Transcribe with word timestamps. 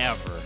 ever. 0.00 0.39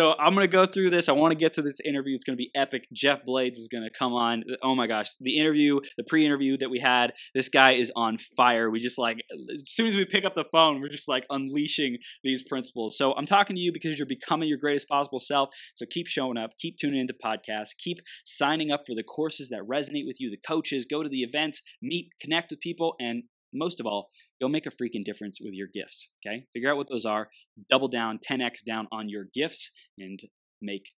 So 0.00 0.14
I'm 0.18 0.32
gonna 0.32 0.46
go 0.46 0.64
through 0.64 0.88
this. 0.88 1.10
I 1.10 1.12
want 1.12 1.32
to 1.32 1.36
get 1.36 1.52
to 1.56 1.62
this 1.62 1.78
interview. 1.78 2.14
It's 2.14 2.24
gonna 2.24 2.34
be 2.34 2.50
epic. 2.54 2.88
Jeff 2.90 3.22
Blades 3.22 3.60
is 3.60 3.68
gonna 3.68 3.90
come 3.90 4.14
on. 4.14 4.44
Oh 4.62 4.74
my 4.74 4.86
gosh, 4.86 5.10
the 5.20 5.36
interview, 5.36 5.78
the 5.98 6.04
pre-interview 6.04 6.56
that 6.56 6.70
we 6.70 6.78
had. 6.78 7.12
This 7.34 7.50
guy 7.50 7.72
is 7.72 7.92
on 7.94 8.16
fire. 8.34 8.70
We 8.70 8.80
just 8.80 8.96
like 8.96 9.18
as 9.52 9.62
soon 9.66 9.88
as 9.88 9.96
we 9.96 10.06
pick 10.06 10.24
up 10.24 10.34
the 10.34 10.46
phone, 10.52 10.80
we're 10.80 10.88
just 10.88 11.06
like 11.06 11.26
unleashing 11.28 11.98
these 12.24 12.42
principles. 12.42 12.96
So 12.96 13.12
I'm 13.12 13.26
talking 13.26 13.56
to 13.56 13.60
you 13.60 13.74
because 13.74 13.98
you're 13.98 14.06
becoming 14.06 14.48
your 14.48 14.56
greatest 14.56 14.88
possible 14.88 15.20
self. 15.20 15.50
So 15.74 15.84
keep 15.84 16.06
showing 16.06 16.38
up, 16.38 16.52
keep 16.58 16.78
tuning 16.78 17.00
into 17.00 17.12
podcasts, 17.22 17.76
keep 17.78 17.98
signing 18.24 18.70
up 18.70 18.86
for 18.86 18.94
the 18.94 19.02
courses 19.02 19.50
that 19.50 19.68
resonate 19.70 20.06
with 20.06 20.16
you, 20.18 20.30
the 20.30 20.38
coaches. 20.38 20.86
Go 20.90 21.02
to 21.02 21.10
the 21.10 21.20
events, 21.24 21.60
meet, 21.82 22.08
connect 22.22 22.52
with 22.52 22.60
people, 22.60 22.94
and 22.98 23.24
most 23.52 23.80
of 23.80 23.86
all, 23.86 24.08
go 24.40 24.48
make 24.48 24.66
a 24.66 24.70
freaking 24.70 25.04
difference 25.04 25.38
with 25.40 25.52
your 25.52 25.68
gifts. 25.72 26.10
Okay, 26.24 26.46
figure 26.52 26.70
out 26.70 26.76
what 26.76 26.88
those 26.88 27.04
are, 27.04 27.28
double 27.70 27.88
down, 27.88 28.18
10x 28.18 28.64
down 28.64 28.86
on 28.92 29.08
your 29.08 29.26
gifts, 29.34 29.70
and 30.00 30.20
make 30.60 30.92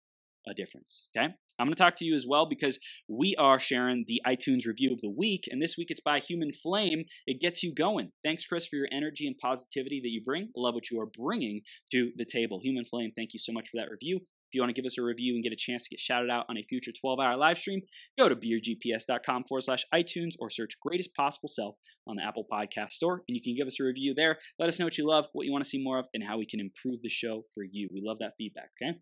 a 0.46 0.54
difference. 0.54 1.08
Okay, 1.16 1.26
I'm 1.58 1.66
going 1.66 1.74
to 1.74 1.82
talk 1.82 1.96
to 1.96 2.04
you 2.04 2.14
as 2.14 2.26
well 2.26 2.46
because 2.46 2.78
we 3.08 3.34
are 3.36 3.58
sharing 3.58 4.04
the 4.06 4.22
iTunes 4.26 4.66
review 4.66 4.92
of 4.92 5.00
the 5.00 5.10
week, 5.10 5.44
and 5.50 5.60
this 5.60 5.76
week 5.76 5.88
it's 5.90 6.00
by 6.00 6.20
Human 6.20 6.52
Flame. 6.52 7.04
It 7.26 7.40
gets 7.40 7.62
you 7.62 7.74
going. 7.74 8.12
Thanks, 8.24 8.46
Chris, 8.46 8.66
for 8.66 8.76
your 8.76 8.88
energy 8.90 9.26
and 9.26 9.36
positivity 9.36 10.00
that 10.02 10.10
you 10.10 10.22
bring. 10.24 10.50
Love 10.56 10.74
what 10.74 10.90
you 10.90 11.00
are 11.00 11.06
bringing 11.06 11.60
to 11.92 12.12
the 12.16 12.24
table. 12.24 12.60
Human 12.62 12.84
Flame, 12.84 13.12
thank 13.14 13.34
you 13.34 13.38
so 13.38 13.52
much 13.52 13.68
for 13.68 13.78
that 13.78 13.90
review. 13.90 14.20
If 14.50 14.56
you 14.56 14.62
want 14.62 14.74
to 14.74 14.82
give 14.82 14.84
us 14.84 14.98
a 14.98 15.02
review 15.02 15.34
and 15.34 15.44
get 15.44 15.52
a 15.52 15.56
chance 15.56 15.84
to 15.84 15.90
get 15.90 16.00
shouted 16.00 16.28
out 16.28 16.44
on 16.48 16.56
a 16.56 16.64
future 16.64 16.90
12 16.90 17.20
hour 17.20 17.36
live 17.36 17.56
stream, 17.56 17.82
go 18.18 18.28
to 18.28 18.34
beergps.com 18.34 19.44
forward 19.48 19.62
slash 19.62 19.84
iTunes 19.94 20.32
or 20.40 20.50
search 20.50 20.74
Greatest 20.82 21.14
Possible 21.14 21.48
Self 21.48 21.76
on 22.08 22.16
the 22.16 22.24
Apple 22.24 22.44
Podcast 22.52 22.90
Store. 22.90 23.22
And 23.28 23.36
you 23.36 23.40
can 23.40 23.54
give 23.54 23.68
us 23.68 23.78
a 23.78 23.84
review 23.84 24.12
there. 24.12 24.38
Let 24.58 24.68
us 24.68 24.80
know 24.80 24.86
what 24.86 24.98
you 24.98 25.06
love, 25.06 25.28
what 25.34 25.46
you 25.46 25.52
want 25.52 25.62
to 25.62 25.70
see 25.70 25.80
more 25.80 26.00
of, 26.00 26.08
and 26.12 26.24
how 26.24 26.36
we 26.36 26.46
can 26.46 26.58
improve 26.58 27.00
the 27.02 27.08
show 27.08 27.44
for 27.54 27.62
you. 27.62 27.88
We 27.92 28.02
love 28.04 28.18
that 28.18 28.32
feedback, 28.36 28.70
okay? 28.82 28.98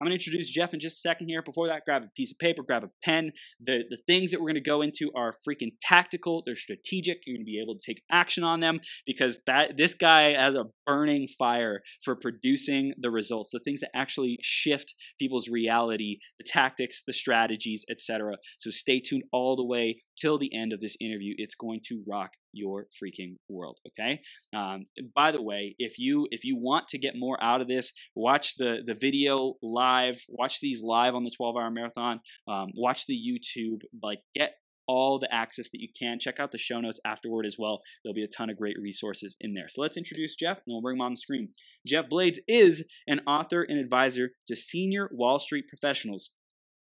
I'm 0.00 0.06
going 0.06 0.16
to 0.16 0.24
introduce 0.24 0.48
Jeff 0.48 0.74
in 0.74 0.80
just 0.80 0.98
a 0.98 1.00
second 1.00 1.28
here. 1.28 1.42
Before 1.42 1.66
that, 1.66 1.84
grab 1.84 2.02
a 2.04 2.10
piece 2.16 2.30
of 2.30 2.38
paper, 2.38 2.62
grab 2.62 2.84
a 2.84 2.90
pen. 3.02 3.32
The, 3.60 3.82
the 3.90 3.98
things 4.06 4.30
that 4.30 4.40
we're 4.40 4.48
going 4.48 4.54
to 4.54 4.60
go 4.60 4.82
into 4.82 5.10
are 5.16 5.34
freaking 5.46 5.72
tactical. 5.82 6.42
They're 6.46 6.54
strategic. 6.54 7.18
You're 7.26 7.36
going 7.36 7.44
to 7.44 7.50
be 7.50 7.60
able 7.60 7.74
to 7.74 7.84
take 7.84 8.02
action 8.10 8.44
on 8.44 8.60
them 8.60 8.80
because 9.06 9.40
that 9.46 9.76
this 9.76 9.94
guy 9.94 10.34
has 10.34 10.54
a 10.54 10.66
burning 10.86 11.26
fire 11.26 11.82
for 12.04 12.14
producing 12.14 12.94
the 12.96 13.10
results, 13.10 13.50
the 13.52 13.58
things 13.58 13.80
that 13.80 13.90
actually 13.94 14.38
shift 14.40 14.94
people's 15.18 15.48
reality, 15.48 16.18
the 16.38 16.44
tactics, 16.44 17.02
the 17.04 17.12
strategies, 17.12 17.84
etc. 17.90 18.36
So 18.58 18.70
stay 18.70 19.00
tuned 19.00 19.24
all 19.32 19.56
the 19.56 19.64
way 19.64 20.02
till 20.20 20.38
the 20.38 20.54
end 20.54 20.72
of 20.72 20.80
this 20.80 20.96
interview. 21.00 21.34
It's 21.38 21.54
going 21.54 21.80
to 21.88 22.04
rock 22.06 22.30
your 22.58 22.86
freaking 23.02 23.36
world. 23.48 23.78
Okay. 23.88 24.20
Um, 24.54 24.86
by 25.14 25.32
the 25.32 25.42
way, 25.42 25.74
if 25.78 25.98
you 25.98 26.26
if 26.30 26.44
you 26.44 26.56
want 26.58 26.88
to 26.88 26.98
get 26.98 27.14
more 27.16 27.42
out 27.42 27.60
of 27.60 27.68
this, 27.68 27.92
watch 28.14 28.56
the 28.56 28.78
the 28.84 28.94
video 28.94 29.54
live. 29.62 30.20
Watch 30.28 30.60
these 30.60 30.82
live 30.82 31.14
on 31.14 31.24
the 31.24 31.32
12 31.36 31.56
hour 31.56 31.70
marathon. 31.70 32.20
Um, 32.48 32.68
watch 32.74 33.06
the 33.06 33.14
YouTube. 33.14 33.80
Like 34.02 34.20
get 34.34 34.54
all 34.88 35.18
the 35.18 35.32
access 35.32 35.68
that 35.70 35.80
you 35.80 35.88
can. 35.96 36.18
Check 36.18 36.40
out 36.40 36.50
the 36.50 36.58
show 36.58 36.80
notes 36.80 36.98
afterward 37.04 37.46
as 37.46 37.56
well. 37.58 37.82
There'll 38.02 38.14
be 38.14 38.24
a 38.24 38.28
ton 38.28 38.50
of 38.50 38.56
great 38.56 38.76
resources 38.80 39.36
in 39.40 39.54
there. 39.54 39.68
So 39.68 39.82
let's 39.82 39.98
introduce 39.98 40.34
Jeff 40.34 40.56
and 40.56 40.64
we'll 40.66 40.80
bring 40.80 40.96
him 40.96 41.02
on 41.02 41.12
the 41.12 41.20
screen. 41.20 41.50
Jeff 41.86 42.08
Blades 42.08 42.40
is 42.48 42.84
an 43.06 43.20
author 43.26 43.62
and 43.62 43.78
advisor 43.78 44.30
to 44.46 44.56
senior 44.56 45.10
Wall 45.12 45.38
Street 45.38 45.66
professionals, 45.68 46.30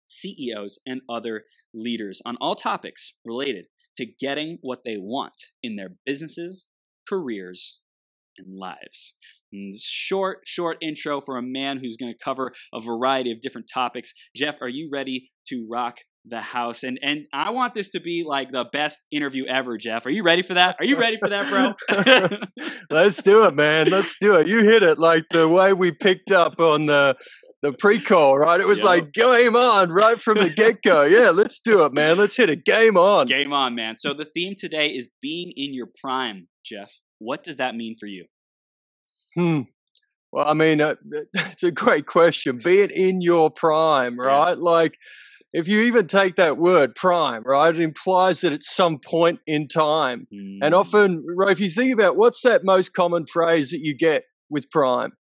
CEOs, 0.07 0.78
and 0.85 1.01
other 1.09 1.45
leaders 1.73 2.22
on 2.25 2.38
all 2.39 2.56
topics 2.56 3.13
related 3.23 3.68
to 3.97 4.06
getting 4.19 4.57
what 4.61 4.83
they 4.85 4.97
want 4.97 5.33
in 5.63 5.75
their 5.75 5.89
businesses, 6.06 6.67
careers, 7.07 7.79
and 8.38 8.57
lives. 8.57 9.16
And 9.53 9.73
short, 9.75 10.39
short 10.45 10.78
intro 10.81 11.22
for 11.22 11.38
a 11.38 11.41
man 11.41 11.79
who's 11.79 11.97
going 11.97 12.11
to 12.11 12.23
cover 12.23 12.51
a 12.73 12.81
variety 12.81 13.31
of 13.31 13.41
different 13.41 13.69
topics. 13.73 14.13
Jeff, 14.35 14.61
are 14.61 14.69
you 14.69 14.89
ready 14.91 15.31
to 15.47 15.66
rock 15.69 15.97
the 16.25 16.41
house? 16.41 16.83
And 16.83 17.00
and 17.01 17.25
I 17.31 17.51
want 17.51 17.73
this 17.73 17.89
to 17.91 18.01
be 18.01 18.25
like 18.28 18.51
the 18.51 18.66
best 18.73 19.00
interview 19.11 19.45
ever, 19.45 19.78
Jeff. 19.78 20.06
Are 20.06 20.09
you 20.09 20.23
ready 20.23 20.41
for 20.41 20.56
that? 20.56 20.75
Are 20.79 20.85
you 20.85 21.00
ready 21.00 21.17
for 21.22 21.29
that, 21.29 21.50
bro? 21.50 22.67
Let's 22.89 23.22
do 23.22 23.45
it, 23.45 23.56
man. 23.56 23.89
Let's 23.89 24.17
do 24.19 24.35
it. 24.35 24.47
You 24.47 24.59
hit 24.59 24.83
it 24.83 25.00
like 25.00 25.23
the 25.31 25.47
way 25.47 25.72
we 25.72 25.91
picked 25.91 26.31
up 26.31 26.59
on 26.59 26.88
the 26.88 27.16
the 27.65 27.73
pre-call, 27.73 28.37
right? 28.37 28.59
It 28.59 28.67
was 28.67 28.79
Yep. 28.79 28.85
like 28.85 29.11
game 29.11 29.55
on 29.55 29.89
right 29.89 30.19
from 30.19 30.37
the 30.37 30.49
get-go. 30.49 31.03
Yeah, 31.03 31.31
let's 31.31 31.59
do 31.59 31.83
it, 31.85 31.93
man. 31.93 32.17
Let's 32.17 32.35
hit 32.37 32.49
it. 32.49 32.63
Game 32.65 32.95
on. 32.97 33.27
Game 33.27 33.53
on, 33.53 33.75
man. 33.75 33.95
So 33.97 34.13
the 34.13 34.25
theme 34.25 34.55
today 34.57 34.89
is 34.89 35.09
being 35.21 35.51
in 35.55 35.73
your 35.73 35.87
prime, 36.01 36.47
Jeff. 36.63 36.91
What 37.19 37.43
does 37.43 37.57
that 37.57 37.75
mean 37.75 37.95
for 37.99 38.05
you? 38.05 38.25
Hmm. 39.35 39.61
Well, 40.31 40.47
I 40.47 40.53
mean, 40.53 40.81
uh, 40.81 40.95
it's 41.33 41.63
a 41.63 41.71
great 41.71 42.05
question. 42.05 42.59
Be 42.63 42.81
it 42.81 42.91
in 42.91 43.21
your 43.21 43.49
prime, 43.49 44.19
right? 44.19 44.57
Like, 44.57 44.97
if 45.53 45.67
you 45.67 45.81
even 45.83 46.07
take 46.07 46.35
that 46.35 46.57
word 46.57 46.95
prime, 46.95 47.43
right, 47.43 47.73
it 47.73 47.79
implies 47.81 48.41
that 48.41 48.51
at 48.53 48.63
some 48.63 48.99
point 48.99 49.39
in 49.47 49.67
time. 49.67 50.27
And 50.61 50.73
Mm, 50.73 50.77
often, 50.77 51.25
right, 51.35 51.51
if 51.51 51.59
you 51.59 51.69
think 51.69 51.93
about 51.93 52.17
what's 52.17 52.41
that 52.41 52.63
most 52.65 52.89
common 52.93 53.25
phrase 53.25 53.71
that 53.71 53.79
you 53.79 53.95
get 53.95 54.23
with 54.49 54.69
prime? 54.69 55.13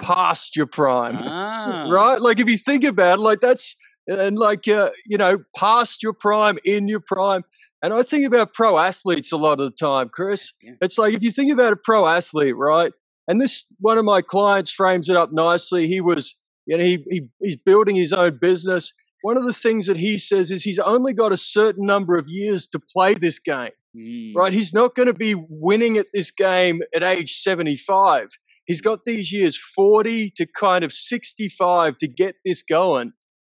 Past 0.00 0.56
your 0.56 0.66
prime. 0.66 1.16
Ah, 1.22 1.88
right? 1.90 2.20
Like 2.20 2.40
if 2.40 2.48
you 2.48 2.58
think 2.58 2.84
about 2.84 3.18
it, 3.18 3.22
like 3.22 3.40
that's 3.40 3.76
and 4.06 4.38
like 4.38 4.68
uh, 4.68 4.90
you 5.06 5.18
know, 5.18 5.38
past 5.56 6.02
your 6.02 6.12
prime, 6.12 6.58
in 6.64 6.88
your 6.88 7.00
prime. 7.00 7.42
And 7.82 7.92
I 7.92 8.02
think 8.02 8.26
about 8.26 8.52
pro 8.52 8.78
athletes 8.78 9.32
a 9.32 9.36
lot 9.36 9.60
of 9.60 9.66
the 9.66 9.76
time, 9.76 10.08
Chris. 10.08 10.52
Yeah. 10.62 10.72
It's 10.80 10.98
like 10.98 11.14
if 11.14 11.22
you 11.22 11.30
think 11.30 11.52
about 11.52 11.72
a 11.72 11.76
pro 11.76 12.06
athlete, 12.06 12.56
right? 12.56 12.92
And 13.28 13.40
this 13.40 13.66
one 13.80 13.98
of 13.98 14.04
my 14.04 14.22
clients 14.22 14.70
frames 14.70 15.08
it 15.08 15.16
up 15.16 15.30
nicely. 15.32 15.86
He 15.86 16.00
was, 16.00 16.40
you 16.66 16.78
know, 16.78 16.84
he, 16.84 17.04
he 17.08 17.28
he's 17.40 17.56
building 17.56 17.96
his 17.96 18.12
own 18.12 18.38
business. 18.40 18.92
One 19.22 19.36
of 19.36 19.44
the 19.44 19.52
things 19.52 19.86
that 19.86 19.96
he 19.96 20.18
says 20.18 20.50
is 20.50 20.62
he's 20.62 20.78
only 20.78 21.12
got 21.12 21.32
a 21.32 21.36
certain 21.36 21.84
number 21.84 22.16
of 22.16 22.28
years 22.28 22.66
to 22.68 22.78
play 22.78 23.14
this 23.14 23.38
game 23.38 23.72
Mm, 23.96 24.34
right? 24.34 24.52
He's 24.52 24.74
not 24.74 24.94
going 24.94 25.06
to 25.06 25.14
be 25.14 25.34
winning 25.34 25.96
at 25.96 26.06
this 26.12 26.30
game 26.30 26.80
at 26.94 27.02
age 27.02 27.34
75. 27.36 28.28
He's 28.66 28.80
got 28.80 29.04
these 29.04 29.32
years 29.32 29.56
40 29.56 30.30
to 30.36 30.46
kind 30.46 30.84
of 30.84 30.92
65 30.92 31.98
to 31.98 32.08
get 32.08 32.36
this 32.44 32.62
going. 32.62 33.12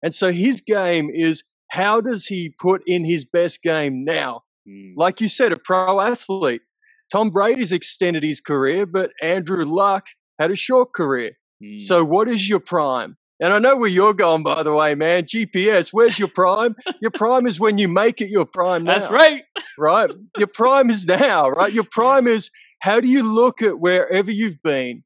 And 0.02 0.14
so 0.14 0.32
his 0.32 0.60
game 0.60 1.10
is 1.12 1.42
how 1.70 2.00
does 2.00 2.26
he 2.26 2.54
put 2.60 2.82
in 2.86 3.04
his 3.04 3.24
best 3.24 3.62
game 3.62 4.04
now? 4.04 4.42
mm, 4.68 4.92
Like 4.96 5.20
you 5.20 5.28
said, 5.28 5.52
a 5.52 5.58
pro 5.58 6.00
athlete. 6.00 6.62
Tom 7.10 7.30
Brady's 7.30 7.72
extended 7.72 8.22
his 8.22 8.40
career, 8.40 8.84
but 8.86 9.10
Andrew 9.22 9.64
Luck 9.64 10.06
had 10.38 10.50
a 10.50 10.56
short 10.56 10.92
career. 10.92 11.32
mm. 11.62 11.80
So 11.80 12.04
what 12.04 12.28
is 12.28 12.48
your 12.48 12.60
prime? 12.60 13.16
And 13.38 13.52
I 13.52 13.58
know 13.58 13.76
where 13.76 13.88
you're 13.88 14.14
going, 14.14 14.42
by 14.42 14.62
the 14.62 14.72
way, 14.72 14.94
man. 14.94 15.24
GPS, 15.24 15.90
where's 15.92 16.18
your 16.18 16.28
prime? 16.28 16.74
your 17.02 17.10
prime 17.14 17.46
is 17.46 17.60
when 17.60 17.76
you 17.78 17.86
make 17.86 18.20
it 18.20 18.28
your 18.30 18.46
prime 18.46 18.84
now 18.84 18.98
that's 18.98 19.10
right. 19.10 19.42
right? 19.78 20.10
Your 20.38 20.46
prime 20.48 20.88
is 20.90 21.06
now, 21.06 21.50
right? 21.50 21.72
Your 21.72 21.84
prime 21.90 22.26
is 22.26 22.50
how 22.80 23.00
do 23.00 23.08
you 23.08 23.22
look 23.22 23.62
at 23.62 23.80
wherever 23.80 24.30
you've 24.30 24.62
been 24.62 25.02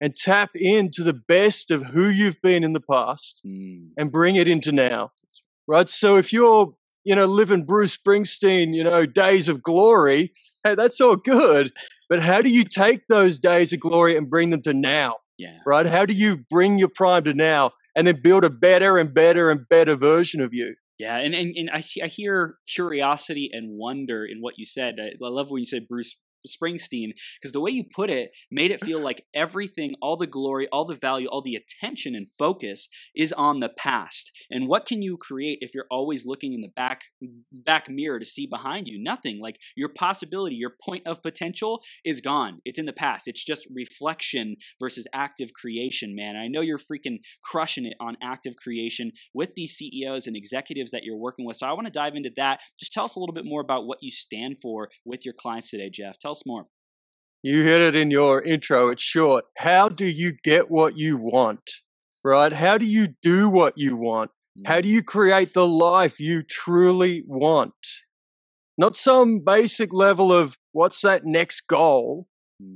and 0.00 0.14
tap 0.14 0.50
into 0.54 1.02
the 1.02 1.12
best 1.12 1.70
of 1.70 1.86
who 1.86 2.08
you've 2.08 2.40
been 2.42 2.64
in 2.64 2.72
the 2.72 2.80
past 2.80 3.42
Mm, 3.46 3.90
and 3.98 4.10
bring 4.10 4.36
it 4.36 4.48
into 4.48 4.72
now, 4.72 5.10
right? 5.66 5.88
So 5.88 6.16
if 6.16 6.32
you're, 6.32 6.74
you 7.04 7.14
know, 7.14 7.26
living 7.26 7.64
Bruce 7.64 7.96
Springsteen, 7.96 8.74
you 8.74 8.84
know, 8.84 9.06
days 9.06 9.48
of 9.48 9.62
glory, 9.62 10.32
hey, 10.64 10.74
that's 10.74 11.00
all 11.00 11.16
good. 11.16 11.72
But 12.08 12.22
how 12.22 12.42
do 12.42 12.48
you 12.48 12.64
take 12.64 13.06
those 13.08 13.38
days 13.38 13.72
of 13.72 13.80
glory 13.80 14.16
and 14.16 14.28
bring 14.28 14.50
them 14.50 14.62
to 14.62 14.74
now, 14.74 15.16
yeah. 15.38 15.58
right? 15.66 15.86
How 15.86 16.06
do 16.06 16.14
you 16.14 16.44
bring 16.50 16.78
your 16.78 16.90
prime 16.94 17.24
to 17.24 17.34
now 17.34 17.72
and 17.94 18.06
then 18.06 18.20
build 18.22 18.44
a 18.44 18.50
better 18.50 18.98
and 18.98 19.12
better 19.12 19.50
and 19.50 19.68
better 19.68 19.96
version 19.96 20.40
of 20.40 20.52
you? 20.52 20.74
Yeah, 20.98 21.16
and, 21.16 21.34
and, 21.34 21.54
and 21.56 21.70
I, 21.70 21.80
see- 21.80 22.02
I 22.02 22.08
hear 22.08 22.56
curiosity 22.68 23.48
and 23.52 23.78
wonder 23.78 24.24
in 24.24 24.40
what 24.40 24.58
you 24.58 24.66
said. 24.66 24.96
I, 25.00 25.24
I 25.24 25.28
love 25.28 25.50
when 25.50 25.60
you 25.60 25.66
said 25.66 25.88
Bruce 25.88 26.16
Springsteen 26.48 27.10
because 27.40 27.52
the 27.52 27.60
way 27.60 27.70
you 27.70 27.84
put 27.84 28.10
it 28.10 28.30
made 28.50 28.70
it 28.70 28.84
feel 28.84 29.00
like 29.10 29.24
everything, 29.34 29.94
all 30.00 30.16
the 30.16 30.26
glory, 30.26 30.68
all 30.72 30.84
the 30.84 30.94
value, 30.94 31.28
all 31.28 31.42
the 31.42 31.56
attention 31.56 32.14
and 32.14 32.28
focus 32.28 32.88
is 33.14 33.32
on 33.32 33.60
the 33.60 33.68
past. 33.68 34.32
And 34.50 34.68
what 34.68 34.86
can 34.86 35.02
you 35.02 35.16
create 35.16 35.58
if 35.60 35.74
you're 35.74 35.86
always 35.90 36.26
looking 36.26 36.52
in 36.52 36.60
the 36.60 36.68
back 36.68 37.02
back 37.52 37.88
mirror 37.88 38.18
to 38.18 38.24
see 38.24 38.46
behind 38.46 38.88
you? 38.88 39.02
Nothing. 39.02 39.40
Like 39.40 39.58
your 39.76 39.88
possibility, 39.88 40.56
your 40.56 40.72
point 40.82 41.06
of 41.06 41.22
potential 41.22 41.82
is 42.04 42.20
gone. 42.20 42.60
It's 42.64 42.78
in 42.78 42.86
the 42.86 42.92
past. 42.92 43.28
It's 43.28 43.44
just 43.44 43.66
reflection 43.74 44.56
versus 44.80 45.06
active 45.12 45.52
creation, 45.52 46.14
man. 46.14 46.36
I 46.36 46.48
know 46.48 46.60
you're 46.60 46.78
freaking 46.78 47.18
crushing 47.42 47.86
it 47.86 47.94
on 48.00 48.16
active 48.22 48.54
creation 48.56 49.12
with 49.34 49.54
these 49.54 49.74
CEOs 49.74 50.26
and 50.26 50.36
executives 50.36 50.90
that 50.90 51.04
you're 51.04 51.16
working 51.16 51.46
with. 51.46 51.56
So 51.56 51.66
I 51.66 51.72
want 51.72 51.86
to 51.86 51.92
dive 51.92 52.14
into 52.14 52.30
that. 52.36 52.60
Just 52.78 52.92
tell 52.92 53.04
us 53.04 53.16
a 53.16 53.20
little 53.20 53.34
bit 53.34 53.44
more 53.44 53.60
about 53.60 53.86
what 53.86 53.98
you 54.00 54.10
stand 54.10 54.58
for 54.60 54.88
with 55.04 55.24
your 55.24 55.34
clients 55.34 55.70
today, 55.70 55.90
Jeff. 55.90 56.18
Tell 56.18 56.29
us 56.30 56.42
more. 56.46 56.66
You 57.42 57.64
hit 57.64 57.80
it 57.80 57.96
in 57.96 58.10
your 58.10 58.42
intro. 58.42 58.88
It's 58.88 59.02
short. 59.02 59.44
How 59.56 59.88
do 59.88 60.06
you 60.06 60.32
get 60.44 60.70
what 60.70 60.98
you 60.98 61.16
want? 61.16 61.70
Right? 62.22 62.52
How 62.52 62.76
do 62.76 62.84
you 62.84 63.14
do 63.22 63.48
what 63.48 63.74
you 63.76 63.96
want? 63.96 64.30
How 64.66 64.78
mm. 64.78 64.82
do 64.82 64.88
you 64.88 65.02
create 65.02 65.54
the 65.54 65.66
life 65.66 66.20
you 66.20 66.42
truly 66.42 67.24
want? 67.26 67.72
Not 68.76 68.96
some 68.96 69.40
basic 69.40 69.92
level 69.92 70.32
of 70.32 70.56
what's 70.72 71.00
that 71.00 71.24
next 71.24 71.62
goal. 71.62 72.26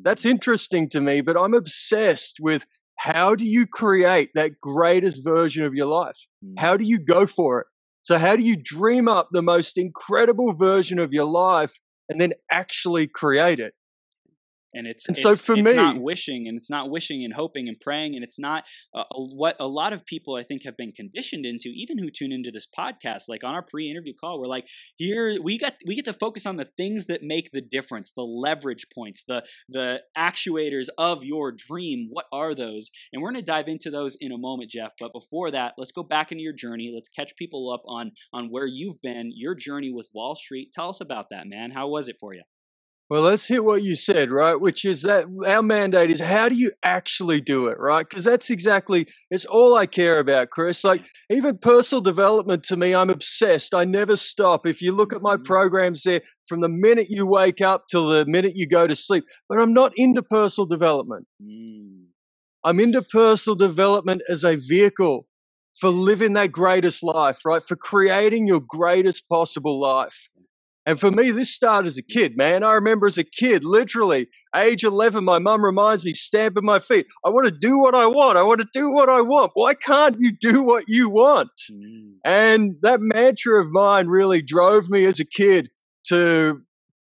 That's 0.03 0.25
mm. 0.25 0.31
interesting 0.31 0.89
to 0.91 1.01
me, 1.01 1.21
but 1.21 1.39
I'm 1.39 1.53
obsessed 1.53 2.39
with 2.41 2.65
how 2.97 3.35
do 3.35 3.45
you 3.45 3.67
create 3.67 4.31
that 4.35 4.61
greatest 4.61 5.23
version 5.23 5.63
of 5.63 5.75
your 5.75 5.87
life? 5.87 6.17
Mm. 6.45 6.55
How 6.59 6.77
do 6.79 6.85
you 6.85 6.99
go 6.99 7.27
for 7.27 7.61
it? 7.61 7.67
So, 8.03 8.19
how 8.19 8.37
do 8.37 8.43
you 8.43 8.57
dream 8.57 9.09
up 9.09 9.29
the 9.33 9.43
most 9.43 9.77
incredible 9.79 10.55
version 10.55 10.99
of 10.99 11.13
your 11.13 11.25
life 11.25 11.79
and 12.09 12.21
then 12.21 12.33
actually 12.51 13.07
create 13.07 13.61
it? 13.61 13.75
And 14.75 14.87
it's 14.87 15.07
and 15.09 15.17
so 15.17 15.31
it's, 15.31 15.41
for 15.41 15.55
it's 15.55 15.63
me 15.63 15.73
not 15.73 16.01
wishing 16.01 16.47
and 16.49 16.57
it's 16.57 16.71
not 16.71 16.91
wishing 16.91 17.25
and 17.25 17.35
hoping 17.35 17.69
and 17.69 17.81
praying 17.81 18.15
and 18.15 18.25
it's 18.25 18.39
not 18.39 18.65
uh, 18.95 19.05
what 19.17 19.57
a 19.61 19.67
lot 19.67 19.93
of 19.93 20.05
people 20.05 20.37
i 20.37 20.43
think 20.43 20.65
have 20.65 20.77
been 20.77 20.93
conditioned 20.93 21.47
into 21.47 21.69
even 21.75 21.99
who 21.99 22.11
tune 22.11 22.33
into 22.33 22.51
this 22.51 22.67
podcast 22.79 23.23
like 23.29 23.45
on 23.45 23.55
our 23.55 23.63
pre-interview 23.63 24.13
call 24.19 24.41
we're 24.41 24.47
like 24.47 24.67
here 24.97 25.41
we 25.43 25.59
got 25.59 25.75
we 25.87 25.95
get 25.95 26.05
to 26.05 26.13
focus 26.13 26.47
on 26.47 26.57
the 26.57 26.69
things 26.77 27.07
that 27.07 27.23
make 27.23 27.51
the 27.53 27.63
difference 27.63 28.13
the 28.17 28.23
leverage 28.23 28.87
points 28.95 29.25
the 29.27 29.43
the 29.69 29.99
actuators 30.17 30.89
of 30.99 31.25
your 31.25 31.53
dream 31.53 32.09
what 32.11 32.27
are 32.33 32.55
those? 32.55 32.91
And 33.13 33.23
we're 33.23 33.33
going 33.33 33.43
to 33.43 33.47
dive 33.47 33.69
into 33.69 33.91
those 33.91 34.17
in 34.21 34.33
a 34.33 34.39
moment 34.39 34.71
jeff 34.71 34.93
but 34.99 35.13
before 35.13 35.51
that 35.51 35.75
let's 35.79 35.93
go 35.93 36.03
back 36.03 36.33
into 36.33 36.43
your 36.43 36.53
journey 36.53 36.93
let's 36.95 37.09
catch 37.09 37.37
people 37.37 37.73
up 37.73 37.83
on 37.87 38.13
on 38.33 38.49
where 38.51 38.67
you've 38.67 39.01
been 39.03 39.33
your 39.35 39.55
journey 39.55 39.93
with 39.93 40.09
wall 40.15 40.35
street. 40.35 40.73
Tell 40.75 40.89
us 40.89 41.01
about 41.01 41.27
that 41.31 41.47
man. 41.47 41.71
How 41.71 41.89
was 41.89 42.09
it 42.09 42.17
for 42.21 42.35
you 42.35 42.43
well, 43.11 43.23
let's 43.23 43.47
hit 43.47 43.63
what 43.63 43.83
you 43.83 43.95
said, 43.95 44.31
right? 44.31 44.59
Which 44.59 44.85
is 44.85 45.03
that 45.03 45.27
our 45.47 45.63
mandate 45.63 46.11
is 46.11 46.21
how 46.21 46.49
do 46.49 46.55
you 46.55 46.73
actually 46.83 47.41
do 47.41 47.69
it, 47.69 47.79
right? 47.79 48.09
Because 48.09 48.25
that's 48.25 48.49
exactly 48.49 49.07
it's 49.31 49.45
all 49.45 49.77
I 49.77 49.87
care 49.87 50.19
about, 50.19 50.51
Chris. 50.51 50.83
Like 50.85 51.05
even 51.31 51.59
personal 51.59 52.01
development 52.01 52.65
to 52.65 52.77
me, 52.77 52.95
I'm 52.95 53.11
obsessed. 53.11 53.75
I 53.75 53.85
never 53.85 54.17
stop. 54.17 54.67
If 54.67 54.81
you 54.81 54.93
look 54.93 55.13
at 55.13 55.21
my 55.21 55.35
mm-hmm. 55.35 55.43
programs 55.43 56.03
there, 56.05 56.23
from 56.49 56.61
the 56.61 56.69
minute 56.69 57.09
you 57.11 57.27
wake 57.27 57.61
up 57.61 57.85
till 57.89 58.09
the 58.09 58.27
minute 58.27 58.57
you 58.57 58.67
go 58.67 58.87
to 58.87 58.95
sleep. 58.95 59.25
But 59.49 59.59
I'm 59.59 59.73
not 59.73 59.93
into 59.97 60.23
personal 60.23 60.67
development. 60.67 61.27
Mm. 61.43 62.05
I'm 62.65 62.81
into 62.81 63.03
personal 63.03 63.57
development 63.57 64.23
as 64.29 64.45
a 64.45 64.57
vehicle 64.57 65.27
for 65.79 65.91
living 65.91 66.35
that 66.35 66.53
greatest 66.53 67.03
life, 67.03 67.41
right? 67.45 67.63
For 67.63 67.77
creating 67.77 68.47
your 68.47 68.61
greatest 68.61 69.29
possible 69.29 69.81
life. 69.81 70.29
And 70.87 71.01
for 71.01 71.11
me, 71.11 71.31
this 71.31 71.53
started 71.53 71.87
as 71.87 71.97
a 71.97 72.03
kid, 72.03 72.37
man. 72.37 72.63
I 72.63 72.73
remember 72.73 73.07
as 73.07 73.17
a 73.17 73.25
kid, 73.25 73.65
literally, 73.65 74.29
age 74.55 74.85
11, 74.85 75.25
my 75.25 75.39
mum 75.39 75.65
reminds 75.65 76.05
me, 76.05 76.13
stamping 76.13 76.65
my 76.65 76.79
feet. 76.79 77.07
I 77.25 77.31
want 77.31 77.47
to 77.47 77.53
do 77.53 77.79
what 77.79 77.95
I 77.95 78.07
want. 78.07 78.37
I 78.37 78.43
want 78.43 78.61
to 78.61 78.69
do 78.73 78.93
what 78.93 79.09
I 79.09 79.23
want. 79.23 79.53
Why 79.55 79.75
can't 79.75 80.17
you 80.19 80.33
do 80.39 80.63
what 80.63 80.85
you 80.87 81.09
want? 81.09 81.51
Mm. 81.73 82.17
And 82.25 82.77
that 82.83 83.01
mantra 83.01 83.63
of 83.63 83.71
mine 83.71 84.09
really 84.09 84.43
drove 84.43 84.91
me 84.91 85.07
as 85.07 85.19
a 85.21 85.25
kid 85.25 85.71
to 86.09 86.61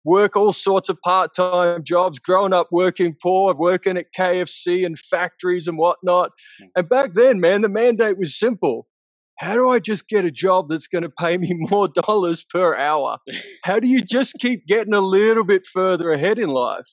work 0.05 0.35
all 0.35 0.53
sorts 0.53 0.89
of 0.89 1.01
part 1.01 1.33
time 1.33 1.83
jobs, 1.83 2.19
growing 2.19 2.53
up 2.53 2.67
working 2.71 3.15
poor, 3.21 3.55
working 3.55 3.97
at 3.97 4.13
KFC 4.15 4.85
and 4.85 4.99
factories 4.99 5.67
and 5.67 5.79
whatnot. 5.79 6.31
Mm. 6.61 6.67
And 6.75 6.89
back 6.89 7.13
then, 7.13 7.39
man, 7.39 7.61
the 7.61 7.69
mandate 7.69 8.19
was 8.19 8.37
simple 8.37 8.87
how 9.37 9.53
do 9.53 9.69
I 9.69 9.79
just 9.79 10.07
get 10.07 10.25
a 10.25 10.31
job 10.31 10.69
that's 10.69 10.87
going 10.87 11.03
to 11.03 11.09
pay 11.09 11.37
me 11.37 11.49
more 11.53 11.87
dollars 11.87 12.43
per 12.43 12.77
hour? 12.77 13.17
How 13.63 13.79
do 13.79 13.87
you 13.87 14.01
just 14.01 14.35
keep 14.39 14.65
getting 14.67 14.93
a 14.93 15.01
little 15.01 15.43
bit 15.43 15.65
further 15.65 16.11
ahead 16.11 16.39
in 16.39 16.49
life? 16.49 16.87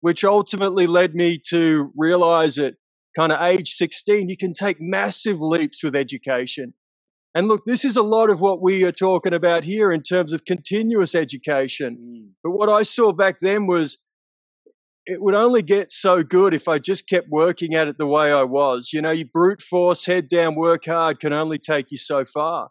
Which 0.00 0.22
ultimately 0.22 0.86
led 0.86 1.14
me 1.14 1.40
to 1.50 1.90
realize 1.96 2.56
at 2.58 2.74
kind 3.16 3.32
of 3.32 3.40
age 3.40 3.70
16, 3.70 4.28
you 4.28 4.36
can 4.36 4.52
take 4.52 4.76
massive 4.80 5.40
leaps 5.40 5.82
with 5.82 5.96
education. 5.96 6.74
And 7.34 7.48
look, 7.48 7.64
this 7.66 7.84
is 7.84 7.96
a 7.96 8.02
lot 8.02 8.30
of 8.30 8.40
what 8.40 8.62
we 8.62 8.84
are 8.84 8.92
talking 8.92 9.34
about 9.34 9.64
here 9.64 9.92
in 9.92 10.02
terms 10.02 10.32
of 10.32 10.44
continuous 10.44 11.14
education. 11.14 11.98
Mm. 12.00 12.32
But 12.42 12.52
what 12.52 12.68
I 12.68 12.82
saw 12.84 13.12
back 13.12 13.38
then 13.40 13.66
was 13.66 14.02
it 15.08 15.22
would 15.22 15.34
only 15.34 15.62
get 15.62 15.90
so 15.90 16.22
good 16.22 16.52
if 16.52 16.68
I 16.68 16.78
just 16.78 17.08
kept 17.08 17.30
working 17.30 17.74
at 17.74 17.88
it 17.88 17.96
the 17.96 18.06
way 18.06 18.30
I 18.30 18.42
was. 18.42 18.90
You 18.92 19.00
know, 19.00 19.10
you 19.10 19.24
brute 19.24 19.62
force, 19.62 20.04
head 20.04 20.28
down, 20.28 20.54
work 20.54 20.84
hard 20.84 21.18
can 21.18 21.32
only 21.32 21.58
take 21.58 21.90
you 21.90 21.96
so 21.96 22.26
far. 22.26 22.68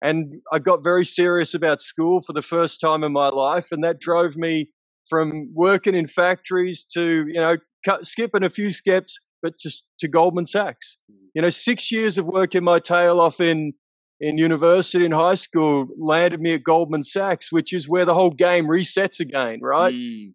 And 0.00 0.40
I 0.52 0.60
got 0.60 0.84
very 0.84 1.04
serious 1.04 1.54
about 1.54 1.82
school 1.82 2.20
for 2.20 2.34
the 2.34 2.42
first 2.42 2.80
time 2.80 3.02
in 3.02 3.10
my 3.10 3.28
life, 3.28 3.72
and 3.72 3.82
that 3.82 3.98
drove 4.00 4.36
me 4.36 4.70
from 5.08 5.50
working 5.52 5.96
in 5.96 6.06
factories 6.06 6.84
to, 6.94 7.26
you 7.26 7.40
know, 7.40 7.56
cut, 7.84 8.06
skipping 8.06 8.44
a 8.44 8.48
few 8.48 8.70
steps, 8.70 9.18
but 9.42 9.58
just 9.58 9.84
to 9.98 10.06
Goldman 10.06 10.46
Sachs. 10.46 11.00
You 11.34 11.42
know, 11.42 11.50
six 11.50 11.90
years 11.90 12.16
of 12.16 12.26
working 12.26 12.62
my 12.62 12.78
tail 12.78 13.20
off 13.20 13.40
in 13.40 13.72
in 14.20 14.38
university 14.38 15.04
and 15.04 15.12
high 15.12 15.34
school 15.34 15.88
landed 15.98 16.40
me 16.40 16.54
at 16.54 16.62
Goldman 16.62 17.02
Sachs, 17.02 17.50
which 17.50 17.72
is 17.72 17.88
where 17.88 18.04
the 18.04 18.14
whole 18.14 18.30
game 18.30 18.68
resets 18.68 19.18
again, 19.18 19.58
right? 19.60 19.92
Mm. 19.92 20.34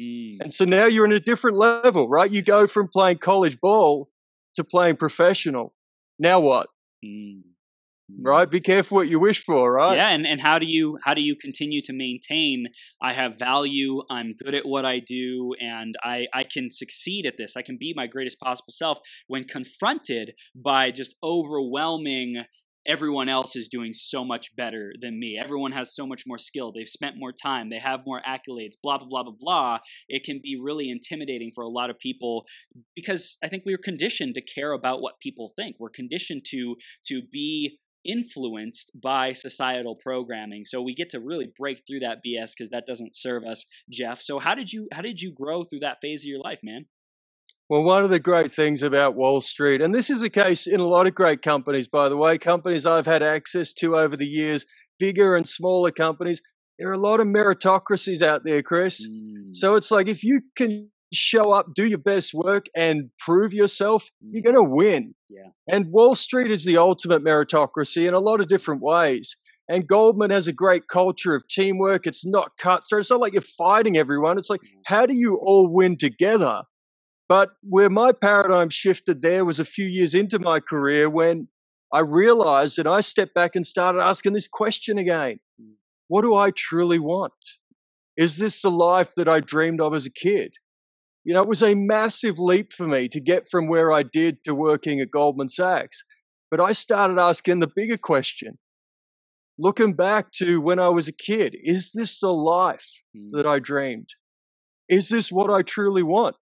Mm. 0.00 0.38
And 0.40 0.54
so 0.54 0.64
now 0.64 0.86
you're 0.86 1.04
in 1.04 1.12
a 1.12 1.20
different 1.20 1.56
level, 1.56 2.08
right? 2.08 2.30
You 2.30 2.42
go 2.42 2.66
from 2.66 2.88
playing 2.88 3.18
college 3.18 3.60
ball 3.60 4.10
to 4.56 4.64
playing 4.64 4.96
professional. 4.96 5.74
Now 6.18 6.40
what? 6.40 6.68
Mm. 7.04 7.42
Right? 8.20 8.50
Be 8.50 8.60
careful 8.60 8.96
what 8.96 9.08
you 9.08 9.18
wish 9.18 9.42
for, 9.42 9.72
right? 9.72 9.96
Yeah, 9.96 10.10
and, 10.10 10.26
and 10.26 10.38
how 10.38 10.58
do 10.58 10.66
you 10.66 10.98
how 11.02 11.14
do 11.14 11.22
you 11.22 11.34
continue 11.34 11.80
to 11.82 11.92
maintain 11.94 12.66
I 13.00 13.14
have 13.14 13.38
value, 13.38 14.02
I'm 14.10 14.34
good 14.34 14.54
at 14.54 14.66
what 14.66 14.84
I 14.84 14.98
do, 14.98 15.54
and 15.58 15.94
I, 16.04 16.26
I 16.34 16.44
can 16.44 16.70
succeed 16.70 17.24
at 17.24 17.38
this. 17.38 17.56
I 17.56 17.62
can 17.62 17.78
be 17.80 17.94
my 17.96 18.06
greatest 18.06 18.38
possible 18.38 18.72
self 18.72 18.98
when 19.26 19.44
confronted 19.44 20.34
by 20.54 20.90
just 20.90 21.14
overwhelming 21.22 22.44
everyone 22.86 23.28
else 23.28 23.56
is 23.56 23.68
doing 23.68 23.92
so 23.92 24.24
much 24.24 24.54
better 24.56 24.92
than 25.00 25.18
me. 25.18 25.38
Everyone 25.42 25.72
has 25.72 25.94
so 25.94 26.06
much 26.06 26.24
more 26.26 26.38
skill. 26.38 26.72
They've 26.72 26.88
spent 26.88 27.16
more 27.18 27.32
time. 27.32 27.70
They 27.70 27.78
have 27.78 28.00
more 28.06 28.20
accolades, 28.26 28.74
blah, 28.82 28.98
blah, 28.98 29.08
blah, 29.08 29.22
blah, 29.24 29.34
blah. 29.38 29.78
It 30.08 30.24
can 30.24 30.40
be 30.42 30.58
really 30.60 30.90
intimidating 30.90 31.52
for 31.54 31.64
a 31.64 31.68
lot 31.68 31.90
of 31.90 31.98
people 31.98 32.44
because 32.94 33.36
I 33.42 33.48
think 33.48 33.64
we 33.64 33.74
are 33.74 33.78
conditioned 33.78 34.34
to 34.34 34.42
care 34.42 34.72
about 34.72 35.00
what 35.00 35.20
people 35.20 35.52
think. 35.56 35.76
We're 35.78 35.90
conditioned 35.90 36.44
to, 36.50 36.76
to 37.08 37.22
be 37.32 37.78
influenced 38.04 38.90
by 39.00 39.32
societal 39.32 39.96
programming. 39.96 40.64
So 40.66 40.82
we 40.82 40.94
get 40.94 41.10
to 41.10 41.20
really 41.20 41.50
break 41.58 41.82
through 41.86 42.00
that 42.00 42.18
BS 42.26 42.52
because 42.56 42.70
that 42.70 42.86
doesn't 42.86 43.16
serve 43.16 43.44
us, 43.44 43.64
Jeff. 43.90 44.20
So 44.20 44.38
how 44.38 44.54
did 44.54 44.72
you 44.72 44.88
how 44.92 45.00
did 45.00 45.20
you 45.20 45.32
grow 45.32 45.64
through 45.64 45.80
that 45.80 45.98
phase 46.02 46.22
of 46.22 46.28
your 46.28 46.40
life, 46.40 46.60
man? 46.62 46.86
Well, 47.70 47.82
one 47.82 48.04
of 48.04 48.10
the 48.10 48.20
great 48.20 48.52
things 48.52 48.82
about 48.82 49.14
Wall 49.14 49.40
Street, 49.40 49.80
and 49.80 49.94
this 49.94 50.10
is 50.10 50.20
the 50.20 50.28
case 50.28 50.66
in 50.66 50.80
a 50.80 50.86
lot 50.86 51.06
of 51.06 51.14
great 51.14 51.40
companies, 51.40 51.88
by 51.88 52.10
the 52.10 52.16
way, 52.16 52.36
companies 52.36 52.84
I've 52.84 53.06
had 53.06 53.22
access 53.22 53.72
to 53.74 53.96
over 53.96 54.16
the 54.16 54.26
years, 54.26 54.66
bigger 54.98 55.34
and 55.34 55.48
smaller 55.48 55.90
companies, 55.90 56.42
there 56.78 56.88
are 56.88 56.92
a 56.92 56.98
lot 56.98 57.20
of 57.20 57.26
meritocracies 57.26 58.20
out 58.20 58.42
there, 58.44 58.62
Chris. 58.62 59.06
Mm. 59.06 59.54
So 59.54 59.76
it's 59.76 59.90
like 59.90 60.08
if 60.08 60.22
you 60.22 60.42
can 60.56 60.90
show 61.12 61.52
up, 61.52 61.68
do 61.74 61.86
your 61.86 61.98
best 61.98 62.34
work, 62.34 62.66
and 62.76 63.10
prove 63.18 63.54
yourself, 63.54 64.04
mm. 64.22 64.30
you're 64.32 64.42
going 64.42 64.56
to 64.56 64.62
win. 64.62 65.14
Yeah. 65.30 65.48
And 65.66 65.90
Wall 65.90 66.14
Street 66.14 66.50
is 66.50 66.66
the 66.66 66.76
ultimate 66.76 67.24
meritocracy 67.24 68.06
in 68.06 68.12
a 68.12 68.20
lot 68.20 68.40
of 68.40 68.48
different 68.48 68.82
ways. 68.82 69.36
And 69.68 69.86
Goldman 69.86 70.30
has 70.30 70.46
a 70.46 70.52
great 70.52 70.88
culture 70.88 71.34
of 71.34 71.48
teamwork. 71.48 72.06
It's 72.06 72.26
not 72.26 72.50
cutthroat. 72.58 73.00
It's 73.00 73.10
not 73.10 73.20
like 73.20 73.32
you're 73.32 73.40
fighting 73.40 73.96
everyone. 73.96 74.36
It's 74.36 74.50
like, 74.50 74.60
mm. 74.60 74.80
how 74.84 75.06
do 75.06 75.14
you 75.14 75.36
all 75.36 75.72
win 75.72 75.96
together? 75.96 76.62
But 77.28 77.50
where 77.62 77.90
my 77.90 78.12
paradigm 78.12 78.68
shifted 78.68 79.22
there 79.22 79.44
was 79.44 79.58
a 79.58 79.64
few 79.64 79.86
years 79.86 80.14
into 80.14 80.38
my 80.38 80.60
career 80.60 81.08
when 81.08 81.48
I 81.92 82.00
realized 82.00 82.76
that 82.76 82.86
I 82.86 83.00
stepped 83.00 83.34
back 83.34 83.56
and 83.56 83.66
started 83.66 84.00
asking 84.00 84.32
this 84.32 84.48
question 84.48 84.98
again 84.98 85.40
What 86.08 86.22
do 86.22 86.34
I 86.34 86.50
truly 86.50 86.98
want? 86.98 87.32
Is 88.16 88.38
this 88.38 88.62
the 88.62 88.70
life 88.70 89.14
that 89.16 89.28
I 89.28 89.40
dreamed 89.40 89.80
of 89.80 89.94
as 89.94 90.06
a 90.06 90.12
kid? 90.12 90.54
You 91.24 91.34
know, 91.34 91.42
it 91.42 91.48
was 91.48 91.62
a 91.62 91.74
massive 91.74 92.38
leap 92.38 92.72
for 92.72 92.86
me 92.86 93.08
to 93.08 93.18
get 93.18 93.48
from 93.48 93.66
where 93.66 93.90
I 93.90 94.02
did 94.02 94.44
to 94.44 94.54
working 94.54 95.00
at 95.00 95.10
Goldman 95.10 95.48
Sachs. 95.48 96.04
But 96.50 96.60
I 96.60 96.72
started 96.72 97.18
asking 97.18 97.60
the 97.60 97.72
bigger 97.74 97.96
question 97.96 98.58
looking 99.56 99.94
back 99.94 100.32
to 100.32 100.60
when 100.60 100.80
I 100.80 100.88
was 100.88 101.06
a 101.06 101.12
kid, 101.12 101.56
is 101.62 101.92
this 101.92 102.18
the 102.18 102.32
life 102.32 102.86
hmm. 103.16 103.30
that 103.32 103.46
I 103.46 103.58
dreamed? 103.60 104.08
is 104.88 105.08
this 105.08 105.32
what 105.32 105.50
I 105.50 105.62
truly 105.62 106.02
want? 106.02 106.36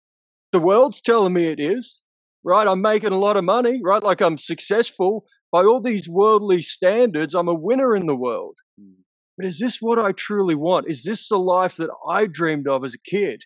The 0.52 0.61
world's 0.61 1.00
telling 1.00 1.32
me 1.32 1.47
it 1.47 1.59
is, 1.59 2.02
right? 2.44 2.66
I'm 2.66 2.82
making 2.82 3.12
a 3.12 3.18
lot 3.18 3.37
of 3.37 3.44
money, 3.44 3.80
right? 3.82 4.02
Like 4.02 4.21
I'm 4.21 4.37
successful 4.37 5.25
by 5.50 5.64
all 5.64 5.80
these 5.80 6.09
worldly 6.09 6.62
standards. 6.62 7.35
I'm 7.35 7.49
a 7.49 7.54
winner 7.54 7.97
in 7.97 8.06
the 8.06 8.16
world. 8.16 8.59
Mm. 8.80 8.97
But 9.37 9.47
is 9.47 9.59
this 9.59 9.78
what 9.80 9.99
I 9.99 10.12
truly 10.12 10.54
want? 10.54 10.88
Is 10.88 11.04
this 11.04 11.28
the 11.28 11.38
life 11.38 11.76
that 11.76 11.90
I 12.09 12.26
dreamed 12.26 12.68
of 12.68 12.85
as 12.85 12.94
a 12.94 12.99
kid? 12.99 13.44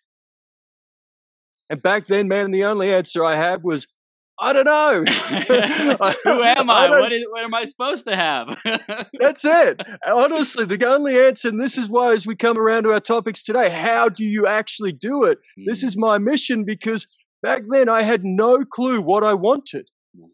And 1.68 1.82
back 1.82 2.06
then, 2.06 2.28
man, 2.28 2.50
the 2.50 2.64
only 2.64 2.92
answer 2.92 3.24
I 3.24 3.36
had 3.36 3.62
was, 3.62 3.88
I 4.38 4.52
don't 4.52 4.64
know. 4.64 5.04
Who 6.24 6.42
am 6.42 6.70
I? 6.70 6.86
I 6.86 7.00
what, 7.00 7.12
is, 7.12 7.26
what 7.30 7.44
am 7.44 7.54
I 7.54 7.64
supposed 7.64 8.06
to 8.06 8.14
have? 8.14 8.60
that's 9.18 9.44
it. 9.44 9.80
Honestly, 10.06 10.64
the 10.64 10.86
only 10.86 11.18
answer, 11.18 11.48
and 11.48 11.60
this 11.60 11.78
is 11.78 11.88
why, 11.88 12.12
as 12.12 12.26
we 12.26 12.36
come 12.36 12.58
around 12.58 12.84
to 12.84 12.92
our 12.92 13.00
topics 13.00 13.42
today, 13.42 13.70
how 13.70 14.08
do 14.08 14.24
you 14.24 14.46
actually 14.46 14.92
do 14.92 15.24
it? 15.24 15.38
Mm. 15.58 15.64
This 15.66 15.82
is 15.82 15.94
hmm. 15.94 16.00
my 16.00 16.18
mission 16.18 16.64
because 16.64 17.06
back 17.42 17.62
then 17.68 17.88
I 17.88 18.02
had 18.02 18.24
no 18.24 18.64
clue 18.64 19.00
what 19.00 19.24
I 19.24 19.34
wanted, 19.34 19.88
hmm. 20.14 20.26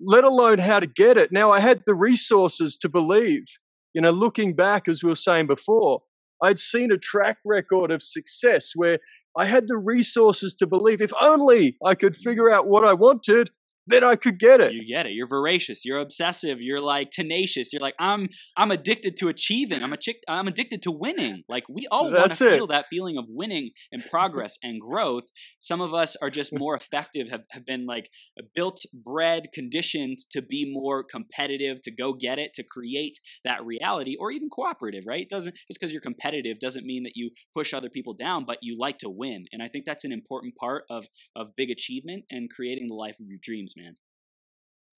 let 0.00 0.24
alone 0.24 0.58
how 0.58 0.80
to 0.80 0.86
get 0.86 1.18
it. 1.18 1.30
Now 1.30 1.50
I 1.50 1.60
had 1.60 1.82
the 1.86 1.94
resources 1.94 2.76
to 2.78 2.88
believe. 2.88 3.44
You 3.92 4.00
know, 4.00 4.10
looking 4.10 4.54
back, 4.54 4.88
as 4.88 5.02
we 5.02 5.08
were 5.08 5.16
saying 5.16 5.48
before, 5.48 6.02
I'd 6.42 6.58
seen 6.58 6.90
a 6.92 6.96
track 6.96 7.38
record 7.44 7.90
of 7.90 8.02
success 8.02 8.70
where 8.74 9.00
I 9.36 9.46
had 9.46 9.68
the 9.68 9.76
resources 9.76 10.54
to 10.54 10.66
believe. 10.66 11.00
If 11.00 11.12
only 11.20 11.76
I 11.84 11.94
could 11.94 12.16
figure 12.16 12.50
out 12.50 12.66
what 12.66 12.84
I 12.84 12.94
wanted, 12.94 13.50
then 13.90 14.04
I 14.04 14.16
could 14.16 14.38
get 14.38 14.60
it. 14.60 14.72
You 14.72 14.86
get 14.86 15.06
it. 15.06 15.12
You're 15.12 15.26
voracious. 15.26 15.84
You're 15.84 15.98
obsessive. 15.98 16.60
You're 16.60 16.80
like 16.80 17.10
tenacious. 17.12 17.72
You're 17.72 17.82
like 17.82 17.94
I'm. 17.98 18.28
I'm 18.56 18.70
addicted 18.70 19.18
to 19.18 19.28
achieving. 19.28 19.82
I'm 19.82 19.92
a 19.92 19.96
chick. 19.96 20.16
I'm 20.28 20.48
addicted 20.48 20.82
to 20.82 20.90
winning. 20.90 21.42
Like 21.48 21.64
we 21.68 21.86
all 21.90 22.10
want 22.10 22.32
to 22.34 22.50
feel 22.50 22.66
that 22.68 22.86
feeling 22.88 23.16
of 23.16 23.26
winning 23.28 23.70
and 23.92 24.04
progress 24.04 24.58
and 24.62 24.80
growth. 24.80 25.24
Some 25.60 25.80
of 25.80 25.94
us 25.94 26.16
are 26.22 26.30
just 26.30 26.56
more 26.56 26.74
effective. 26.74 27.28
Have 27.30 27.42
have 27.50 27.66
been 27.66 27.86
like 27.86 28.10
built, 28.54 28.82
bred, 28.92 29.48
conditioned 29.54 30.18
to 30.32 30.42
be 30.42 30.70
more 30.70 31.04
competitive, 31.04 31.82
to 31.84 31.90
go 31.90 32.12
get 32.12 32.38
it, 32.38 32.52
to 32.56 32.62
create 32.62 33.18
that 33.44 33.64
reality, 33.64 34.16
or 34.18 34.30
even 34.30 34.48
cooperative. 34.48 35.04
Right? 35.06 35.22
It 35.22 35.30
doesn't 35.30 35.54
just 35.68 35.80
because 35.80 35.92
you're 35.92 36.00
competitive 36.00 36.58
doesn't 36.60 36.86
mean 36.86 37.04
that 37.04 37.12
you 37.14 37.30
push 37.54 37.74
other 37.74 37.90
people 37.90 38.14
down, 38.14 38.44
but 38.46 38.58
you 38.62 38.76
like 38.78 38.98
to 38.98 39.10
win. 39.10 39.46
And 39.52 39.62
I 39.62 39.68
think 39.68 39.84
that's 39.86 40.04
an 40.04 40.12
important 40.12 40.54
part 40.56 40.84
of 40.90 41.06
of 41.36 41.56
big 41.56 41.70
achievement 41.70 42.24
and 42.30 42.50
creating 42.50 42.88
the 42.88 42.94
life 42.94 43.16
of 43.20 43.26
your 43.26 43.38
dreams 43.42 43.74
man. 43.80 43.94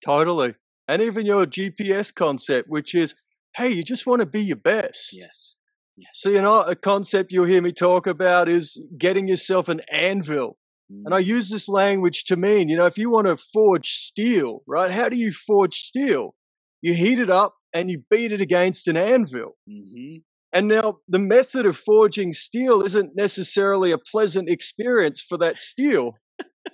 Totally. 0.03 0.55
And 0.87 1.01
even 1.01 1.25
your 1.25 1.45
GPS 1.45 2.13
concept, 2.13 2.69
which 2.69 2.93
is, 2.93 3.15
hey, 3.55 3.69
you 3.69 3.83
just 3.83 4.05
want 4.05 4.19
to 4.19 4.25
be 4.25 4.41
your 4.41 4.57
best. 4.57 5.09
Yes. 5.13 5.55
Yes. 5.95 6.09
So, 6.13 6.29
you 6.29 6.41
know, 6.41 6.61
a 6.61 6.75
concept 6.75 7.31
you'll 7.31 7.45
hear 7.45 7.61
me 7.61 7.71
talk 7.71 8.07
about 8.07 8.49
is 8.49 8.83
getting 8.97 9.27
yourself 9.27 9.69
an 9.69 9.81
anvil. 9.91 10.57
Mm. 10.91 11.03
And 11.05 11.13
I 11.13 11.21
mm. 11.21 11.27
use 11.27 11.49
this 11.49 11.69
language 11.69 12.23
to 12.25 12.35
mean, 12.35 12.67
you 12.67 12.75
know, 12.75 12.85
if 12.85 12.97
you 12.97 13.09
want 13.09 13.27
to 13.27 13.37
forge 13.37 13.89
steel, 13.89 14.63
right? 14.67 14.91
How 14.91 15.07
do 15.07 15.17
you 15.17 15.31
forge 15.31 15.75
steel? 15.75 16.35
You 16.81 16.95
heat 16.95 17.19
it 17.19 17.29
up 17.29 17.55
and 17.73 17.89
you 17.89 18.03
beat 18.09 18.31
it 18.31 18.41
against 18.41 18.87
an 18.87 18.97
anvil. 18.97 19.55
Mm-hmm. 19.69 20.17
And 20.51 20.67
now 20.67 20.97
the 21.07 21.19
method 21.19 21.65
of 21.65 21.77
forging 21.77 22.33
steel 22.33 22.83
isn't 22.83 23.15
necessarily 23.15 23.91
a 23.91 23.97
pleasant 23.97 24.49
experience 24.49 25.21
for 25.21 25.37
that 25.39 25.59
steel, 25.59 26.13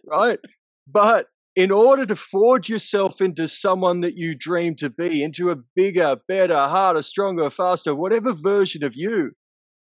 right? 0.06 0.39
But 0.86 1.28
in 1.60 1.72
order 1.72 2.06
to 2.06 2.16
forge 2.16 2.70
yourself 2.70 3.20
into 3.20 3.46
someone 3.46 4.00
that 4.00 4.16
you 4.16 4.34
dream 4.34 4.75
to 4.75 4.89
be, 4.89 5.22
into 5.22 5.50
a 5.50 5.58
bigger, 5.75 6.16
better, 6.25 6.56
harder, 6.56 7.01
stronger, 7.01 7.50
faster, 7.50 7.94
whatever 7.94 8.32
version 8.32 8.82
of 8.82 8.96
you, 8.96 9.32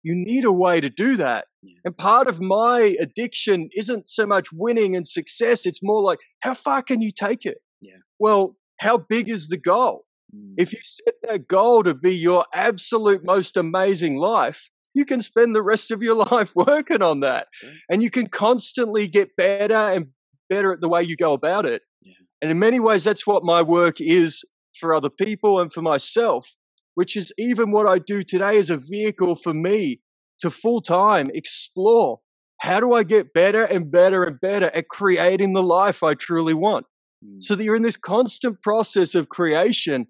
you 0.02 0.14
need 0.14 0.46
a 0.46 0.52
way 0.52 0.80
to 0.80 0.88
do 0.88 1.16
that. 1.16 1.44
And 1.84 1.94
part 1.94 2.28
of 2.28 2.40
my 2.40 2.96
addiction 2.98 3.68
isn't 3.76 4.08
so 4.08 4.24
much 4.24 4.48
winning 4.54 4.96
and 4.96 5.06
success, 5.06 5.66
it's 5.66 5.82
more 5.82 6.00
like, 6.00 6.20
how 6.40 6.54
far 6.54 6.80
can 6.80 7.02
you 7.02 7.10
take 7.10 7.44
it? 7.44 7.58
Yeah. 7.82 7.98
Well, 8.18 8.56
how 8.80 8.96
big 8.96 9.28
is 9.28 9.48
the 9.48 9.58
goal? 9.58 10.06
Mm. 10.34 10.54
If 10.56 10.72
you 10.72 10.78
set 10.82 11.16
that 11.28 11.46
goal 11.46 11.82
to 11.82 11.92
be 11.92 12.14
your 12.14 12.46
absolute 12.54 13.22
most 13.22 13.54
amazing 13.54 14.16
life, 14.16 14.70
you 14.94 15.04
can 15.04 15.20
spend 15.20 15.54
the 15.54 15.62
rest 15.62 15.90
of 15.90 16.02
your 16.02 16.14
life 16.32 16.52
working 16.56 17.02
on 17.02 17.20
that. 17.20 17.48
Right. 17.62 17.72
And 17.90 18.02
you 18.02 18.10
can 18.10 18.28
constantly 18.28 19.08
get 19.08 19.36
better 19.36 19.74
and 19.74 20.06
better 20.48 20.72
at 20.72 20.80
the 20.80 20.88
way 20.88 21.02
you 21.02 21.16
go 21.16 21.32
about 21.32 21.66
it. 21.66 21.82
Yeah. 22.02 22.14
And 22.42 22.50
in 22.50 22.58
many 22.58 22.80
ways, 22.80 23.04
that's 23.04 23.26
what 23.26 23.44
my 23.44 23.62
work 23.62 24.00
is 24.00 24.44
for 24.78 24.94
other 24.94 25.10
people 25.10 25.60
and 25.60 25.72
for 25.72 25.82
myself, 25.82 26.56
which 26.94 27.16
is 27.16 27.32
even 27.38 27.70
what 27.70 27.86
I 27.86 27.98
do 27.98 28.22
today 28.22 28.58
as 28.58 28.70
a 28.70 28.76
vehicle 28.76 29.34
for 29.34 29.54
me 29.54 30.00
to 30.40 30.50
full 30.50 30.80
time 30.80 31.30
explore 31.32 32.20
how 32.58 32.80
do 32.80 32.94
I 32.94 33.02
get 33.02 33.32
better 33.32 33.64
and 33.64 33.90
better 33.90 34.24
and 34.24 34.40
better 34.40 34.74
at 34.74 34.88
creating 34.88 35.52
the 35.52 35.62
life 35.62 36.02
I 36.02 36.14
truly 36.14 36.54
want? 36.54 36.86
Mm. 37.24 37.42
So 37.42 37.54
that 37.54 37.64
you're 37.64 37.76
in 37.76 37.82
this 37.82 37.96
constant 37.96 38.62
process 38.62 39.14
of 39.14 39.28
creation 39.28 40.06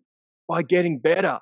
by 0.48 0.62
getting 0.62 1.00
better, 1.00 1.40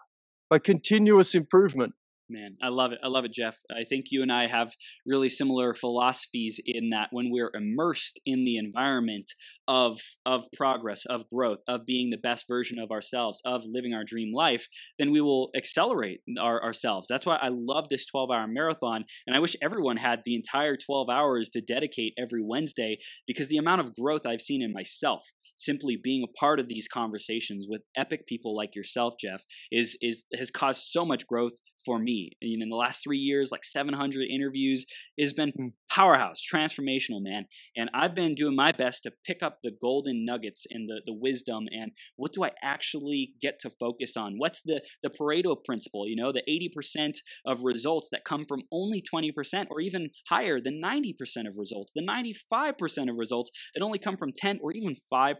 by 0.48 0.58
continuous 0.58 1.34
improvement. 1.34 1.92
Man, 2.30 2.56
I 2.62 2.68
love 2.68 2.92
it. 2.92 2.98
I 3.04 3.08
love 3.08 3.26
it, 3.26 3.32
Jeff. 3.32 3.58
I 3.70 3.84
think 3.84 4.06
you 4.10 4.22
and 4.22 4.32
I 4.32 4.46
have 4.46 4.72
really 5.06 5.28
similar 5.28 5.74
philosophies 5.74 6.58
in 6.64 6.88
that 6.90 7.08
when 7.10 7.30
we're 7.30 7.50
immersed 7.52 8.18
in 8.24 8.44
the 8.44 8.56
environment 8.56 9.32
of 9.68 10.00
of 10.24 10.46
progress, 10.56 11.04
of 11.04 11.28
growth, 11.28 11.58
of 11.68 11.84
being 11.84 12.08
the 12.08 12.16
best 12.16 12.46
version 12.48 12.78
of 12.78 12.90
ourselves, 12.90 13.42
of 13.44 13.64
living 13.66 13.92
our 13.92 14.04
dream 14.04 14.32
life, 14.34 14.68
then 14.98 15.12
we 15.12 15.20
will 15.20 15.50
accelerate 15.54 16.20
our, 16.40 16.62
ourselves. 16.62 17.08
That's 17.08 17.26
why 17.26 17.36
I 17.36 17.48
love 17.50 17.90
this 17.90 18.06
12-hour 18.10 18.46
marathon, 18.48 19.04
and 19.26 19.36
I 19.36 19.40
wish 19.40 19.54
everyone 19.62 19.98
had 19.98 20.22
the 20.24 20.34
entire 20.34 20.78
12 20.78 21.10
hours 21.10 21.50
to 21.50 21.60
dedicate 21.60 22.14
every 22.18 22.42
Wednesday 22.42 22.96
because 23.26 23.48
the 23.48 23.58
amount 23.58 23.82
of 23.82 23.94
growth 23.94 24.24
I've 24.26 24.40
seen 24.40 24.62
in 24.62 24.72
myself 24.72 25.24
simply 25.56 25.98
being 26.02 26.24
a 26.24 26.38
part 26.38 26.58
of 26.58 26.68
these 26.68 26.88
conversations 26.88 27.66
with 27.68 27.82
epic 27.96 28.26
people 28.26 28.56
like 28.56 28.74
yourself, 28.74 29.14
Jeff, 29.20 29.42
is 29.70 29.98
is 30.00 30.24
has 30.34 30.50
caused 30.50 30.84
so 30.84 31.04
much 31.04 31.26
growth 31.26 31.52
for 31.84 31.98
me. 31.98 32.30
In 32.40 32.68
the 32.68 32.76
last 32.76 33.02
three 33.02 33.18
years, 33.18 33.50
like 33.50 33.64
700 33.64 34.26
interviews, 34.28 34.86
has 35.18 35.32
been 35.32 35.50
hmm. 35.50 35.66
powerhouse, 35.90 36.40
transformational, 36.42 37.22
man. 37.22 37.46
And 37.76 37.90
I've 37.94 38.14
been 38.14 38.34
doing 38.34 38.56
my 38.56 38.72
best 38.72 39.02
to 39.04 39.12
pick 39.26 39.42
up 39.42 39.58
the 39.62 39.72
golden 39.80 40.24
nuggets 40.24 40.66
and 40.70 40.88
the, 40.88 41.00
the 41.06 41.12
wisdom 41.12 41.64
and 41.70 41.92
what 42.16 42.32
do 42.32 42.44
I 42.44 42.52
actually 42.62 43.34
get 43.40 43.60
to 43.60 43.70
focus 43.70 44.16
on? 44.16 44.34
What's 44.38 44.62
the, 44.62 44.82
the 45.02 45.10
Pareto 45.10 45.56
principle, 45.64 46.08
you 46.08 46.16
know, 46.16 46.32
the 46.32 46.42
80% 46.48 47.14
of 47.46 47.64
results 47.64 48.08
that 48.12 48.24
come 48.24 48.44
from 48.48 48.62
only 48.72 49.02
20% 49.02 49.66
or 49.70 49.80
even 49.80 50.10
higher 50.28 50.60
than 50.60 50.80
90% 50.82 51.14
of 51.46 51.56
results, 51.58 51.92
the 51.94 52.02
95% 52.02 53.10
of 53.10 53.16
results 53.16 53.50
that 53.74 53.82
only 53.82 53.98
come 53.98 54.16
from 54.16 54.32
10 54.36 54.60
or 54.62 54.72
even 54.72 54.94
5% 55.12 55.34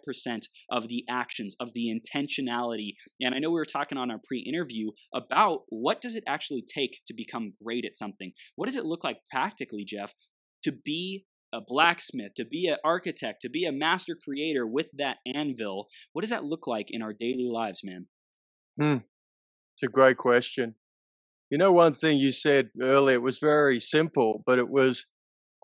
of 0.71 0.89
the 0.89 1.05
actions, 1.09 1.57
of 1.61 1.73
the 1.75 1.89
intentionality. 1.89 2.95
And 3.21 3.35
I 3.35 3.39
know 3.39 3.51
we 3.51 3.55
were 3.55 3.65
talking 3.65 3.99
on 3.99 4.11
our 4.11 4.21
pre-interview 4.27 4.91
about 5.15 5.63
what 5.69 6.01
does 6.01 6.17
it 6.17 6.25
actually 6.27 6.34
take 6.69 7.01
to 7.07 7.15
become 7.15 7.55
great 7.63 7.85
at 7.85 7.99
something? 7.99 8.33
What 8.57 8.67
does 8.67 8.77
it 8.77 8.85
look 8.85 9.05
like 9.05 9.19
practically, 9.31 9.85
Jeff, 9.85 10.15
to 10.63 10.73
be 10.73 11.27
a 11.53 11.61
blacksmith, 11.67 12.35
to 12.37 12.45
be 12.45 12.67
an 12.67 12.77
architect, 12.85 13.43
to 13.43 13.49
be 13.49 13.65
a 13.65 13.73
master 13.73 14.17
creator 14.23 14.67
with 14.67 14.89
that 14.99 15.19
anvil? 15.27 15.87
What 16.13 16.23
does 16.23 16.31
that 16.31 16.45
look 16.45 16.67
like 16.67 16.89
in 16.91 17.03
our 17.03 17.13
daily 17.13 17.49
lives, 17.51 17.83
man? 17.85 18.07
Hmm. 18.79 18.99
It's 19.75 19.83
a 19.83 19.89
great 19.89 20.17
question. 20.17 20.75
You 21.51 21.59
know, 21.59 21.73
one 21.73 21.95
thing 21.95 22.19
you 22.19 22.33
said 22.33 22.71
earlier, 22.81 23.17
it 23.17 23.23
was 23.23 23.39
very 23.39 23.79
simple, 23.79 24.43
but 24.47 24.59
it 24.59 24.69
was 24.69 25.07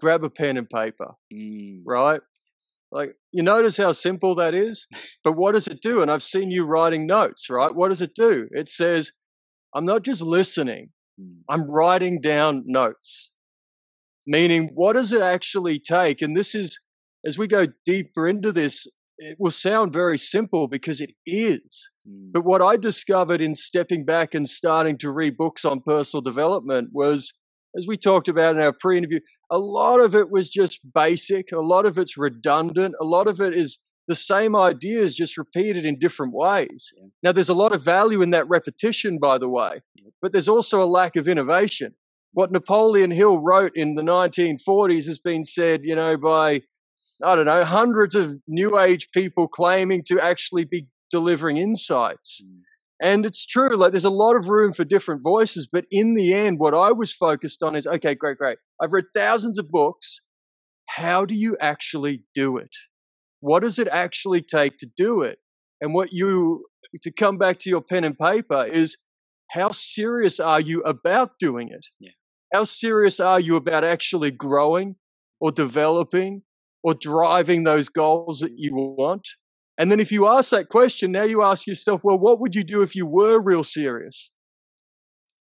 grab 0.00 0.24
a 0.24 0.30
pen 0.30 0.56
and 0.56 0.68
paper, 0.68 1.12
mm. 1.32 1.80
right? 1.84 2.20
Like, 2.92 3.14
you 3.32 3.42
notice 3.42 3.76
how 3.76 3.92
simple 3.92 4.34
that 4.36 4.54
is? 4.54 4.86
But 5.22 5.36
what 5.36 5.52
does 5.52 5.66
it 5.66 5.82
do? 5.82 6.00
And 6.00 6.10
I've 6.10 6.22
seen 6.22 6.50
you 6.50 6.64
writing 6.64 7.06
notes, 7.06 7.50
right? 7.50 7.74
What 7.74 7.90
does 7.90 8.00
it 8.00 8.14
do? 8.14 8.48
It 8.52 8.70
says, 8.70 9.12
I'm 9.74 9.84
not 9.84 10.02
just 10.02 10.22
listening, 10.22 10.90
hmm. 11.18 11.40
I'm 11.48 11.70
writing 11.70 12.20
down 12.20 12.64
notes. 12.66 13.32
Meaning, 14.26 14.70
what 14.74 14.92
does 14.92 15.12
it 15.12 15.22
actually 15.22 15.78
take? 15.78 16.22
And 16.22 16.36
this 16.36 16.54
is, 16.54 16.78
as 17.24 17.38
we 17.38 17.46
go 17.46 17.66
deeper 17.86 18.28
into 18.28 18.52
this, 18.52 18.86
it 19.20 19.36
will 19.38 19.50
sound 19.50 19.92
very 19.92 20.18
simple 20.18 20.66
because 20.66 21.00
it 21.00 21.10
is. 21.26 21.90
Mm. 22.08 22.32
But 22.32 22.44
what 22.44 22.62
I 22.62 22.76
discovered 22.76 23.40
in 23.40 23.54
stepping 23.54 24.04
back 24.04 24.34
and 24.34 24.48
starting 24.48 24.96
to 24.98 25.10
read 25.10 25.36
books 25.36 25.64
on 25.64 25.80
personal 25.80 26.22
development 26.22 26.88
was, 26.92 27.32
as 27.76 27.86
we 27.86 27.96
talked 27.96 28.28
about 28.28 28.54
in 28.54 28.62
our 28.62 28.72
pre 28.72 28.98
interview, 28.98 29.20
a 29.50 29.58
lot 29.58 30.00
of 30.00 30.14
it 30.14 30.30
was 30.30 30.48
just 30.48 30.80
basic, 30.94 31.52
a 31.52 31.60
lot 31.60 31.86
of 31.86 31.98
it's 31.98 32.16
redundant, 32.16 32.94
a 33.00 33.04
lot 33.04 33.28
of 33.28 33.40
it 33.40 33.54
is 33.54 33.84
the 34.10 34.16
same 34.16 34.56
ideas 34.56 35.14
just 35.14 35.38
repeated 35.38 35.86
in 35.86 35.96
different 35.98 36.34
ways. 36.34 36.92
Yeah. 36.96 37.06
Now, 37.22 37.32
there's 37.32 37.48
a 37.48 37.54
lot 37.54 37.72
of 37.72 37.80
value 37.82 38.22
in 38.22 38.30
that 38.30 38.48
repetition, 38.48 39.18
by 39.20 39.38
the 39.38 39.48
way, 39.48 39.82
but 40.20 40.32
there's 40.32 40.48
also 40.48 40.82
a 40.82 40.84
lack 40.84 41.14
of 41.14 41.28
innovation. 41.28 41.94
What 42.32 42.50
Napoleon 42.50 43.12
Hill 43.12 43.38
wrote 43.38 43.72
in 43.76 43.94
the 43.94 44.02
1940s 44.02 45.06
has 45.06 45.20
been 45.20 45.44
said, 45.44 45.82
you 45.84 45.94
know, 45.94 46.16
by, 46.16 46.62
I 47.24 47.36
don't 47.36 47.44
know, 47.44 47.64
hundreds 47.64 48.16
of 48.16 48.34
new 48.48 48.80
age 48.80 49.10
people 49.12 49.46
claiming 49.46 50.02
to 50.08 50.20
actually 50.20 50.64
be 50.64 50.88
delivering 51.12 51.56
insights. 51.56 52.42
Mm. 52.44 52.60
And 53.00 53.24
it's 53.24 53.46
true, 53.46 53.76
like 53.76 53.92
there's 53.92 54.04
a 54.04 54.10
lot 54.10 54.34
of 54.34 54.48
room 54.48 54.72
for 54.72 54.84
different 54.84 55.22
voices. 55.22 55.68
But 55.72 55.86
in 55.92 56.14
the 56.14 56.34
end, 56.34 56.58
what 56.58 56.74
I 56.74 56.90
was 56.90 57.12
focused 57.12 57.62
on 57.62 57.76
is 57.76 57.86
okay, 57.86 58.16
great, 58.16 58.38
great. 58.38 58.58
I've 58.82 58.92
read 58.92 59.06
thousands 59.14 59.56
of 59.56 59.70
books. 59.70 60.20
How 60.86 61.24
do 61.24 61.36
you 61.36 61.56
actually 61.60 62.24
do 62.34 62.56
it? 62.56 62.70
What 63.40 63.62
does 63.62 63.78
it 63.78 63.88
actually 63.88 64.42
take 64.42 64.78
to 64.78 64.86
do 64.96 65.22
it? 65.22 65.38
And 65.80 65.94
what 65.94 66.12
you, 66.12 66.66
to 67.02 67.10
come 67.10 67.38
back 67.38 67.58
to 67.60 67.70
your 67.70 67.80
pen 67.80 68.04
and 68.04 68.18
paper, 68.18 68.64
is 68.64 68.96
how 69.50 69.70
serious 69.72 70.38
are 70.38 70.60
you 70.60 70.82
about 70.82 71.32
doing 71.38 71.68
it? 71.68 71.86
Yeah. 71.98 72.10
How 72.52 72.64
serious 72.64 73.20
are 73.20 73.40
you 73.40 73.56
about 73.56 73.84
actually 73.84 74.30
growing 74.30 74.96
or 75.40 75.52
developing 75.52 76.42
or 76.82 76.94
driving 76.94 77.64
those 77.64 77.88
goals 77.88 78.40
that 78.40 78.52
you 78.56 78.74
want? 78.74 79.26
And 79.78 79.90
then 79.90 80.00
if 80.00 80.12
you 80.12 80.26
ask 80.26 80.50
that 80.50 80.68
question, 80.68 81.10
now 81.10 81.22
you 81.22 81.42
ask 81.42 81.66
yourself, 81.66 82.02
well, 82.04 82.18
what 82.18 82.40
would 82.40 82.54
you 82.54 82.64
do 82.64 82.82
if 82.82 82.94
you 82.94 83.06
were 83.06 83.40
real 83.40 83.64
serious? 83.64 84.30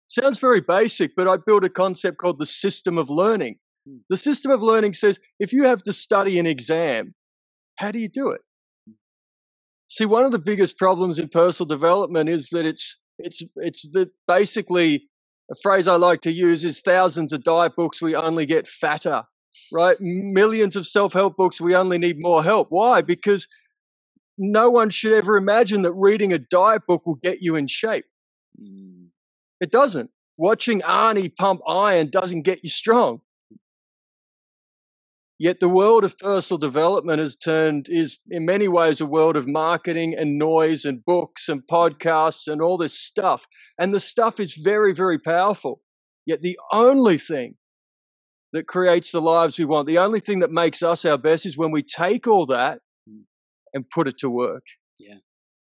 Sounds 0.07 0.39
very 0.39 0.61
basic, 0.61 1.15
but 1.17 1.29
I 1.29 1.37
built 1.45 1.65
a 1.65 1.69
concept 1.69 2.19
called 2.19 2.39
the 2.39 2.47
system 2.47 2.99
of 2.99 3.11
learning. 3.11 3.57
Hmm. 3.87 3.99
The 4.09 4.17
system 4.17 4.51
of 4.51 4.63
learning 4.63 4.95
says 4.95 5.19
if 5.39 5.53
you 5.53 5.65
have 5.65 5.83
to 5.83 5.93
study 5.93 6.39
an 6.39 6.47
exam, 6.47 7.15
how 7.77 7.91
do 7.91 7.99
you 7.99 8.09
do 8.09 8.31
it? 8.31 8.41
See, 9.89 10.07
one 10.07 10.25
of 10.25 10.33
the 10.33 10.39
biggest 10.39 10.79
problems 10.79 11.19
in 11.19 11.29
personal 11.29 11.69
development 11.69 12.29
is 12.29 12.49
that 12.49 12.65
it's 12.65 12.99
it's 13.19 13.43
it's 13.57 13.83
that 13.93 14.11
basically 14.27 15.09
a 15.51 15.55
phrase 15.63 15.87
I 15.87 15.97
like 15.97 16.23
to 16.23 16.33
use 16.33 16.65
is 16.65 16.81
thousands 16.81 17.33
of 17.33 17.43
diet 17.43 17.77
books 17.77 18.01
we 18.01 18.15
only 18.15 18.47
get 18.47 18.67
fatter, 18.67 19.25
right? 19.71 19.97
Millions 20.01 20.77
of 20.77 20.87
self-help 20.87 21.37
books 21.37 21.61
we 21.61 21.75
only 21.75 21.99
need 21.99 22.17
more 22.19 22.43
help. 22.43 22.69
Why? 22.71 23.03
Because 23.03 23.47
no 24.39 24.71
one 24.71 24.89
should 24.89 25.13
ever 25.13 25.37
imagine 25.37 25.83
that 25.83 25.93
reading 25.93 26.33
a 26.33 26.39
diet 26.39 26.83
book 26.87 27.05
will 27.05 27.17
get 27.17 27.43
you 27.43 27.55
in 27.55 27.67
shape. 27.67 28.07
Mm. 28.61 29.09
It 29.61 29.71
doesn't. 29.71 30.11
Watching 30.39 30.81
Arnie 30.81 31.35
pump 31.35 31.61
iron 31.69 32.09
doesn't 32.09 32.43
get 32.43 32.61
you 32.63 32.71
strong. 32.71 33.21
Yet 35.43 35.59
the 35.59 35.69
world 35.69 36.05
of 36.05 36.17
personal 36.19 36.57
development 36.57 37.19
has 37.19 37.35
turned, 37.35 37.89
is 37.89 38.19
in 38.31 38.47
many 38.47 38.69
ways 38.69 39.01
a 39.01 39.07
world 39.07 39.37
of 39.37 39.49
marketing 39.49 40.15
and 40.17 40.39
noise 40.39 40.85
and 40.85 41.05
books 41.05 41.49
and 41.49 41.67
podcasts 41.67 42.47
and 42.47 42.63
all 42.63 42.79
this 42.79 42.97
stuff. 42.97 43.49
And 43.77 43.93
the 43.93 43.99
stuff 43.99 44.39
is 44.39 44.55
very, 44.55 44.95
very 44.95 45.19
powerful. 45.19 45.81
Yet 46.25 46.43
the 46.43 46.57
only 46.73 47.19
thing 47.19 47.57
that 48.53 48.69
creates 48.69 49.11
the 49.11 49.21
lives 49.21 49.59
we 49.59 49.65
want, 49.65 49.89
the 49.89 49.99
only 49.99 50.21
thing 50.21 50.39
that 50.39 50.53
makes 50.53 50.81
us 50.81 51.05
our 51.05 51.19
best 51.19 51.45
is 51.45 51.59
when 51.59 51.73
we 51.73 51.83
take 51.83 52.29
all 52.29 52.47
that 52.47 52.79
mm. 53.11 53.23
and 53.75 53.91
put 53.91 54.07
it 54.07 54.19
to 54.19 54.31
work. 54.31 54.63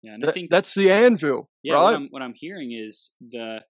Yeah, 0.03 0.13
and 0.15 0.27
I 0.27 0.33
think 0.33 0.51
that's 0.51 0.75
the 0.75 0.91
anvil, 0.91 1.49
yeah, 1.63 1.75
right? 1.75 1.83
What 1.83 1.95
I'm, 1.95 2.09
what 2.11 2.23
I'm 2.23 2.35
hearing 2.35 2.73
is 2.73 3.13
the 3.21 3.61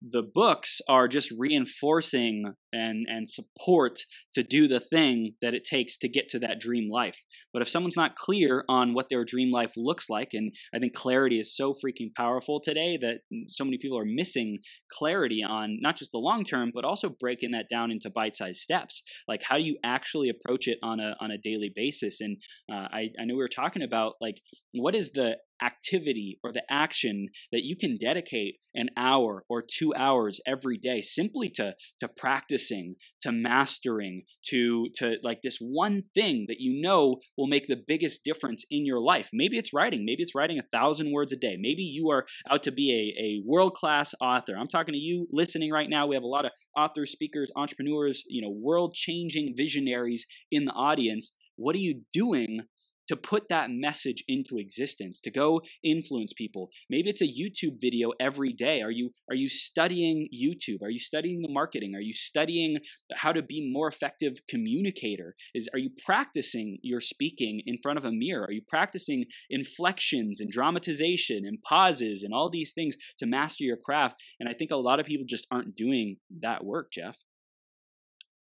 the 0.00 0.22
books 0.22 0.80
are 0.88 1.08
just 1.08 1.32
reinforcing 1.36 2.54
and 2.72 3.06
and 3.08 3.28
support 3.28 4.00
to 4.34 4.42
do 4.42 4.68
the 4.68 4.80
thing 4.80 5.34
that 5.40 5.54
it 5.54 5.64
takes 5.64 5.96
to 5.98 6.08
get 6.08 6.28
to 6.28 6.38
that 6.38 6.60
dream 6.60 6.90
life. 6.90 7.24
But 7.52 7.62
if 7.62 7.68
someone's 7.68 7.96
not 7.96 8.14
clear 8.14 8.64
on 8.68 8.94
what 8.94 9.06
their 9.10 9.24
dream 9.24 9.50
life 9.50 9.72
looks 9.76 10.08
like 10.08 10.30
and 10.32 10.52
i 10.74 10.78
think 10.78 10.94
clarity 10.94 11.38
is 11.40 11.56
so 11.56 11.72
freaking 11.72 12.14
powerful 12.16 12.60
today 12.60 12.98
that 13.00 13.20
so 13.48 13.64
many 13.64 13.78
people 13.78 13.98
are 13.98 14.04
missing 14.04 14.58
clarity 14.92 15.42
on 15.42 15.78
not 15.80 15.96
just 15.96 16.12
the 16.12 16.18
long 16.18 16.44
term 16.44 16.70
but 16.74 16.84
also 16.84 17.08
breaking 17.20 17.52
that 17.52 17.66
down 17.70 17.90
into 17.90 18.10
bite-sized 18.10 18.60
steps. 18.60 19.02
Like 19.26 19.42
how 19.42 19.56
do 19.56 19.64
you 19.64 19.78
actually 19.84 20.28
approach 20.28 20.68
it 20.68 20.78
on 20.82 21.00
a 21.00 21.16
on 21.20 21.30
a 21.30 21.38
daily 21.38 21.72
basis? 21.74 22.20
And 22.20 22.36
uh, 22.70 22.88
I, 22.92 23.10
I 23.18 23.24
know 23.24 23.34
we 23.34 23.42
were 23.42 23.48
talking 23.48 23.82
about 23.82 24.14
like 24.20 24.36
what 24.72 24.94
is 24.94 25.10
the 25.12 25.36
activity 25.62 26.38
or 26.42 26.52
the 26.52 26.62
action 26.70 27.28
that 27.52 27.62
you 27.64 27.76
can 27.76 27.96
dedicate 27.96 28.56
an 28.74 28.88
hour 28.96 29.44
or 29.48 29.62
two 29.62 29.94
hours 29.94 30.40
every 30.46 30.78
day 30.78 31.00
simply 31.00 31.48
to 31.48 31.74
to 32.00 32.08
practicing 32.08 32.94
to 33.22 33.32
mastering 33.32 34.22
to 34.44 34.88
to 34.94 35.16
like 35.22 35.40
this 35.42 35.58
one 35.60 36.04
thing 36.14 36.44
that 36.48 36.60
you 36.60 36.80
know 36.80 37.16
will 37.36 37.46
make 37.46 37.66
the 37.66 37.82
biggest 37.86 38.24
difference 38.24 38.64
in 38.70 38.86
your 38.86 39.00
life. 39.00 39.30
Maybe 39.32 39.58
it's 39.58 39.72
writing 39.72 40.04
maybe 40.04 40.22
it's 40.22 40.34
writing 40.34 40.58
a 40.58 40.76
thousand 40.76 41.12
words 41.12 41.32
a 41.32 41.36
day. 41.36 41.56
Maybe 41.58 41.82
you 41.82 42.10
are 42.10 42.26
out 42.50 42.62
to 42.64 42.72
be 42.72 42.92
a, 42.92 43.22
a 43.22 43.42
world-class 43.46 44.14
author. 44.20 44.54
I'm 44.56 44.68
talking 44.68 44.94
to 44.94 44.98
you 44.98 45.26
listening 45.32 45.72
right 45.72 45.90
now. 45.90 46.06
We 46.06 46.14
have 46.14 46.24
a 46.24 46.28
lot 46.28 46.44
of 46.44 46.52
authors 46.76 47.10
speakers 47.10 47.50
entrepreneurs 47.56 48.24
you 48.28 48.42
know 48.42 48.50
world-changing 48.50 49.54
visionaries 49.56 50.26
in 50.50 50.66
the 50.66 50.72
audience. 50.72 51.32
What 51.56 51.74
are 51.74 51.80
you 51.80 52.02
doing 52.12 52.60
to 53.08 53.16
put 53.16 53.48
that 53.48 53.70
message 53.70 54.24
into 54.28 54.58
existence 54.58 55.20
to 55.20 55.30
go 55.30 55.60
influence 55.82 56.32
people. 56.32 56.70
Maybe 56.88 57.10
it's 57.10 57.22
a 57.22 57.26
youtube 57.26 57.80
video 57.80 58.12
every 58.20 58.52
day. 58.52 58.82
Are 58.82 58.90
you 58.90 59.10
are 59.28 59.34
you 59.34 59.48
studying 59.48 60.28
youtube? 60.34 60.82
Are 60.82 60.90
you 60.90 60.98
studying 60.98 61.42
the 61.42 61.48
marketing? 61.48 61.94
Are 61.94 62.00
you 62.00 62.12
studying 62.12 62.78
how 63.14 63.32
to 63.32 63.42
be 63.42 63.70
more 63.72 63.88
effective 63.88 64.34
communicator? 64.48 65.34
Is 65.54 65.68
are 65.72 65.78
you 65.78 65.90
practicing 66.04 66.78
your 66.82 67.00
speaking 67.00 67.62
in 67.66 67.78
front 67.82 67.98
of 67.98 68.04
a 68.04 68.12
mirror? 68.12 68.44
Are 68.44 68.52
you 68.52 68.62
practicing 68.66 69.24
inflections 69.50 70.40
and 70.40 70.50
dramatization 70.50 71.44
and 71.44 71.62
pauses 71.62 72.22
and 72.22 72.32
all 72.32 72.50
these 72.50 72.72
things 72.72 72.96
to 73.18 73.26
master 73.26 73.64
your 73.64 73.76
craft? 73.76 74.20
And 74.40 74.48
i 74.48 74.52
think 74.52 74.70
a 74.70 74.76
lot 74.76 75.00
of 75.00 75.06
people 75.06 75.26
just 75.26 75.46
aren't 75.50 75.76
doing 75.76 76.16
that 76.40 76.64
work 76.64 76.90
jeff 76.92 77.16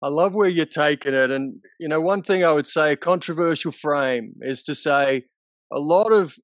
I 0.05 0.09
love 0.09 0.35
where 0.35 0.47
you're 0.47 0.67
taking 0.67 1.15
it. 1.15 1.31
And, 1.31 1.61
you 1.79 1.87
know, 1.87 1.99
one 1.99 2.21
thing 2.21 2.43
I 2.43 2.51
would 2.51 2.67
say, 2.67 2.91
a 2.91 2.95
controversial 2.95 3.71
frame 3.71 4.33
is 4.41 4.61
to 4.65 4.75
say 4.75 5.23
a 5.73 5.79
lot 5.79 6.11
of 6.11 6.35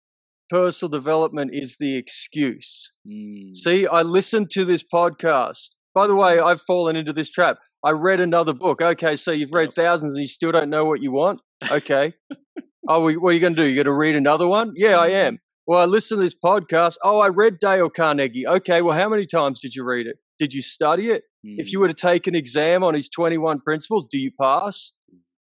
personal 0.50 0.90
development 0.90 1.52
is 1.54 1.78
the 1.80 1.96
excuse. 1.96 2.92
Mm. 3.08 3.56
See, 3.56 3.86
I 3.86 4.02
listened 4.02 4.50
to 4.54 4.66
this 4.66 4.84
podcast. 4.92 5.76
By 5.94 6.08
the 6.08 6.16
way, 6.16 6.40
I've 6.40 6.62
fallen 6.64 6.96
into 6.96 7.14
this 7.14 7.30
trap. 7.30 7.60
I 7.86 7.92
read 7.92 8.20
another 8.20 8.54
book. 8.54 8.82
Okay, 8.82 9.16
so 9.16 9.30
you've 9.32 9.54
read 9.54 9.76
thousands 9.76 10.14
and 10.14 10.22
you 10.24 10.28
still 10.28 10.52
don't 10.52 10.72
know 10.72 10.86
what 10.86 11.04
you 11.04 11.12
want? 11.12 11.40
Okay. 11.70 12.16
oh, 12.90 13.14
what 13.14 13.30
are 13.30 13.34
you 13.34 13.40
going 13.40 13.56
to 13.56 13.62
do? 13.62 13.68
You're 13.68 13.84
going 13.84 13.94
to 13.94 14.00
read 14.00 14.16
another 14.16 14.48
one? 14.48 14.74
Yeah, 14.76 14.98
I 14.98 15.10
am. 15.10 15.38
Well, 15.68 15.80
I 15.80 15.86
listened 15.86 16.18
to 16.18 16.24
this 16.24 16.36
podcast. 16.44 16.96
Oh, 17.04 17.20
I 17.20 17.28
read 17.28 17.60
Dale 17.60 17.92
Carnegie. 17.92 18.48
Okay, 18.48 18.82
well, 18.82 18.98
how 18.98 19.08
many 19.08 19.28
times 19.28 19.62
did 19.62 19.76
you 19.76 19.84
read 19.84 20.08
it? 20.08 20.16
Did 20.40 20.52
you 20.52 20.64
study 20.64 21.12
it? 21.12 21.26
If 21.44 21.72
you 21.72 21.80
were 21.80 21.88
to 21.88 21.94
take 21.94 22.28
an 22.28 22.36
exam 22.36 22.84
on 22.84 22.94
his 22.94 23.10
21 23.10 23.62
principles, 23.62 24.08
do 24.10 24.20
you 24.20 24.32
pass? 24.40 24.94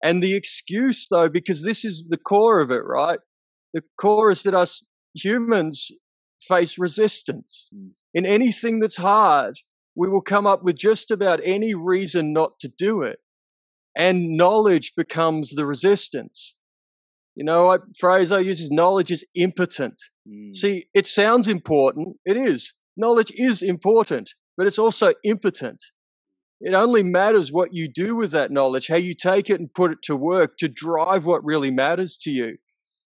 And 0.02 0.22
the 0.22 0.34
excuse, 0.34 1.06
though, 1.08 1.28
because 1.28 1.62
this 1.62 1.84
is 1.84 2.08
the 2.08 2.16
core 2.16 2.60
of 2.60 2.70
it, 2.70 2.82
right? 2.84 3.18
The 3.72 3.82
core 3.98 4.30
is 4.30 4.42
that 4.42 4.54
us 4.54 4.86
humans 5.14 5.90
face 6.40 6.78
resistance. 6.78 7.70
Mm. 7.74 7.90
In 8.14 8.26
anything 8.26 8.80
that's 8.80 8.96
hard, 8.96 9.58
we 9.94 10.08
will 10.08 10.22
come 10.22 10.46
up 10.46 10.62
with 10.62 10.76
just 10.76 11.10
about 11.10 11.40
any 11.44 11.74
reason 11.74 12.32
not 12.32 12.58
to 12.60 12.68
do 12.68 13.02
it. 13.02 13.18
And 13.96 14.36
knowledge 14.36 14.92
becomes 14.96 15.54
the 15.54 15.66
resistance. 15.66 16.58
You 17.34 17.44
know, 17.44 17.72
a 17.72 17.78
phrase 17.98 18.32
I 18.32 18.40
use 18.40 18.60
is 18.60 18.70
knowledge 18.70 19.10
is 19.10 19.24
impotent. 19.34 20.00
Mm. 20.28 20.54
See, 20.54 20.88
it 20.94 21.06
sounds 21.06 21.48
important. 21.48 22.16
It 22.24 22.36
is. 22.36 22.74
Knowledge 22.96 23.32
is 23.34 23.62
important, 23.62 24.30
but 24.56 24.66
it's 24.66 24.78
also 24.78 25.12
impotent. 25.24 25.82
It 26.60 26.74
only 26.74 27.02
matters 27.02 27.52
what 27.52 27.74
you 27.74 27.88
do 27.88 28.16
with 28.16 28.30
that 28.30 28.50
knowledge, 28.50 28.88
how 28.88 28.96
you 28.96 29.14
take 29.14 29.50
it 29.50 29.60
and 29.60 29.72
put 29.72 29.92
it 29.92 29.98
to 30.04 30.16
work 30.16 30.56
to 30.58 30.68
drive 30.68 31.26
what 31.26 31.44
really 31.44 31.70
matters 31.70 32.16
to 32.22 32.30
you. 32.30 32.56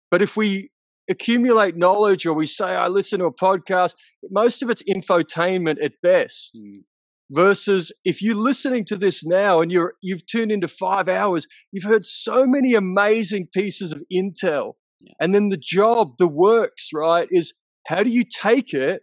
But 0.09 0.21
if 0.21 0.35
we 0.35 0.71
accumulate 1.09 1.75
knowledge 1.75 2.25
or 2.25 2.33
we 2.33 2.47
say, 2.47 2.75
I 2.75 2.87
listen 2.87 3.19
to 3.19 3.25
a 3.25 3.33
podcast, 3.33 3.93
most 4.31 4.63
of 4.63 4.69
it's 4.69 4.83
infotainment 4.83 5.83
at 5.83 5.93
best. 6.01 6.57
Mm. 6.59 6.83
Versus 7.31 7.91
if 8.05 8.21
you're 8.21 8.35
listening 8.35 8.85
to 8.85 8.95
this 8.95 9.25
now 9.25 9.59
and 9.59 9.71
you're 9.71 9.95
you've 10.03 10.27
tuned 10.27 10.51
into 10.51 10.67
five 10.67 11.09
hours, 11.09 11.47
you've 11.71 11.83
heard 11.83 12.05
so 12.05 12.45
many 12.45 12.75
amazing 12.75 13.47
pieces 13.51 13.91
of 13.91 14.03
intel. 14.13 14.73
Yeah. 14.99 15.13
And 15.19 15.33
then 15.33 15.49
the 15.49 15.57
job, 15.57 16.17
the 16.19 16.27
works, 16.27 16.89
right, 16.93 17.27
is 17.31 17.59
how 17.87 18.03
do 18.03 18.11
you 18.11 18.23
take 18.23 18.75
it, 18.75 19.01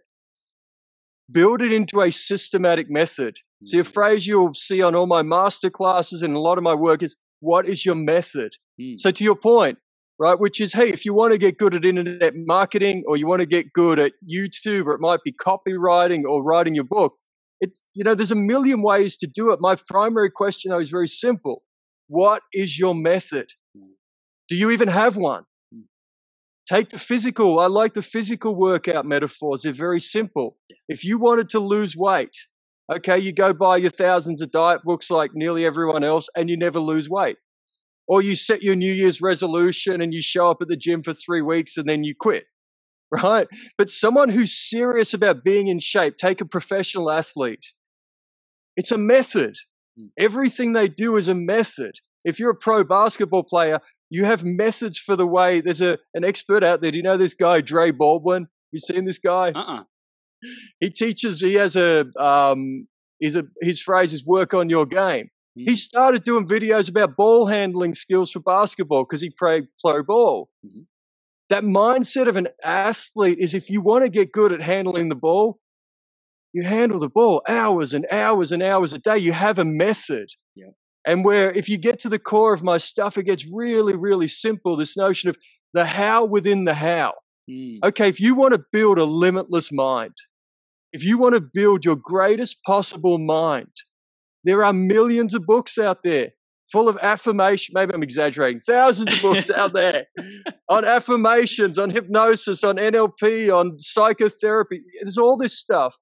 build 1.33 1.61
it 1.61 1.71
into 1.73 2.01
a 2.01 2.11
systematic 2.11 2.89
method? 2.89 3.37
See, 3.65 3.79
a 3.79 3.83
Mm. 3.83 3.93
phrase 3.93 4.27
you'll 4.27 4.53
see 4.53 4.81
on 4.81 4.93
all 4.95 5.07
my 5.07 5.21
master 5.21 5.69
classes 5.69 6.21
and 6.21 6.35
a 6.35 6.39
lot 6.39 6.57
of 6.57 6.63
my 6.63 6.73
work 6.73 7.01
is 7.01 7.15
what 7.39 7.65
is 7.65 7.85
your 7.85 7.95
method? 7.95 8.51
Mm. 8.79 8.99
So 8.99 9.11
to 9.11 9.23
your 9.23 9.35
point, 9.35 9.77
right, 10.19 10.39
which 10.39 10.61
is, 10.61 10.73
hey, 10.73 10.89
if 10.89 11.05
you 11.05 11.13
want 11.13 11.31
to 11.33 11.37
get 11.37 11.57
good 11.57 11.73
at 11.75 11.85
internet 11.85 12.33
marketing 12.35 13.03
or 13.07 13.17
you 13.17 13.27
want 13.27 13.41
to 13.41 13.45
get 13.45 13.73
good 13.73 13.99
at 13.99 14.13
YouTube 14.35 14.85
or 14.85 14.93
it 14.93 15.01
might 15.01 15.21
be 15.23 15.33
copywriting 15.33 16.23
or 16.23 16.43
writing 16.43 16.75
your 16.75 16.83
book, 16.83 17.13
it's, 17.61 17.81
you 17.93 18.03
know, 18.03 18.15
there's 18.15 18.31
a 18.31 18.35
million 18.35 18.81
ways 18.81 19.15
to 19.17 19.27
do 19.27 19.51
it. 19.51 19.59
My 19.61 19.75
primary 19.87 20.29
question 20.29 20.71
though 20.71 20.79
is 20.79 20.89
very 20.89 21.07
simple. 21.07 21.63
What 22.07 22.43
is 22.53 22.77
your 22.77 22.93
method? 22.95 23.47
Mm. 23.77 23.91
Do 24.49 24.55
you 24.55 24.71
even 24.71 24.89
have 24.89 25.15
one? 25.17 25.45
Take 26.67 26.89
the 26.89 26.99
physical. 26.99 27.59
I 27.59 27.67
like 27.67 27.93
the 27.93 28.01
physical 28.01 28.55
workout 28.55 29.05
metaphors. 29.05 29.63
They're 29.63 29.73
very 29.73 29.99
simple. 29.99 30.57
If 30.87 31.03
you 31.03 31.19
wanted 31.19 31.49
to 31.49 31.59
lose 31.59 31.95
weight, 31.95 32.35
okay, 32.91 33.17
you 33.17 33.33
go 33.33 33.53
buy 33.53 33.77
your 33.77 33.89
thousands 33.89 34.41
of 34.41 34.51
diet 34.51 34.81
books 34.83 35.09
like 35.09 35.31
nearly 35.33 35.65
everyone 35.65 36.03
else 36.03 36.29
and 36.35 36.49
you 36.49 36.57
never 36.57 36.79
lose 36.79 37.09
weight. 37.09 37.37
Or 38.07 38.21
you 38.21 38.35
set 38.35 38.61
your 38.61 38.75
New 38.75 38.91
Year's 38.91 39.21
resolution 39.21 40.01
and 40.01 40.13
you 40.13 40.21
show 40.21 40.49
up 40.49 40.61
at 40.61 40.67
the 40.67 40.77
gym 40.77 41.03
for 41.03 41.13
three 41.13 41.41
weeks 41.41 41.77
and 41.77 41.87
then 41.87 42.03
you 42.03 42.15
quit. 42.17 42.45
right? 43.23 43.47
But 43.77 43.89
someone 43.89 44.29
who's 44.29 44.53
serious 44.53 45.13
about 45.13 45.43
being 45.43 45.67
in 45.67 45.79
shape, 45.79 46.17
take 46.17 46.41
a 46.41 46.45
professional 46.45 47.11
athlete. 47.11 47.65
It's 48.75 48.91
a 48.91 48.97
method. 48.97 49.55
Mm. 49.99 50.09
Everything 50.17 50.73
they 50.73 50.87
do 50.87 51.15
is 51.15 51.27
a 51.27 51.35
method. 51.35 51.95
If 52.25 52.39
you're 52.39 52.51
a 52.51 52.55
pro 52.55 52.83
basketball 52.83 53.43
player, 53.43 53.79
you 54.13 54.25
have 54.25 54.43
methods 54.43 54.99
for 54.99 55.15
the 55.15 55.25
way. 55.25 55.59
There's 55.59 55.81
a 55.81 55.97
an 56.13 56.23
expert 56.23 56.63
out 56.63 56.81
there. 56.81 56.91
Do 56.91 56.97
you 56.97 57.03
know 57.03 57.17
this 57.17 57.33
guy, 57.33 57.61
Dre 57.61 57.91
Baldwin? 57.91 58.47
You 58.71 58.79
seen 58.79 59.05
this 59.05 59.17
guy? 59.17 59.51
Uh-uh. 59.51 59.83
He 60.79 60.89
teaches. 60.89 61.41
He 61.41 61.55
has 61.55 61.75
a 61.75 62.05
um. 62.19 62.87
He's 63.19 63.35
a 63.35 63.45
his 63.61 63.81
phrase 63.81 64.13
is 64.13 64.25
work 64.25 64.53
on 64.53 64.69
your 64.69 64.85
game. 64.85 65.29
Mm. 65.57 65.69
He 65.69 65.75
started 65.75 66.23
doing 66.23 66.47
videos 66.47 66.89
about 66.89 67.15
ball 67.15 67.47
handling 67.47 67.95
skills 67.95 68.31
for 68.31 68.39
basketball 68.39 69.03
because 69.03 69.21
he 69.21 69.31
played 69.31 69.63
pro 69.83 70.03
ball. 70.03 70.49
Mhm. 70.65 70.85
That 71.49 71.63
mindset 71.63 72.27
of 72.27 72.35
an 72.35 72.49
athlete 72.63 73.39
is 73.39 73.53
if 73.53 73.69
you 73.69 73.81
want 73.81 74.05
to 74.05 74.09
get 74.09 74.31
good 74.31 74.51
at 74.51 74.61
handling 74.61 75.09
the 75.09 75.15
ball, 75.15 75.59
you 76.51 76.63
handle 76.63 76.99
the 76.99 77.09
ball 77.09 77.41
hours 77.47 77.93
and 77.93 78.05
hours 78.11 78.51
and 78.51 78.61
hours 78.61 78.93
a 78.93 78.99
day. 78.99 79.17
You 79.17 79.31
have 79.33 79.57
a 79.57 79.65
method. 79.65 80.29
Yeah. 80.55 80.71
And 81.05 81.25
where 81.25 81.51
if 81.51 81.67
you 81.67 81.77
get 81.77 81.99
to 81.99 82.09
the 82.09 82.19
core 82.19 82.53
of 82.53 82.63
my 82.63 82.77
stuff, 82.77 83.17
it 83.17 83.23
gets 83.23 83.45
really, 83.51 83.95
really 83.95 84.27
simple. 84.27 84.75
This 84.75 84.95
notion 84.95 85.29
of 85.29 85.37
the 85.73 85.85
how 85.85 86.25
within 86.25 86.65
the 86.65 86.73
how. 86.73 87.13
Mm. 87.49 87.79
Okay, 87.83 88.07
if 88.07 88.19
you 88.19 88.35
want 88.35 88.53
to 88.53 88.63
build 88.71 88.97
a 88.97 89.03
limitless 89.03 89.71
mind, 89.71 90.13
if 90.93 91.03
you 91.03 91.17
want 91.17 91.35
to 91.35 91.41
build 91.41 91.83
your 91.83 91.97
greatest 91.97 92.63
possible 92.63 93.17
mind, 93.17 93.71
there 94.43 94.63
are 94.63 94.73
millions 94.73 95.33
of 95.33 95.45
books 95.45 95.77
out 95.77 96.03
there 96.03 96.29
full 96.71 96.89
of 96.89 96.97
affirmation. 97.01 97.73
Maybe 97.75 97.93
I'm 97.93 98.03
exaggerating. 98.03 98.59
Thousands 98.59 99.15
of 99.15 99.21
books 99.21 99.49
out 99.49 99.73
there 99.73 100.05
on 100.69 100.85
affirmations, 100.85 101.77
on 101.77 101.91
hypnosis, 101.91 102.63
on 102.63 102.77
NLP, 102.77 103.55
on 103.55 103.77
psychotherapy. 103.77 104.81
There's 105.01 105.17
all 105.17 105.37
this 105.37 105.57
stuff. 105.57 105.95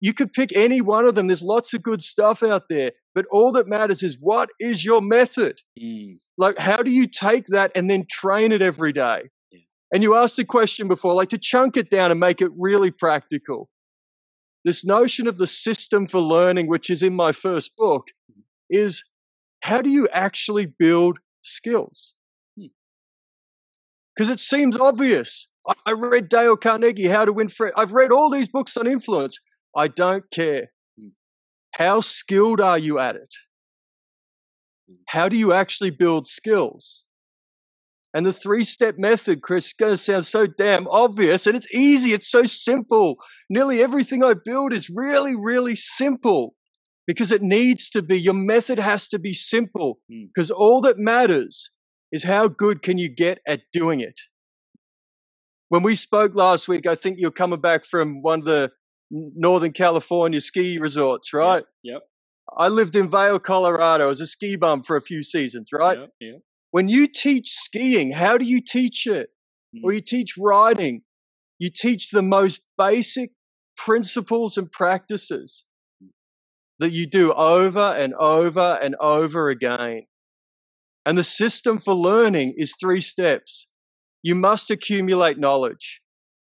You 0.00 0.12
could 0.14 0.32
pick 0.32 0.50
any 0.54 0.80
one 0.80 1.06
of 1.06 1.14
them. 1.14 1.26
There's 1.26 1.42
lots 1.42 1.74
of 1.74 1.82
good 1.82 2.02
stuff 2.02 2.42
out 2.42 2.64
there. 2.68 2.92
But 3.14 3.26
all 3.32 3.50
that 3.52 3.66
matters 3.66 4.02
is 4.02 4.16
what 4.20 4.48
is 4.60 4.84
your 4.84 5.02
method? 5.02 5.58
Mm. 5.80 6.18
Like, 6.36 6.58
how 6.58 6.82
do 6.82 6.90
you 6.90 7.06
take 7.08 7.46
that 7.46 7.72
and 7.74 7.90
then 7.90 8.06
train 8.08 8.52
it 8.52 8.62
every 8.62 8.92
day? 8.92 9.22
Yeah. 9.50 9.60
And 9.92 10.02
you 10.04 10.14
asked 10.14 10.38
a 10.38 10.44
question 10.44 10.86
before, 10.86 11.14
like 11.14 11.30
to 11.30 11.38
chunk 11.38 11.76
it 11.76 11.90
down 11.90 12.12
and 12.12 12.20
make 12.20 12.40
it 12.40 12.50
really 12.56 12.92
practical. 12.92 13.68
This 14.64 14.84
notion 14.84 15.26
of 15.26 15.38
the 15.38 15.46
system 15.46 16.06
for 16.06 16.20
learning, 16.20 16.68
which 16.68 16.90
is 16.90 17.02
in 17.02 17.14
my 17.14 17.32
first 17.32 17.76
book, 17.76 18.08
is 18.70 19.10
how 19.62 19.82
do 19.82 19.90
you 19.90 20.06
actually 20.12 20.66
build 20.66 21.18
skills? 21.42 22.14
Hmm. 22.56 22.66
Because 24.14 24.30
it 24.30 24.38
seems 24.40 24.76
obvious. 24.78 25.50
I- 25.66 25.74
I 25.86 25.92
read 25.92 26.28
Dale 26.28 26.56
Carnegie, 26.56 27.08
How 27.08 27.24
to 27.24 27.32
Win 27.32 27.48
Friends. 27.48 27.74
I've 27.76 27.92
read 27.92 28.12
all 28.12 28.30
these 28.30 28.48
books 28.48 28.76
on 28.76 28.86
influence. 28.86 29.38
I 29.76 29.88
don't 29.88 30.24
care. 30.30 30.68
Hmm. 30.98 31.08
How 31.72 32.00
skilled 32.00 32.60
are 32.60 32.78
you 32.78 32.98
at 32.98 33.16
it? 33.16 33.34
Hmm. 34.88 34.94
How 35.08 35.28
do 35.28 35.36
you 35.36 35.52
actually 35.52 35.90
build 35.90 36.26
skills? 36.26 37.04
And 38.14 38.24
the 38.24 38.32
three 38.32 38.64
step 38.64 38.96
method, 38.98 39.42
Chris, 39.42 39.66
is 39.66 39.72
going 39.74 39.92
to 39.92 39.96
sound 39.98 40.24
so 40.26 40.46
damn 40.46 40.88
obvious 40.88 41.46
and 41.46 41.54
it's 41.54 41.72
easy. 41.74 42.12
It's 42.14 42.28
so 42.30 42.44
simple. 42.44 43.16
Nearly 43.50 43.82
everything 43.82 44.24
I 44.24 44.34
build 44.42 44.72
is 44.72 44.88
really, 44.88 45.36
really 45.36 45.76
simple 45.76 46.54
because 47.06 47.30
it 47.30 47.42
needs 47.42 47.90
to 47.90 48.02
be. 48.02 48.18
Your 48.18 48.34
method 48.34 48.78
has 48.78 49.08
to 49.08 49.18
be 49.18 49.34
simple 49.34 49.98
Mm. 50.10 50.28
because 50.34 50.50
all 50.50 50.80
that 50.80 50.96
matters 50.98 51.74
is 52.10 52.24
how 52.24 52.48
good 52.48 52.82
can 52.82 52.96
you 52.96 53.10
get 53.10 53.38
at 53.46 53.60
doing 53.74 54.00
it. 54.00 54.18
When 55.68 55.82
we 55.82 55.94
spoke 55.94 56.34
last 56.34 56.66
week, 56.66 56.86
I 56.86 56.94
think 56.94 57.18
you're 57.18 57.30
coming 57.30 57.60
back 57.60 57.84
from 57.84 58.22
one 58.22 58.38
of 58.40 58.44
the 58.46 58.72
Northern 59.10 59.72
California 59.72 60.40
ski 60.40 60.78
resorts, 60.78 61.32
right? 61.32 61.64
Yep. 61.82 62.02
I 62.56 62.68
lived 62.68 62.96
in 62.96 63.08
Vail, 63.08 63.38
Colorado 63.38 64.10
as 64.10 64.20
a 64.20 64.26
ski 64.26 64.56
bum 64.56 64.82
for 64.82 64.96
a 64.96 65.02
few 65.02 65.22
seasons, 65.22 65.68
right? 65.72 65.98
Yep. 65.98 66.10
Yep. 66.20 66.40
When 66.70 66.88
you 66.88 67.06
teach 67.06 67.50
skiing, 67.50 68.12
how 68.12 68.38
do 68.38 68.44
you 68.44 68.60
teach 68.60 69.06
it? 69.06 69.30
Or 69.82 69.90
mm-hmm. 69.90 69.96
you 69.96 70.00
teach 70.00 70.34
riding, 70.38 71.02
you 71.58 71.70
teach 71.74 72.10
the 72.10 72.22
most 72.22 72.66
basic 72.76 73.30
principles 73.76 74.56
and 74.56 74.70
practices 74.70 75.64
that 76.78 76.92
you 76.92 77.06
do 77.06 77.32
over 77.32 77.80
and 77.80 78.14
over 78.14 78.78
and 78.80 78.94
over 79.00 79.48
again. 79.50 80.02
And 81.04 81.18
the 81.18 81.24
system 81.24 81.78
for 81.78 81.94
learning 81.94 82.54
is 82.56 82.76
three 82.78 83.00
steps. 83.00 83.70
You 84.22 84.34
must 84.34 84.70
accumulate 84.70 85.38
knowledge, 85.38 86.02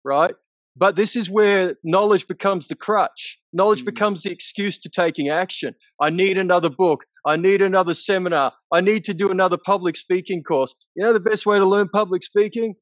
right? 0.03 0.35
But 0.77 0.95
this 0.95 1.15
is 1.15 1.29
where 1.29 1.75
knowledge 1.83 2.27
becomes 2.27 2.67
the 2.67 2.75
crutch. 2.75 3.39
Knowledge 3.53 3.83
Mm. 3.83 3.87
becomes 3.87 4.23
the 4.23 4.31
excuse 4.31 4.79
to 4.79 4.89
taking 4.89 5.29
action. 5.29 5.75
I 6.01 6.09
need 6.09 6.37
another 6.37 6.69
book. 6.69 7.05
I 7.25 7.35
need 7.37 7.61
another 7.61 7.93
seminar. 7.93 8.53
I 8.71 8.81
need 8.81 9.03
to 9.05 9.13
do 9.13 9.31
another 9.31 9.57
public 9.57 9.97
speaking 9.97 10.43
course. 10.43 10.73
You 10.95 11.03
know 11.03 11.13
the 11.13 11.19
best 11.19 11.45
way 11.45 11.59
to 11.59 11.65
learn 11.65 11.89
public 11.89 12.23
speaking? 12.23 12.75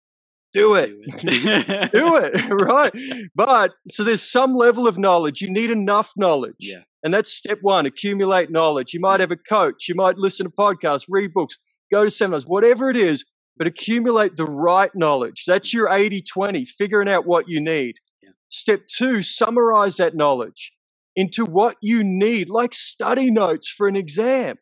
Do 0.54 0.76
it. 0.76 0.92
Do 1.22 2.18
it, 2.18 2.50
right? 2.52 2.94
But 3.36 3.74
so 3.90 4.04
there's 4.04 4.24
some 4.24 4.56
level 4.56 4.88
of 4.88 4.98
knowledge. 4.98 5.42
You 5.42 5.52
need 5.52 5.72
enough 5.72 6.12
knowledge. 6.18 6.56
Yeah. 6.60 6.82
And 7.04 7.14
that's 7.14 7.32
step 7.34 7.60
one 7.62 7.86
accumulate 7.86 8.52
knowledge. 8.52 8.94
You 8.94 9.00
might 9.00 9.22
have 9.22 9.32
a 9.32 9.38
coach. 9.38 9.88
You 9.90 9.96
might 9.96 10.18
listen 10.18 10.46
to 10.48 10.52
podcasts, 10.52 11.06
read 11.10 11.34
books, 11.34 11.58
go 11.92 12.06
to 12.06 12.12
seminars, 12.12 12.46
whatever 12.46 12.90
it 12.90 12.98
is, 12.98 13.26
but 13.58 13.68
accumulate 13.68 14.38
the 14.38 14.46
right 14.46 14.92
knowledge. 14.96 15.44
That's 15.48 15.74
your 15.74 15.92
80 15.92 16.22
20, 16.22 16.66
figuring 16.66 17.10
out 17.10 17.26
what 17.26 17.50
you 17.50 17.60
need. 17.60 17.96
Yeah. 18.22 18.30
Step 18.50 18.82
two, 18.88 19.22
summarize 19.22 19.98
that 19.98 20.16
knowledge 20.16 20.74
into 21.16 21.46
what 21.46 21.78
you 21.82 22.04
need, 22.04 22.50
like 22.50 22.74
study 22.74 23.32
notes 23.32 23.68
for 23.68 23.88
an 23.88 23.96
exam. 23.96 24.58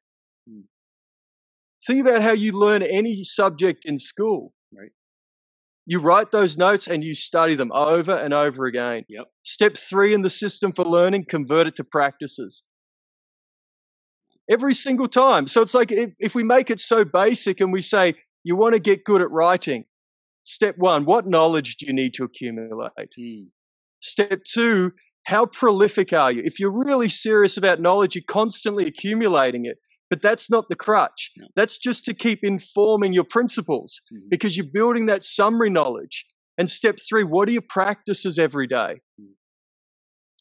Hmm. 0.50 0.62
Think 1.86 2.08
about 2.08 2.22
how 2.22 2.32
you 2.32 2.54
learn 2.54 2.82
any 2.82 3.24
subject 3.24 3.84
in 3.84 4.00
school. 4.00 4.54
Right. 4.74 4.92
You 5.86 6.00
write 6.00 6.32
those 6.32 6.58
notes 6.58 6.88
and 6.88 7.04
you 7.04 7.14
study 7.14 7.56
them 7.56 7.72
over 7.74 8.14
and 8.14 8.34
over 8.34 8.66
again. 8.66 9.04
Yep. 9.10 9.26
Step 9.44 9.74
three 9.74 10.14
in 10.14 10.22
the 10.22 10.30
system 10.30 10.72
for 10.72 10.86
learning, 10.86 11.26
convert 11.30 11.68
it 11.68 11.76
to 11.76 11.84
practices. 11.84 12.64
Every 14.50 14.74
single 14.74 15.10
time. 15.10 15.48
So 15.48 15.62
it's 15.62 15.74
like 15.74 15.92
if, 15.92 16.12
if 16.20 16.36
we 16.36 16.44
make 16.44 16.70
it 16.70 16.80
so 16.80 17.04
basic 17.04 17.60
and 17.60 17.74
we 17.74 17.82
say, 17.82 18.16
you 18.46 18.56
want 18.56 18.74
to 18.74 18.80
get 18.80 19.04
good 19.04 19.22
at 19.22 19.32
writing, 19.32 19.86
step 20.44 20.76
one, 20.78 21.04
what 21.04 21.26
knowledge 21.26 21.78
do 21.78 21.88
you 21.88 21.94
need 21.94 22.14
to 22.14 22.24
accumulate? 22.24 22.92
Mm. 23.20 23.48
Step 24.02 24.44
two, 24.48 24.94
how 25.24 25.48
prolific 25.48 26.14
are 26.14 26.32
you? 26.32 26.44
If 26.46 26.60
you're 26.60 26.72
really 26.72 27.10
serious 27.10 27.58
about 27.58 27.82
knowledge, 27.82 28.16
you're 28.16 28.24
constantly 28.28 28.86
accumulating 28.86 29.66
it. 29.66 29.78
But 30.12 30.22
that's 30.22 30.52
not 30.52 30.70
the 30.70 30.76
crutch. 30.76 31.32
No. 31.36 31.48
That's 31.56 31.80
just 31.80 32.06
to 32.06 32.14
keep 32.14 32.44
informing 32.44 33.14
your 33.14 33.24
principles 33.24 34.00
Mhm. 34.14 34.30
because 34.30 34.56
you're 34.56 34.72
building 34.72 35.08
that 35.08 35.24
summary 35.24 35.72
knowledge. 35.72 36.28
And 36.60 36.70
step 36.70 36.98
three, 37.10 37.24
what 37.24 37.50
are 37.50 37.54
your 37.54 37.64
practices 37.68 38.38
every 38.38 38.68
day? 38.68 39.02
Mm. 39.20 39.34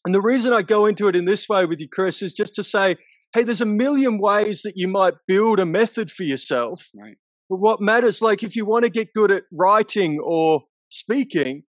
And 0.05 0.13
the 0.13 0.21
reason 0.21 0.53
I 0.53 0.61
go 0.61 0.85
into 0.85 1.07
it 1.07 1.15
in 1.15 1.25
this 1.25 1.49
way 1.49 1.65
with 1.65 1.81
you, 1.81 1.89
Chris, 1.89 2.21
is 2.21 2.33
just 2.33 2.53
to 2.55 2.63
say, 2.63 2.97
hey, 3.33 3.41
there's 3.41 3.59
a 3.59 3.65
million 3.65 4.19
ways 4.19 4.61
that 4.61 4.73
you 4.77 4.87
might 4.87 5.15
build 5.27 5.59
a 5.59 5.65
method 5.65 6.11
for 6.11 6.23
yourself. 6.23 6.89
Right. 6.93 7.17
But 7.49 7.57
what 7.57 7.81
matters, 7.81 8.21
like 8.21 8.43
if 8.43 8.55
you 8.55 8.65
want 8.65 8.83
to 8.85 8.89
get 8.89 9.13
good 9.13 9.31
at 9.31 9.43
writing 9.51 10.19
or 10.19 10.63
speaking, 10.89 11.63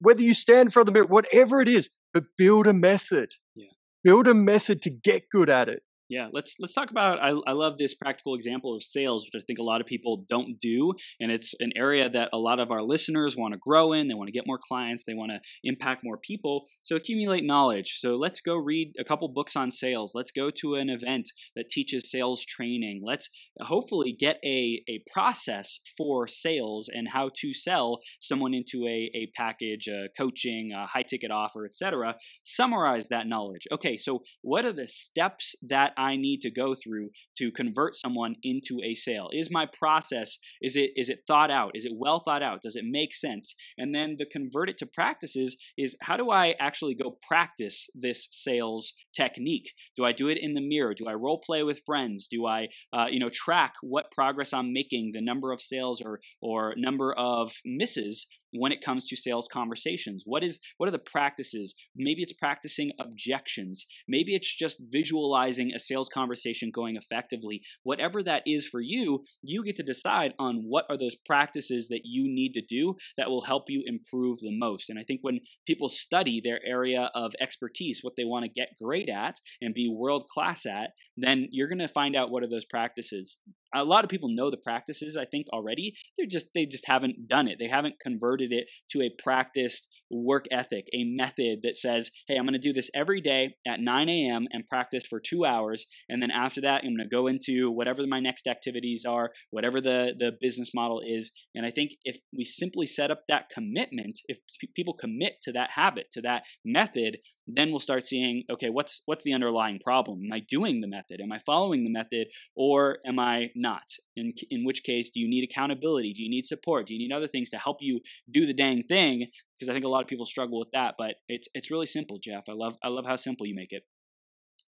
whether 0.00 0.22
you 0.22 0.34
stand 0.34 0.66
in 0.66 0.70
front 0.70 0.88
of 0.88 0.94
the 0.94 0.98
mirror, 0.98 1.06
whatever 1.06 1.60
it 1.60 1.68
is, 1.68 1.90
but 2.12 2.24
build 2.38 2.66
a 2.66 2.72
method. 2.72 3.32
Yeah. 3.54 3.66
Build 4.02 4.26
a 4.26 4.34
method 4.34 4.82
to 4.82 4.90
get 4.90 5.24
good 5.30 5.48
at 5.50 5.68
it. 5.68 5.82
Yeah, 6.10 6.28
let's 6.32 6.56
let's 6.60 6.74
talk 6.74 6.90
about. 6.90 7.18
I, 7.18 7.30
I 7.46 7.52
love 7.52 7.78
this 7.78 7.94
practical 7.94 8.34
example 8.34 8.74
of 8.74 8.82
sales, 8.82 9.24
which 9.24 9.42
I 9.42 9.44
think 9.46 9.58
a 9.58 9.62
lot 9.62 9.80
of 9.80 9.86
people 9.86 10.26
don't 10.28 10.60
do, 10.60 10.92
and 11.18 11.32
it's 11.32 11.54
an 11.60 11.72
area 11.76 12.10
that 12.10 12.28
a 12.32 12.36
lot 12.36 12.60
of 12.60 12.70
our 12.70 12.82
listeners 12.82 13.36
want 13.36 13.54
to 13.54 13.58
grow 13.58 13.94
in. 13.94 14.08
They 14.08 14.14
want 14.14 14.28
to 14.28 14.32
get 14.32 14.46
more 14.46 14.58
clients. 14.58 15.04
They 15.04 15.14
want 15.14 15.32
to 15.32 15.40
impact 15.62 16.02
more 16.04 16.18
people. 16.18 16.66
So 16.82 16.94
accumulate 16.94 17.42
knowledge. 17.42 17.96
So 18.00 18.16
let's 18.16 18.40
go 18.40 18.54
read 18.54 18.92
a 18.98 19.04
couple 19.04 19.28
books 19.28 19.56
on 19.56 19.70
sales. 19.70 20.12
Let's 20.14 20.30
go 20.30 20.50
to 20.60 20.74
an 20.74 20.90
event 20.90 21.30
that 21.56 21.70
teaches 21.70 22.10
sales 22.10 22.44
training. 22.44 23.02
Let's 23.02 23.30
hopefully 23.60 24.14
get 24.18 24.36
a 24.44 24.82
a 24.86 25.02
process 25.10 25.80
for 25.96 26.28
sales 26.28 26.90
and 26.92 27.08
how 27.14 27.30
to 27.38 27.54
sell 27.54 28.00
someone 28.20 28.52
into 28.52 28.86
a 28.86 29.10
a 29.14 29.32
package, 29.34 29.88
a 29.88 30.08
coaching, 30.18 30.70
a 30.76 30.86
high 30.86 31.02
ticket 31.02 31.30
offer, 31.30 31.64
etc. 31.64 32.16
Summarize 32.44 33.08
that 33.08 33.26
knowledge. 33.26 33.66
Okay, 33.72 33.96
so 33.96 34.22
what 34.42 34.66
are 34.66 34.72
the 34.72 34.86
steps 34.86 35.54
that 35.66 35.93
I 35.96 36.16
need 36.16 36.40
to 36.42 36.50
go 36.50 36.74
through 36.74 37.10
to 37.38 37.50
convert 37.50 37.94
someone 37.94 38.36
into 38.42 38.80
a 38.82 38.94
sale? 38.94 39.28
Is 39.32 39.50
my 39.50 39.66
process 39.66 40.38
is 40.60 40.76
it 40.76 40.90
is 40.96 41.08
it 41.08 41.20
thought 41.26 41.50
out? 41.50 41.72
Is 41.74 41.84
it 41.84 41.92
well 41.96 42.20
thought 42.20 42.42
out? 42.42 42.62
Does 42.62 42.76
it 42.76 42.84
make 42.86 43.14
sense? 43.14 43.54
And 43.78 43.94
then 43.94 44.16
the 44.18 44.26
convert 44.26 44.68
it 44.68 44.78
to 44.78 44.86
practices 44.86 45.56
is 45.76 45.96
how 46.02 46.16
do 46.16 46.30
I 46.30 46.54
actually 46.60 46.94
go 46.94 47.18
practice 47.26 47.88
this 47.94 48.28
sales 48.30 48.92
technique? 49.14 49.72
Do 49.96 50.04
I 50.04 50.12
do 50.12 50.28
it 50.28 50.38
in 50.40 50.54
the 50.54 50.60
mirror? 50.60 50.94
Do 50.94 51.06
I 51.06 51.14
role 51.14 51.40
play 51.44 51.62
with 51.62 51.82
friends? 51.84 52.26
Do 52.30 52.46
I 52.46 52.68
uh, 52.92 53.06
you 53.10 53.18
know 53.18 53.30
track 53.30 53.74
what 53.82 54.10
progress 54.10 54.52
I'm 54.52 54.72
making, 54.72 55.12
the 55.14 55.22
number 55.22 55.52
of 55.52 55.60
sales 55.60 56.00
or 56.04 56.20
or 56.40 56.74
number 56.76 57.12
of 57.12 57.52
misses 57.64 58.26
when 58.54 58.72
it 58.72 58.82
comes 58.82 59.06
to 59.08 59.16
sales 59.16 59.48
conversations. 59.50 60.22
What 60.24 60.44
is 60.44 60.60
what 60.76 60.88
are 60.88 60.92
the 60.92 60.98
practices? 60.98 61.74
Maybe 61.96 62.22
it's 62.22 62.32
practicing 62.32 62.92
objections. 63.00 63.86
Maybe 64.08 64.34
it's 64.34 64.54
just 64.54 64.80
visualizing 64.90 65.72
a 65.72 65.78
sales 65.78 66.08
conversation 66.08 66.70
going 66.72 66.96
effectively. 66.96 67.62
Whatever 67.82 68.22
that 68.22 68.42
is 68.46 68.66
for 68.66 68.80
you 68.80 69.24
you 69.42 69.64
get 69.64 69.76
to 69.76 69.82
decide 69.82 70.34
on 70.38 70.64
what 70.66 70.84
are 70.88 70.96
those 70.96 71.16
practices 71.26 71.88
that 71.88 72.02
you 72.04 72.24
need 72.24 72.52
to 72.52 72.62
do 72.62 72.96
that 73.16 73.28
will 73.28 73.42
help 73.42 73.64
you 73.68 73.82
improve 73.86 74.40
the 74.40 74.56
most. 74.56 74.90
And 74.90 74.98
i 74.98 75.02
think 75.02 75.20
when 75.22 75.40
people 75.66 75.88
study 75.88 76.40
their 76.42 76.60
area 76.64 77.10
of 77.14 77.32
expertise 77.40 78.00
what 78.02 78.14
they 78.16 78.24
want 78.24 78.44
to 78.44 78.48
get 78.48 78.76
great 78.80 79.08
at 79.08 79.40
and 79.60 79.74
be 79.74 79.88
world 79.88 80.26
class 80.28 80.66
at 80.66 80.90
then 81.16 81.48
you're 81.50 81.68
going 81.68 81.78
to 81.78 81.88
find 81.88 82.16
out 82.16 82.30
what 82.30 82.42
are 82.42 82.48
those 82.48 82.64
practices 82.64 83.38
a 83.74 83.84
lot 83.84 84.04
of 84.04 84.10
people 84.10 84.28
know 84.32 84.50
the 84.50 84.56
practices 84.56 85.16
i 85.16 85.24
think 85.24 85.46
already. 85.52 85.94
They're 86.16 86.26
just 86.26 86.48
they 86.54 86.66
just 86.66 86.86
haven't 86.86 87.28
done 87.28 87.48
it. 87.48 87.56
They 87.58 87.68
haven't 87.68 88.00
converted 88.00 88.52
it 88.52 88.66
to 88.90 89.02
a 89.02 89.10
practiced 89.22 89.88
work 90.10 90.44
ethic 90.50 90.86
a 90.92 91.04
method 91.04 91.60
that 91.62 91.76
says 91.76 92.10
hey 92.28 92.36
i'm 92.36 92.44
going 92.44 92.52
to 92.52 92.58
do 92.58 92.72
this 92.72 92.90
every 92.94 93.20
day 93.20 93.54
at 93.66 93.80
9 93.80 94.08
a.m 94.08 94.46
and 94.52 94.68
practice 94.68 95.04
for 95.06 95.18
two 95.18 95.44
hours 95.44 95.86
and 96.08 96.22
then 96.22 96.30
after 96.30 96.60
that 96.60 96.82
i'm 96.84 96.96
going 96.96 97.08
to 97.08 97.16
go 97.16 97.26
into 97.26 97.70
whatever 97.70 98.06
my 98.06 98.20
next 98.20 98.46
activities 98.46 99.04
are 99.08 99.30
whatever 99.50 99.80
the 99.80 100.12
the 100.18 100.32
business 100.40 100.70
model 100.74 101.00
is. 101.04 101.30
And 101.54 101.64
i 101.66 101.70
think 101.70 101.92
if 102.04 102.18
we 102.36 102.44
simply 102.44 102.86
set 102.86 103.10
up 103.10 103.22
that 103.28 103.48
commitment 103.52 104.20
if 104.28 104.38
people 104.76 104.94
commit 104.94 105.34
to 105.42 105.52
that 105.52 105.70
habit 105.74 106.06
to 106.12 106.20
that 106.20 106.42
method 106.64 107.18
then 107.46 107.70
we'll 107.70 107.80
start 107.80 108.06
seeing 108.06 108.44
okay 108.50 108.70
what's 108.70 109.02
what's 109.06 109.24
the 109.24 109.32
underlying 109.32 109.78
problem? 109.82 110.20
Am 110.24 110.32
i 110.32 110.40
doing 110.40 110.80
the 110.80 110.86
method? 110.88 111.20
Am 111.20 111.32
i 111.32 111.38
following 111.38 111.84
the 111.84 111.90
method 111.90 112.28
or 112.54 112.98
am 113.06 113.18
i 113.18 113.50
not? 113.54 113.82
In 114.16 114.32
in 114.50 114.64
which 114.64 114.82
case 114.82 115.10
do 115.10 115.20
you 115.20 115.28
need 115.28 115.48
accountability? 115.48 116.12
Do 116.12 116.22
you 116.22 116.30
need 116.30 116.46
support? 116.46 116.86
Do 116.86 116.94
you 116.94 117.00
need 117.00 117.14
other 117.14 117.26
things 117.28 117.50
to 117.50 117.58
help 117.58 117.78
you 117.80 118.00
do 118.30 118.46
the 118.46 118.54
dang 118.54 118.82
thing? 118.82 119.26
Because 119.54 119.68
i 119.68 119.72
think 119.72 119.84
a 119.84 119.88
lot 119.88 120.02
of 120.02 120.08
people 120.08 120.26
struggle 120.26 120.58
with 120.58 120.70
that 120.72 120.94
but 120.98 121.16
it's 121.28 121.48
it's 121.54 121.70
really 121.70 121.86
simple 121.86 122.18
jeff. 122.18 122.44
I 122.48 122.52
love 122.52 122.76
i 122.82 122.88
love 122.88 123.06
how 123.06 123.16
simple 123.16 123.46
you 123.46 123.54
make 123.54 123.72
it. 123.72 123.84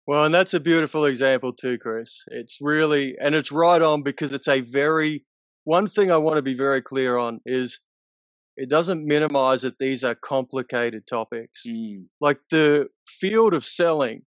Well 0.06 0.24
and 0.24 0.34
that's 0.34 0.54
a 0.54 0.60
beautiful 0.60 1.04
example 1.04 1.52
too 1.52 1.78
chris. 1.78 2.24
It's 2.28 2.58
really 2.60 3.16
and 3.20 3.34
it's 3.34 3.52
right 3.52 3.82
on 3.82 4.02
because 4.02 4.32
it's 4.32 4.48
a 4.48 4.60
very 4.60 5.24
one 5.64 5.86
thing 5.86 6.10
i 6.10 6.16
want 6.16 6.36
to 6.36 6.42
be 6.42 6.54
very 6.54 6.82
clear 6.82 7.16
on 7.16 7.40
is 7.44 7.80
it 8.60 8.68
doesn't 8.68 9.06
minimize 9.06 9.62
that 9.62 9.78
these 9.78 10.04
are 10.04 10.14
complicated 10.14 11.06
topics. 11.06 11.62
Mm. 11.66 12.04
Like 12.20 12.40
the 12.50 12.88
field 13.08 13.54
of 13.54 13.64
selling, 13.64 14.20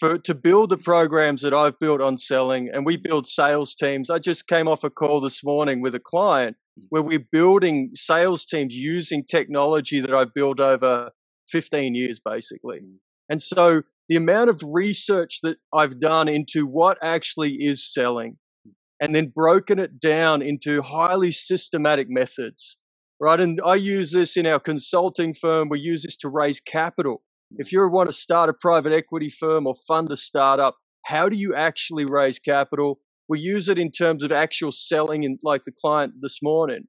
for 0.00 0.18
to 0.18 0.34
build 0.34 0.70
the 0.70 0.76
programs 0.76 1.42
that 1.42 1.54
I've 1.54 1.78
built 1.78 2.00
on 2.00 2.18
selling, 2.18 2.68
and 2.68 2.84
we 2.84 2.96
build 2.96 3.28
sales 3.28 3.76
teams. 3.76 4.10
I 4.10 4.18
just 4.18 4.48
came 4.48 4.66
off 4.66 4.82
a 4.82 4.90
call 4.90 5.20
this 5.20 5.44
morning 5.44 5.80
with 5.80 5.94
a 5.94 6.00
client 6.00 6.56
mm. 6.78 6.86
where 6.88 7.02
we're 7.02 7.24
building 7.30 7.92
sales 7.94 8.44
teams 8.44 8.74
using 8.74 9.22
technology 9.22 10.00
that 10.00 10.12
I've 10.12 10.34
built 10.34 10.58
over 10.58 11.12
15 11.46 11.94
years, 11.94 12.18
basically. 12.18 12.80
Mm. 12.80 12.96
And 13.30 13.40
so 13.40 13.82
the 14.08 14.16
amount 14.16 14.50
of 14.50 14.60
research 14.66 15.38
that 15.44 15.58
I've 15.72 16.00
done 16.00 16.28
into 16.28 16.66
what 16.66 16.98
actually 17.04 17.52
is 17.52 17.88
selling 17.88 18.38
mm. 18.66 18.72
and 19.00 19.14
then 19.14 19.28
broken 19.28 19.78
it 19.78 20.00
down 20.00 20.42
into 20.42 20.82
highly 20.82 21.30
systematic 21.30 22.10
methods 22.10 22.78
right? 23.20 23.40
And 23.40 23.60
I 23.64 23.74
use 23.74 24.12
this 24.12 24.36
in 24.36 24.46
our 24.46 24.60
consulting 24.60 25.34
firm. 25.34 25.68
We 25.68 25.80
use 25.80 26.02
this 26.02 26.16
to 26.18 26.28
raise 26.28 26.60
capital. 26.60 27.22
Mm. 27.52 27.56
If 27.58 27.72
you 27.72 27.86
want 27.88 28.08
to 28.10 28.16
start 28.16 28.50
a 28.50 28.54
private 28.54 28.92
equity 28.92 29.30
firm 29.30 29.66
or 29.66 29.74
fund 29.86 30.10
a 30.10 30.16
startup, 30.16 30.76
how 31.04 31.28
do 31.28 31.36
you 31.36 31.54
actually 31.54 32.04
raise 32.04 32.38
capital? 32.38 33.00
We 33.28 33.40
use 33.40 33.68
it 33.68 33.78
in 33.78 33.90
terms 33.90 34.22
of 34.22 34.32
actual 34.32 34.72
selling, 34.72 35.24
and 35.24 35.38
like 35.42 35.64
the 35.64 35.72
client 35.72 36.14
this 36.20 36.42
morning. 36.42 36.84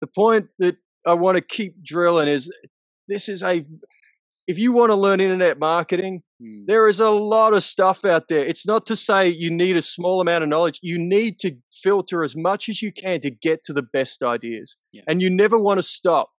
The 0.00 0.08
point 0.08 0.48
that 0.58 0.76
I 1.06 1.14
want 1.14 1.36
to 1.36 1.42
keep 1.42 1.82
drilling 1.84 2.28
is 2.28 2.50
this 3.08 3.28
is 3.28 3.42
a 3.42 3.64
if 4.46 4.58
you 4.58 4.72
want 4.72 4.90
to 4.90 4.94
learn 4.94 5.20
internet 5.20 5.58
marketing, 5.58 6.22
mm. 6.42 6.66
there 6.66 6.88
is 6.88 7.00
a 7.00 7.10
lot 7.10 7.54
of 7.54 7.62
stuff 7.62 8.04
out 8.04 8.28
there. 8.28 8.44
It's 8.44 8.66
not 8.66 8.86
to 8.86 8.96
say 8.96 9.28
you 9.28 9.50
need 9.50 9.76
a 9.76 9.82
small 9.82 10.20
amount 10.20 10.42
of 10.42 10.50
knowledge. 10.50 10.78
You 10.82 10.98
need 10.98 11.38
to 11.40 11.56
filter 11.82 12.24
as 12.24 12.36
much 12.36 12.68
as 12.68 12.82
you 12.82 12.92
can 12.92 13.20
to 13.20 13.30
get 13.30 13.64
to 13.64 13.72
the 13.72 13.82
best 13.82 14.22
ideas. 14.22 14.76
Yeah. 14.92 15.02
And 15.06 15.22
you 15.22 15.30
never 15.30 15.58
want 15.58 15.78
to 15.78 15.82
stop. 15.82 16.30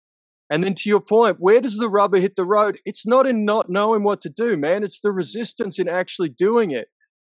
And 0.50 0.62
then 0.62 0.74
to 0.74 0.88
your 0.88 1.00
point, 1.00 1.38
where 1.40 1.60
does 1.60 1.78
the 1.78 1.88
rubber 1.88 2.18
hit 2.18 2.36
the 2.36 2.44
road? 2.44 2.78
It's 2.84 3.06
not 3.06 3.26
in 3.26 3.44
not 3.44 3.70
knowing 3.70 4.02
what 4.02 4.20
to 4.22 4.28
do, 4.28 4.56
man. 4.56 4.84
It's 4.84 5.00
the 5.00 5.10
resistance 5.10 5.78
in 5.78 5.88
actually 5.88 6.28
doing 6.28 6.70
it. 6.70 6.88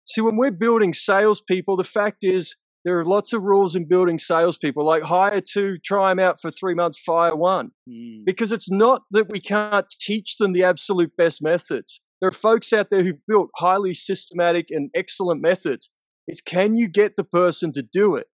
See, 0.06 0.22
when 0.22 0.38
we're 0.38 0.52
building 0.52 0.94
salespeople, 0.94 1.76
the 1.76 1.84
fact 1.84 2.20
is 2.22 2.56
there 2.84 3.00
are 3.00 3.06
lots 3.06 3.32
of 3.34 3.44
rules 3.44 3.76
in 3.76 3.88
building 3.88 4.18
salespeople, 4.18 4.86
like 4.86 5.04
hire 5.04 5.42
two, 5.42 5.78
try 5.78 6.10
them 6.10 6.20
out 6.20 6.42
for 6.42 6.50
three 6.50 6.74
months, 6.74 7.00
fire 7.00 7.36
one. 7.36 7.72
Mm. 7.88 8.26
Because 8.26 8.52
it's 8.52 8.72
not 8.72 9.04
that 9.12 9.30
we 9.30 9.40
can't 9.40 9.86
teach 10.02 10.38
them 10.38 10.54
the 10.54 10.64
absolute 10.64 11.16
best 11.16 11.44
methods. 11.44 12.02
There 12.20 12.30
are 12.30 12.34
folks 12.34 12.74
out 12.74 12.90
there 12.90 13.04
who 13.04 13.14
built 13.28 13.50
highly 13.58 13.94
systematic 13.94 14.68
and 14.70 14.90
excellent 14.96 15.42
methods. 15.42 15.92
It's 16.28 16.42
can 16.42 16.76
you 16.76 16.88
get 16.88 17.18
the 17.18 17.24
person 17.24 17.72
to 17.74 17.82
do 17.84 18.16
it? 18.16 18.28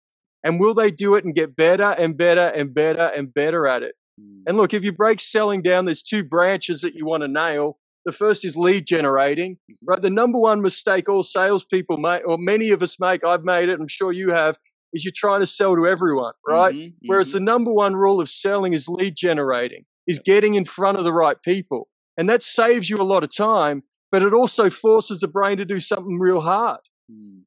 And 0.43 0.60
will 0.60 0.73
they 0.73 0.91
do 0.91 1.15
it 1.15 1.25
and 1.25 1.36
get 1.36 1.55
better 1.55 1.95
and 1.97 2.17
better 2.17 2.47
and 2.55 2.73
better 2.73 3.12
and 3.15 3.33
better 3.33 3.67
at 3.67 3.83
it? 3.83 3.95
Mm. 4.19 4.43
And 4.47 4.57
look, 4.57 4.73
if 4.73 4.83
you 4.83 4.93
break 4.93 5.19
selling 5.19 5.62
down, 5.62 5.86
there's 5.86 6.03
two 6.03 6.23
branches 6.23 6.81
that 6.81 6.95
you 6.95 7.05
want 7.05 7.23
to 7.23 7.27
nail. 7.27 7.79
The 8.07 8.13
first 8.13 8.45
is 8.45 8.55
lead 8.55 8.87
generating, 8.87 9.55
mm-hmm. 9.69 9.85
right? 9.85 10.01
The 10.01 10.09
number 10.09 10.39
one 10.39 10.61
mistake 10.61 11.09
all 11.09 11.23
salespeople 11.23 11.97
make, 11.97 12.25
or 12.25 12.37
many 12.37 12.69
of 12.69 12.81
us 12.81 13.01
make, 13.01 13.25
I've 13.25 13.43
made 13.43 13.67
it, 13.67 13.77
I'm 13.81 13.89
sure 13.89 14.13
you 14.13 14.31
have, 14.31 14.57
is 14.93 15.03
you're 15.03 15.11
trying 15.13 15.41
to 15.41 15.45
sell 15.45 15.75
to 15.75 15.85
everyone, 15.85 16.31
right? 16.47 16.73
Mm-hmm, 16.73 17.05
Whereas 17.05 17.27
mm-hmm. 17.27 17.39
the 17.39 17.41
number 17.41 17.73
one 17.73 17.97
rule 17.97 18.21
of 18.21 18.29
selling 18.29 18.71
is 18.71 18.87
lead 18.87 19.17
generating, 19.17 19.83
is 20.07 20.19
getting 20.19 20.55
in 20.55 20.63
front 20.63 20.97
of 20.97 21.03
the 21.03 21.11
right 21.11 21.35
people. 21.43 21.89
And 22.15 22.29
that 22.29 22.43
saves 22.43 22.89
you 22.89 22.95
a 22.95 23.03
lot 23.03 23.25
of 23.25 23.35
time, 23.35 23.83
but 24.09 24.21
it 24.21 24.33
also 24.33 24.69
forces 24.69 25.19
the 25.19 25.27
brain 25.27 25.57
to 25.57 25.65
do 25.65 25.81
something 25.81 26.17
real 26.17 26.39
hard. 26.39 26.79
Mm. 27.11 27.41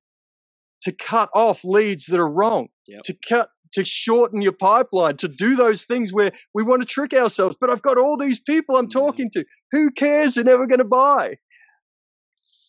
To 0.83 0.93
cut 0.93 1.31
off 1.35 1.65
leads 1.65 2.05
that 2.07 2.21
are 2.21 2.31
wrong, 2.31 2.69
yep. 2.87 3.01
to 3.05 3.17
cut 3.27 3.49
to 3.73 3.85
shorten 3.85 4.43
your 4.43 4.53
pipeline, 4.53 5.17
to 5.19 5.29
do 5.29 5.57
those 5.57 5.85
things 5.85 6.13
where 6.13 6.33
we 6.55 6.63
want 6.63 6.83
to 6.83 6.87
trick 6.87 7.13
ourselves. 7.13 7.57
But 7.61 7.71
I've 7.71 7.83
got 7.83 7.99
all 7.99 8.17
these 8.17 8.41
people 8.41 8.77
I'm 8.77 8.87
mm-hmm. 8.87 8.99
talking 8.99 9.31
to. 9.31 9.45
Who 9.73 9.91
cares? 9.91 10.35
They're 10.35 10.45
never 10.45 10.67
going 10.67 10.79
to 10.79 10.85
buy. 10.85 11.37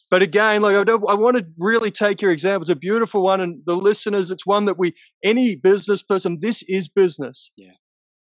But 0.10 0.22
again, 0.22 0.62
like 0.62 0.76
I, 0.76 0.84
don't, 0.84 1.04
I 1.10 1.14
want 1.14 1.38
to 1.38 1.46
really 1.58 1.90
take 1.90 2.22
your 2.22 2.32
example. 2.32 2.64
It's 2.64 2.70
a 2.70 2.76
beautiful 2.76 3.24
one, 3.24 3.40
and 3.40 3.62
the 3.66 3.78
listeners, 3.78 4.30
it's 4.30 4.46
one 4.46 4.66
that 4.66 4.78
we, 4.78 4.94
any 5.24 5.56
business 5.56 6.04
person, 6.04 6.40
this 6.42 6.64
is 6.64 6.90
business. 6.90 7.52
Yeah. 7.56 7.72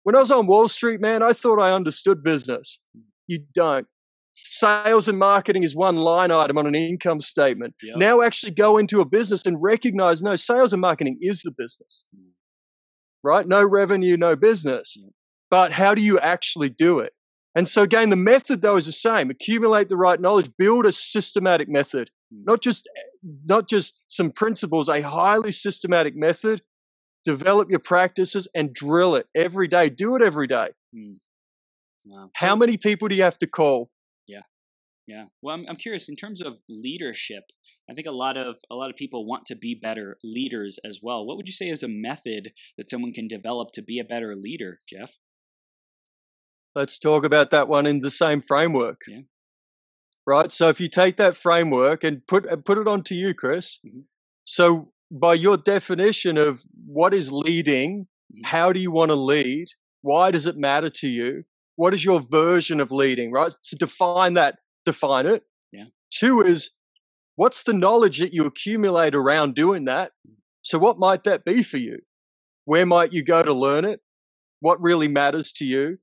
When 0.04 0.14
I 0.14 0.20
was 0.20 0.30
on 0.30 0.46
Wall 0.46 0.68
Street, 0.68 1.00
man, 1.00 1.22
I 1.22 1.32
thought 1.32 1.58
I 1.58 1.72
understood 1.72 2.22
business. 2.22 2.80
Mm. 2.96 3.02
You 3.26 3.40
don't. 3.54 3.88
Sales 4.36 5.08
and 5.08 5.18
marketing 5.18 5.64
is 5.64 5.74
one 5.74 5.96
line 5.96 6.30
item 6.30 6.58
on 6.58 6.66
an 6.66 6.74
income 6.74 7.20
statement. 7.20 7.74
Yep. 7.82 7.96
Now, 7.96 8.20
actually 8.20 8.52
go 8.52 8.78
into 8.78 9.00
a 9.00 9.04
business 9.04 9.44
and 9.44 9.60
recognize 9.60 10.22
no, 10.22 10.36
sales 10.36 10.72
and 10.72 10.80
marketing 10.80 11.18
is 11.20 11.42
the 11.42 11.50
business. 11.50 12.04
Mm 12.16 12.33
right? 13.24 13.46
No 13.48 13.64
revenue, 13.64 14.16
no 14.16 14.36
business. 14.36 14.96
But 15.50 15.72
how 15.72 15.94
do 15.94 16.02
you 16.02 16.18
actually 16.20 16.68
do 16.68 17.00
it? 17.00 17.12
And 17.56 17.68
so, 17.68 17.82
again, 17.82 18.10
the 18.10 18.16
method 18.16 18.62
though 18.62 18.76
is 18.76 18.86
the 18.86 18.92
same: 18.92 19.30
accumulate 19.30 19.88
the 19.88 19.96
right 19.96 20.20
knowledge, 20.20 20.50
build 20.58 20.86
a 20.86 20.92
systematic 20.92 21.68
method, 21.68 22.10
hmm. 22.32 22.44
not 22.44 22.60
just 22.62 22.88
not 23.44 23.68
just 23.68 24.00
some 24.08 24.30
principles, 24.30 24.88
a 24.88 25.00
highly 25.00 25.52
systematic 25.52 26.14
method. 26.16 26.62
Develop 27.24 27.70
your 27.70 27.78
practices 27.78 28.46
and 28.54 28.74
drill 28.74 29.14
it 29.14 29.26
every 29.34 29.66
day. 29.66 29.88
Do 29.88 30.14
it 30.14 30.20
every 30.20 30.46
day. 30.46 30.68
Mm. 30.94 31.16
Wow. 32.04 32.30
How 32.34 32.54
many 32.54 32.76
people 32.76 33.08
do 33.08 33.16
you 33.16 33.22
have 33.22 33.38
to 33.38 33.46
call? 33.46 33.88
Yeah. 35.06 35.24
Well, 35.42 35.54
I'm, 35.54 35.66
I'm 35.68 35.76
curious 35.76 36.08
in 36.08 36.16
terms 36.16 36.40
of 36.40 36.60
leadership. 36.68 37.44
I 37.90 37.94
think 37.94 38.06
a 38.06 38.12
lot 38.12 38.36
of 38.36 38.56
a 38.70 38.74
lot 38.74 38.90
of 38.90 38.96
people 38.96 39.26
want 39.26 39.44
to 39.46 39.56
be 39.56 39.78
better 39.80 40.16
leaders 40.24 40.78
as 40.84 41.00
well. 41.02 41.26
What 41.26 41.36
would 41.36 41.48
you 41.48 41.52
say 41.52 41.68
is 41.68 41.82
a 41.82 41.88
method 41.88 42.52
that 42.78 42.88
someone 42.88 43.12
can 43.12 43.28
develop 43.28 43.72
to 43.74 43.82
be 43.82 43.98
a 43.98 44.04
better 44.04 44.34
leader, 44.34 44.80
Jeff? 44.88 45.12
Let's 46.74 46.98
talk 46.98 47.24
about 47.24 47.50
that 47.50 47.68
one 47.68 47.86
in 47.86 48.00
the 48.00 48.10
same 48.10 48.40
framework. 48.40 49.02
Yeah. 49.06 49.20
Right. 50.26 50.50
So 50.50 50.70
if 50.70 50.80
you 50.80 50.88
take 50.88 51.18
that 51.18 51.36
framework 51.36 52.02
and 52.02 52.26
put 52.26 52.64
put 52.64 52.78
it 52.78 52.88
onto 52.88 53.14
you, 53.14 53.34
Chris. 53.34 53.80
Mm-hmm. 53.86 54.00
So 54.44 54.92
by 55.10 55.34
your 55.34 55.58
definition 55.58 56.38
of 56.38 56.62
what 56.86 57.12
is 57.12 57.30
leading, 57.30 58.06
mm-hmm. 58.32 58.44
how 58.44 58.72
do 58.72 58.80
you 58.80 58.90
want 58.90 59.10
to 59.10 59.16
lead? 59.16 59.66
Why 60.00 60.30
does 60.30 60.46
it 60.46 60.56
matter 60.56 60.88
to 60.88 61.08
you? 61.08 61.44
What 61.76 61.92
is 61.92 62.04
your 62.04 62.20
version 62.20 62.80
of 62.80 62.90
leading? 62.90 63.32
Right. 63.32 63.52
So 63.60 63.76
define 63.76 64.34
that. 64.34 64.56
Define 64.84 65.26
it. 65.26 65.44
Yeah. 65.72 65.84
Two 66.10 66.40
is 66.42 66.70
What's 67.36 67.64
the 67.64 67.72
knowledge 67.72 68.18
that 68.18 68.32
you 68.32 68.46
accumulate 68.46 69.14
around 69.14 69.54
doing 69.54 69.86
that? 69.86 70.12
So, 70.62 70.78
what 70.78 70.98
might 70.98 71.24
that 71.24 71.44
be 71.44 71.62
for 71.62 71.78
you? 71.78 71.98
Where 72.64 72.86
might 72.86 73.12
you 73.12 73.24
go 73.24 73.42
to 73.42 73.52
learn 73.52 73.84
it? 73.84 74.00
What 74.60 74.80
really 74.80 75.08
matters 75.08 75.52
to 75.54 75.64
you? 75.64 75.98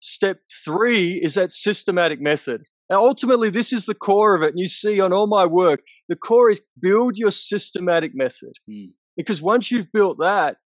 Step 0.00 0.40
three 0.64 1.14
is 1.14 1.34
that 1.34 1.50
systematic 1.50 2.20
method. 2.20 2.62
Now, 2.90 3.02
ultimately, 3.02 3.50
this 3.50 3.72
is 3.72 3.86
the 3.86 3.94
core 3.94 4.34
of 4.34 4.42
it. 4.42 4.50
And 4.50 4.58
you 4.58 4.68
see 4.68 5.00
on 5.00 5.12
all 5.12 5.26
my 5.26 5.44
work, 5.44 5.80
the 6.08 6.16
core 6.16 6.50
is 6.50 6.64
build 6.80 7.16
your 7.16 7.32
systematic 7.32 8.14
method. 8.14 8.52
Hmm. 8.70 8.90
Because 9.16 9.42
once 9.42 9.70
you've 9.70 9.92
built 9.92 10.18
that, 10.20 10.58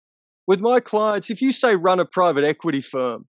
with 0.45 0.59
my 0.59 0.79
clients, 0.79 1.29
if 1.29 1.41
you 1.41 1.53
say 1.53 1.75
run 1.75 1.99
a 1.99 2.05
private 2.05 2.43
equity 2.43 2.81
firm, 2.81 3.27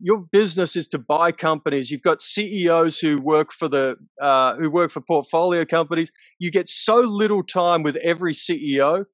your 0.00 0.18
business 0.18 0.76
is 0.76 0.86
to 0.88 0.98
buy 0.98 1.32
companies. 1.32 1.90
You've 1.90 2.02
got 2.02 2.22
CEOs 2.22 2.98
who 2.98 3.20
work 3.20 3.52
for 3.52 3.68
the 3.68 3.96
uh, 4.20 4.54
who 4.56 4.70
work 4.70 4.90
for 4.90 5.00
portfolio 5.00 5.64
companies. 5.64 6.10
You 6.38 6.50
get 6.50 6.68
so 6.68 7.00
little 7.00 7.42
time 7.42 7.82
with 7.82 7.96
every 7.96 8.32
CEO, 8.32 9.04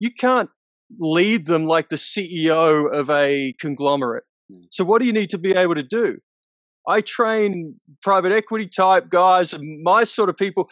you 0.00 0.10
can't 0.10 0.50
lead 0.98 1.46
them 1.46 1.66
like 1.66 1.88
the 1.88 1.96
CEO 1.96 2.92
of 2.92 3.10
a 3.10 3.54
conglomerate. 3.60 4.24
Hmm. 4.50 4.62
So 4.70 4.84
what 4.84 5.00
do 5.00 5.06
you 5.06 5.12
need 5.12 5.30
to 5.30 5.38
be 5.38 5.52
able 5.52 5.74
to 5.76 5.82
do? 5.82 6.18
I 6.86 7.00
train 7.00 7.80
private 8.02 8.32
equity 8.32 8.66
type 8.66 9.08
guys 9.08 9.52
and 9.52 9.82
my 9.82 10.04
sort 10.04 10.28
of 10.28 10.36
people. 10.36 10.68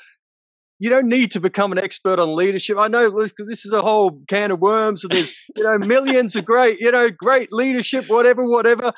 You 0.79 0.91
don't 0.91 1.09
need 1.09 1.31
to 1.31 1.41
become 1.41 1.71
an 1.71 1.79
expert 1.79 2.19
on 2.19 2.35
leadership. 2.35 2.77
I 2.77 2.89
know 2.89 3.09
this 3.09 3.65
is 3.65 3.73
a 3.73 3.83
whole 3.83 4.21
can 4.29 4.51
of 4.51 4.59
worms, 4.59 5.05
and 5.05 5.13
there's 5.13 5.31
you 5.57 5.63
know 5.63 5.79
millions 5.79 6.35
of 6.35 6.45
great, 6.45 6.81
you 6.81 6.91
know, 6.91 7.09
great 7.09 7.53
leadership, 7.53 8.09
whatever, 8.09 8.45
whatever. 8.45 8.93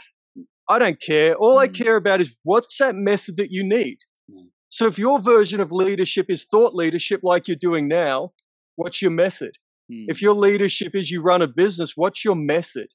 I 0.69 0.79
don't 0.79 1.01
care. 1.01 1.35
All 1.35 1.59
I 1.59 1.69
mm. 1.69 1.75
care 1.75 1.97
about 1.97 2.21
is 2.21 2.35
what's 2.43 2.79
that 2.79 2.95
method 2.95 3.37
that 3.37 3.51
you 3.51 3.63
need. 3.63 3.99
Mm. 4.31 4.49
So 4.69 4.87
if 4.87 4.99
your 4.99 5.19
version 5.19 5.61
of 5.61 5.73
leadership 5.73 6.27
is 6.29 6.45
thought 6.45 6.75
leadership, 6.75 7.21
like 7.23 7.49
you're 7.49 7.57
doing 7.57 7.87
now, 7.87 8.33
what's 8.77 9.03
your 9.03 9.11
method? 9.11 9.57
Mm. 9.93 10.07
If 10.09 10.23
your 10.23 10.35
leadership 10.35 10.95
is 10.95 11.11
you 11.11 11.23
run 11.23 11.43
a 11.43 11.49
business, 11.49 11.93
what's 11.97 12.25
your 12.25 12.35
method? 12.35 12.89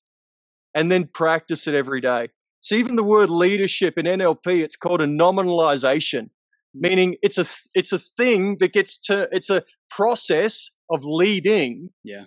And 0.73 0.91
then 0.91 1.07
practice 1.07 1.67
it 1.67 1.75
every 1.75 2.01
day. 2.01 2.29
So 2.61 2.75
even 2.75 2.95
the 2.95 3.03
word 3.03 3.29
leadership 3.29 3.97
in 3.97 4.05
NLP, 4.05 4.61
it's 4.61 4.75
called 4.75 5.01
a 5.01 5.07
nominalization, 5.07 6.23
mm. 6.23 6.29
meaning 6.73 7.15
it's 7.21 7.37
a 7.37 7.45
it's 7.73 7.91
a 7.91 7.99
thing 7.99 8.57
that 8.59 8.73
gets 8.73 8.99
to 9.01 9.29
it's 9.31 9.49
a 9.49 9.63
process 9.89 10.71
of 10.89 11.05
leading, 11.05 11.89
yeah, 12.03 12.25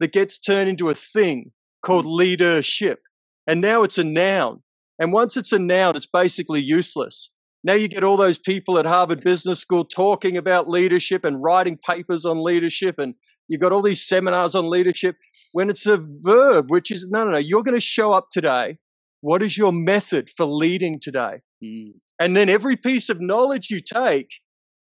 that 0.00 0.12
gets 0.12 0.38
turned 0.38 0.68
into 0.68 0.90
a 0.90 0.94
thing 0.94 1.52
called 1.82 2.04
mm. 2.04 2.14
leadership, 2.14 3.00
and 3.46 3.60
now 3.60 3.82
it's 3.82 3.98
a 3.98 4.04
noun. 4.04 4.62
And 4.98 5.12
once 5.12 5.36
it's 5.36 5.52
a 5.52 5.58
noun, 5.58 5.96
it's 5.96 6.06
basically 6.06 6.60
useless. 6.60 7.32
Now 7.62 7.72
you 7.72 7.88
get 7.88 8.04
all 8.04 8.16
those 8.16 8.38
people 8.38 8.78
at 8.78 8.86
Harvard 8.86 9.24
Business 9.24 9.58
School 9.60 9.84
talking 9.84 10.36
about 10.36 10.68
leadership 10.68 11.24
and 11.24 11.42
writing 11.42 11.78
papers 11.78 12.24
on 12.24 12.42
leadership, 12.42 12.96
and 12.98 13.14
you've 13.48 13.60
got 13.60 13.72
all 13.72 13.82
these 13.82 14.06
seminars 14.06 14.54
on 14.54 14.68
leadership. 14.68 15.16
When 15.52 15.70
it's 15.70 15.86
a 15.86 15.98
verb, 15.98 16.66
which 16.68 16.90
is 16.90 17.08
no, 17.10 17.24
no, 17.24 17.32
no, 17.32 17.38
you're 17.38 17.62
going 17.62 17.76
to 17.76 17.80
show 17.80 18.12
up 18.12 18.28
today 18.30 18.78
what 19.24 19.42
is 19.42 19.56
your 19.56 19.72
method 19.72 20.28
for 20.36 20.44
leading 20.44 21.00
today? 21.00 21.40
Mm. 21.64 21.92
And 22.20 22.36
then 22.36 22.50
every 22.50 22.76
piece 22.76 23.08
of 23.08 23.22
knowledge 23.22 23.70
you 23.70 23.80
take 23.80 24.28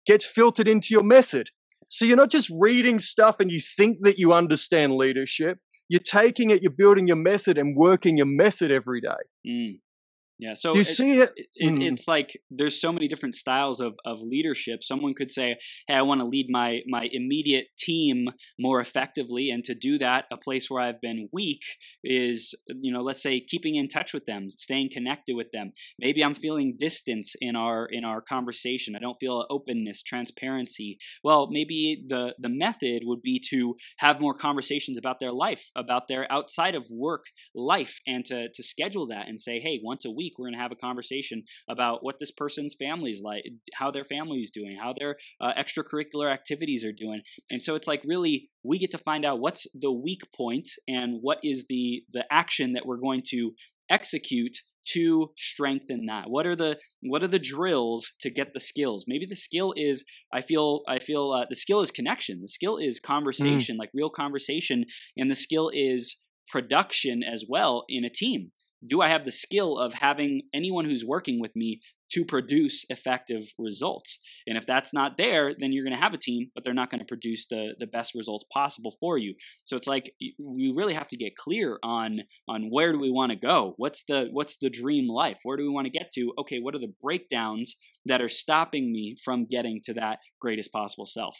gets 0.06 0.24
filtered 0.24 0.68
into 0.68 0.88
your 0.90 1.02
method. 1.02 1.50
So 1.88 2.04
you're 2.04 2.16
not 2.16 2.30
just 2.30 2.48
reading 2.56 3.00
stuff 3.00 3.40
and 3.40 3.50
you 3.50 3.58
think 3.58 3.98
that 4.02 4.20
you 4.20 4.32
understand 4.32 4.94
leadership. 4.94 5.58
You're 5.88 5.98
taking 5.98 6.50
it, 6.50 6.62
you're 6.62 6.70
building 6.70 7.08
your 7.08 7.16
method 7.16 7.58
and 7.58 7.76
working 7.76 8.16
your 8.16 8.26
method 8.26 8.70
every 8.70 9.00
day. 9.00 9.08
Mm. 9.44 9.80
Yeah. 10.40 10.54
So 10.54 10.72
do 10.72 10.78
you 10.78 10.82
it, 10.82 10.86
see 10.86 11.20
it? 11.20 11.32
it 11.36 11.70
mm. 11.70 11.92
It's 11.92 12.08
like 12.08 12.40
there's 12.50 12.80
so 12.80 12.92
many 12.92 13.08
different 13.08 13.34
styles 13.34 13.78
of, 13.78 13.96
of 14.06 14.22
leadership. 14.22 14.82
Someone 14.82 15.12
could 15.12 15.30
say, 15.30 15.56
"Hey, 15.86 15.94
I 15.94 16.02
want 16.02 16.22
to 16.22 16.26
lead 16.26 16.46
my 16.48 16.80
my 16.88 17.10
immediate 17.12 17.66
team 17.78 18.28
more 18.58 18.80
effectively," 18.80 19.50
and 19.50 19.62
to 19.66 19.74
do 19.74 19.98
that, 19.98 20.24
a 20.32 20.38
place 20.38 20.70
where 20.70 20.82
I've 20.82 21.00
been 21.02 21.28
weak 21.30 21.60
is, 22.02 22.54
you 22.68 22.90
know, 22.90 23.02
let's 23.02 23.22
say 23.22 23.40
keeping 23.40 23.74
in 23.74 23.86
touch 23.86 24.14
with 24.14 24.24
them, 24.24 24.50
staying 24.50 24.88
connected 24.92 25.36
with 25.36 25.48
them. 25.52 25.72
Maybe 25.98 26.24
I'm 26.24 26.34
feeling 26.34 26.76
distance 26.78 27.34
in 27.38 27.54
our 27.54 27.84
in 27.84 28.04
our 28.04 28.22
conversation. 28.22 28.96
I 28.96 29.00
don't 29.00 29.20
feel 29.20 29.44
openness, 29.50 30.02
transparency. 30.02 30.98
Well, 31.22 31.48
maybe 31.50 32.02
the 32.08 32.34
the 32.38 32.48
method 32.48 33.02
would 33.04 33.20
be 33.20 33.42
to 33.50 33.76
have 33.98 34.22
more 34.22 34.34
conversations 34.34 34.96
about 34.96 35.20
their 35.20 35.32
life, 35.32 35.70
about 35.76 36.08
their 36.08 36.26
outside 36.32 36.74
of 36.74 36.86
work 36.90 37.26
life, 37.54 38.00
and 38.06 38.24
to 38.24 38.48
to 38.54 38.62
schedule 38.62 39.06
that 39.08 39.28
and 39.28 39.38
say, 39.38 39.60
"Hey, 39.60 39.80
once 39.82 40.06
a 40.06 40.10
week." 40.10 40.29
Week, 40.30 40.38
we're 40.38 40.46
going 40.46 40.58
to 40.58 40.62
have 40.62 40.72
a 40.72 40.76
conversation 40.76 41.44
about 41.68 42.02
what 42.02 42.16
this 42.20 42.30
person's 42.30 42.74
family 42.78 43.10
is 43.10 43.22
like, 43.24 43.44
how 43.74 43.90
their 43.90 44.04
family 44.04 44.38
is 44.38 44.50
doing, 44.50 44.78
how 44.80 44.94
their 44.98 45.16
uh, 45.40 45.52
extracurricular 45.58 46.32
activities 46.32 46.84
are 46.84 46.92
doing. 46.92 47.22
And 47.50 47.62
so 47.62 47.74
it's 47.74 47.88
like 47.88 48.02
really 48.04 48.48
we 48.62 48.78
get 48.78 48.90
to 48.92 48.98
find 48.98 49.24
out 49.24 49.40
what's 49.40 49.66
the 49.74 49.92
weak 49.92 50.22
point 50.36 50.68
and 50.86 51.18
what 51.20 51.38
is 51.42 51.66
the 51.68 52.02
the 52.12 52.24
action 52.30 52.72
that 52.72 52.86
we're 52.86 52.98
going 52.98 53.22
to 53.28 53.52
execute 53.90 54.58
to 54.86 55.30
strengthen 55.36 56.06
that 56.06 56.30
what 56.30 56.46
are 56.46 56.56
the 56.56 56.76
what 57.02 57.22
are 57.22 57.28
the 57.28 57.38
drills 57.38 58.12
to 58.18 58.30
get 58.30 58.54
the 58.54 58.60
skills 58.60 59.04
maybe 59.06 59.26
the 59.28 59.36
skill 59.36 59.74
is 59.76 60.04
i 60.32 60.40
feel 60.40 60.80
i 60.88 60.98
feel 60.98 61.32
uh, 61.32 61.44
the 61.50 61.56
skill 61.56 61.80
is 61.80 61.90
connection 61.90 62.40
the 62.40 62.48
skill 62.48 62.78
is 62.78 62.98
mm. 62.98 63.02
conversation 63.02 63.76
mm. 63.76 63.78
like 63.78 63.90
real 63.92 64.08
conversation 64.08 64.84
and 65.16 65.30
the 65.30 65.36
skill 65.36 65.70
is 65.72 66.16
production 66.48 67.22
as 67.22 67.44
well 67.46 67.84
in 67.88 68.04
a 68.04 68.10
team 68.10 68.50
do 68.86 69.00
I 69.00 69.08
have 69.08 69.24
the 69.24 69.30
skill 69.30 69.78
of 69.78 69.94
having 69.94 70.42
anyone 70.54 70.84
who's 70.84 71.04
working 71.04 71.40
with 71.40 71.54
me 71.54 71.80
to 72.12 72.24
produce 72.24 72.84
effective 72.88 73.52
results? 73.58 74.18
And 74.46 74.56
if 74.56 74.66
that's 74.66 74.94
not 74.94 75.16
there, 75.18 75.54
then 75.58 75.72
you're 75.72 75.84
going 75.84 75.96
to 75.96 76.02
have 76.02 76.14
a 76.14 76.18
team, 76.18 76.50
but 76.54 76.64
they're 76.64 76.74
not 76.74 76.90
going 76.90 77.00
to 77.00 77.04
produce 77.04 77.46
the, 77.46 77.74
the 77.78 77.86
best 77.86 78.14
results 78.14 78.44
possible 78.52 78.96
for 78.98 79.18
you. 79.18 79.34
So 79.64 79.76
it's 79.76 79.86
like 79.86 80.12
we 80.38 80.72
really 80.74 80.94
have 80.94 81.08
to 81.08 81.16
get 81.16 81.36
clear 81.36 81.78
on 81.82 82.20
on 82.48 82.68
where 82.70 82.92
do 82.92 82.98
we 82.98 83.10
want 83.10 83.30
to 83.30 83.36
go? 83.36 83.74
What's 83.76 84.04
the 84.04 84.28
what's 84.32 84.56
the 84.56 84.70
dream 84.70 85.08
life? 85.08 85.40
Where 85.42 85.56
do 85.56 85.62
we 85.62 85.68
want 85.68 85.86
to 85.86 85.90
get 85.90 86.10
to? 86.14 86.32
Okay, 86.38 86.58
what 86.58 86.74
are 86.74 86.80
the 86.80 86.94
breakdowns 87.02 87.76
that 88.06 88.22
are 88.22 88.28
stopping 88.28 88.92
me 88.92 89.14
from 89.22 89.46
getting 89.50 89.80
to 89.84 89.94
that 89.94 90.18
greatest 90.40 90.72
possible 90.72 91.06
self? 91.06 91.36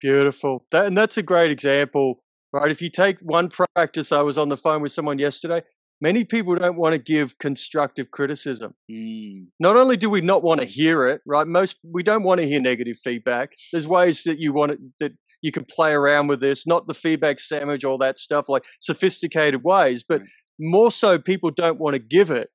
Beautiful. 0.00 0.64
That, 0.72 0.86
and 0.86 0.96
that's 0.96 1.18
a 1.18 1.22
great 1.22 1.50
example 1.50 2.22
right? 2.52 2.72
If 2.72 2.82
you 2.82 2.90
take 2.90 3.20
one 3.20 3.48
practice, 3.48 4.10
I 4.10 4.22
was 4.22 4.36
on 4.36 4.48
the 4.48 4.56
phone 4.56 4.82
with 4.82 4.90
someone 4.90 5.20
yesterday 5.20 5.62
many 6.00 6.24
people 6.24 6.54
don't 6.56 6.76
want 6.76 6.94
to 6.94 6.98
give 6.98 7.38
constructive 7.38 8.10
criticism. 8.10 8.74
Mm. 8.90 9.46
Not 9.58 9.76
only 9.76 9.96
do 9.96 10.08
we 10.10 10.20
not 10.20 10.42
want 10.42 10.60
to 10.60 10.66
hear 10.66 11.06
it, 11.08 11.20
right? 11.26 11.46
Most 11.46 11.78
we 11.84 12.02
don't 12.02 12.22
want 12.22 12.40
to 12.40 12.46
hear 12.46 12.60
negative 12.60 12.96
feedback. 13.02 13.52
There's 13.72 13.86
ways 13.86 14.22
that 14.24 14.38
you 14.38 14.52
want 14.52 14.72
it 14.72 14.78
that 15.00 15.12
you 15.42 15.52
can 15.52 15.64
play 15.64 15.92
around 15.92 16.26
with 16.26 16.40
this, 16.40 16.66
not 16.66 16.86
the 16.86 16.94
feedback 16.94 17.40
sandwich, 17.40 17.84
all 17.84 17.98
that 17.98 18.18
stuff, 18.18 18.48
like 18.48 18.64
sophisticated 18.80 19.64
ways, 19.64 20.04
but 20.06 20.22
more 20.58 20.90
so 20.90 21.18
people 21.18 21.50
don't 21.50 21.80
want 21.80 21.94
to 21.94 21.98
give 21.98 22.30
it. 22.30 22.50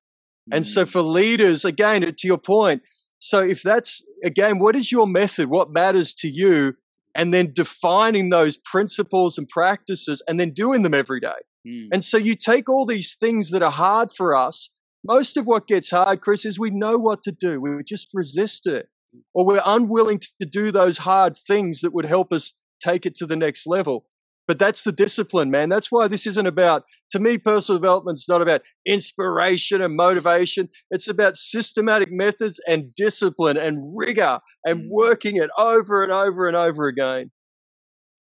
Mm. 0.50 0.56
And 0.58 0.66
so 0.66 0.84
mm. 0.84 0.88
for 0.88 1.02
leaders, 1.02 1.64
again, 1.64 2.02
to 2.02 2.26
your 2.26 2.38
point, 2.38 2.82
so 3.18 3.40
if 3.40 3.62
that's 3.62 4.04
again, 4.24 4.58
what 4.58 4.76
is 4.76 4.92
your 4.92 5.06
method? 5.06 5.48
What 5.48 5.70
matters 5.70 6.14
to 6.14 6.28
you? 6.28 6.74
And 7.18 7.32
then 7.32 7.54
defining 7.54 8.28
those 8.28 8.58
principles 8.58 9.38
and 9.38 9.48
practices 9.48 10.22
and 10.28 10.38
then 10.38 10.50
doing 10.50 10.82
them 10.82 10.92
every 10.92 11.18
day. 11.18 11.28
Mm. 11.66 11.88
And 11.92 12.04
so 12.04 12.16
you 12.16 12.34
take 12.34 12.68
all 12.68 12.86
these 12.86 13.16
things 13.18 13.50
that 13.50 13.62
are 13.62 13.70
hard 13.70 14.12
for 14.12 14.36
us. 14.36 14.74
Most 15.04 15.36
of 15.36 15.46
what 15.46 15.66
gets 15.66 15.90
hard, 15.90 16.20
Chris, 16.20 16.44
is 16.44 16.58
we 16.58 16.70
know 16.70 16.98
what 16.98 17.22
to 17.24 17.32
do. 17.32 17.60
We 17.60 17.82
just 17.84 18.08
resist 18.12 18.66
it. 18.66 18.88
Or 19.32 19.46
we're 19.46 19.62
unwilling 19.64 20.18
to 20.18 20.46
do 20.46 20.70
those 20.70 20.98
hard 20.98 21.36
things 21.36 21.80
that 21.80 21.94
would 21.94 22.04
help 22.04 22.32
us 22.32 22.56
take 22.82 23.06
it 23.06 23.14
to 23.16 23.26
the 23.26 23.36
next 23.36 23.66
level. 23.66 24.04
But 24.46 24.58
that's 24.58 24.84
the 24.84 24.92
discipline, 24.92 25.50
man. 25.50 25.68
That's 25.68 25.90
why 25.90 26.06
this 26.06 26.26
isn't 26.26 26.46
about, 26.46 26.84
to 27.10 27.18
me, 27.18 27.36
personal 27.36 27.80
development 27.80 28.18
is 28.18 28.26
not 28.28 28.42
about 28.42 28.62
inspiration 28.86 29.82
and 29.82 29.96
motivation. 29.96 30.68
It's 30.90 31.08
about 31.08 31.36
systematic 31.36 32.12
methods 32.12 32.60
and 32.68 32.94
discipline 32.94 33.56
and 33.56 33.96
rigor 33.96 34.38
and 34.64 34.82
mm. 34.82 34.88
working 34.90 35.36
it 35.36 35.50
over 35.58 36.02
and 36.04 36.12
over 36.12 36.46
and 36.46 36.56
over 36.56 36.86
again. 36.86 37.32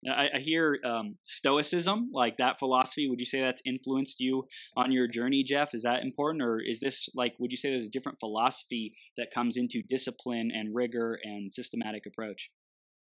I, 0.08 0.28
I 0.36 0.38
hear 0.40 0.78
um, 0.84 1.16
Stoicism, 1.22 2.10
like 2.12 2.36
that 2.38 2.58
philosophy. 2.58 3.08
Would 3.08 3.20
you 3.20 3.26
say 3.26 3.40
that's 3.40 3.62
influenced 3.64 4.20
you 4.20 4.44
on 4.76 4.92
your 4.92 5.08
journey, 5.08 5.42
Geoff? 5.42 5.74
Is 5.74 5.82
that 5.82 6.02
important, 6.02 6.42
or 6.42 6.60
is 6.60 6.80
this 6.80 7.08
like? 7.14 7.34
Would 7.38 7.50
you 7.50 7.56
say 7.56 7.70
there's 7.70 7.86
a 7.86 7.90
different 7.90 8.20
philosophy 8.20 8.94
that 9.16 9.30
comes 9.32 9.56
into 9.56 9.82
discipline 9.88 10.50
and 10.52 10.74
rigor 10.74 11.18
and 11.22 11.52
systematic 11.52 12.04
approach? 12.06 12.50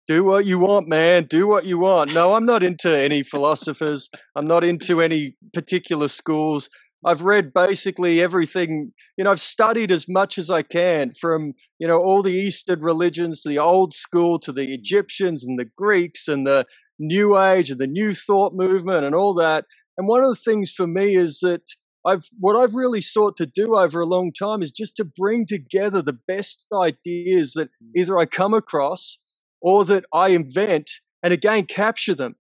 do 0.08 0.24
what 0.24 0.46
you 0.46 0.58
want, 0.58 0.88
man. 0.88 1.26
Do 1.26 1.48
what 1.48 1.66
you 1.66 1.78
want. 1.78 2.14
No, 2.14 2.34
I'm 2.34 2.46
not 2.46 2.64
into 2.64 2.98
any 2.98 3.24
philosophers. 3.24 4.10
I'm 4.36 4.48
not 4.48 4.64
into 4.64 5.02
any 5.02 5.36
particular 5.54 6.08
schools. 6.08 6.70
I've 7.06 7.22
read 7.22 7.54
basically 7.54 8.22
everything. 8.22 8.94
You 9.18 9.24
know, 9.24 9.32
I've 9.32 9.42
studied 9.42 9.92
as 9.92 10.08
much 10.10 10.38
as 10.38 10.50
I 10.50 10.62
can 10.62 11.14
from, 11.14 11.54
you 11.80 11.88
know, 11.88 12.00
all 12.00 12.24
the 12.24 12.34
Eastern 12.34 12.82
religions 12.82 13.42
to 13.42 13.50
the 13.50 13.60
old 13.60 13.94
school 13.94 14.40
to 14.40 14.52
the 14.52 14.74
Egyptians 14.74 15.44
and 15.44 15.60
the 15.60 15.70
Greeks 15.78 16.28
and 16.28 16.46
the 16.46 16.66
New 17.00 17.40
Age 17.40 17.70
and 17.70 17.80
the 17.80 17.88
New 17.88 18.14
Thought 18.14 18.54
movement 18.54 19.06
and 19.06 19.14
all 19.14 19.34
that. 19.36 19.66
And 19.98 20.08
one 20.08 20.24
of 20.24 20.30
the 20.30 20.36
things 20.36 20.72
for 20.72 20.88
me 20.88 21.16
is 21.16 21.40
that 21.40 21.64
I've 22.06 22.28
what 22.40 22.56
I've 22.56 22.76
really 22.76 23.02
sought 23.02 23.36
to 23.38 23.46
do 23.46 23.76
over 23.76 24.00
a 24.00 24.06
long 24.06 24.32
time 24.32 24.62
is 24.62 24.72
just 24.72 24.96
to 24.98 25.06
bring 25.06 25.46
together 25.46 26.02
the 26.02 26.18
best 26.28 26.66
ideas 26.74 27.54
that 27.54 27.68
mm. 27.68 27.92
either 27.96 28.18
I 28.18 28.26
come 28.26 28.54
across 28.54 29.20
or 29.62 29.84
that 29.86 30.06
I 30.14 30.30
invent 30.30 30.90
and 31.22 31.34
again 31.34 31.66
capture 31.66 32.16
them, 32.16 32.36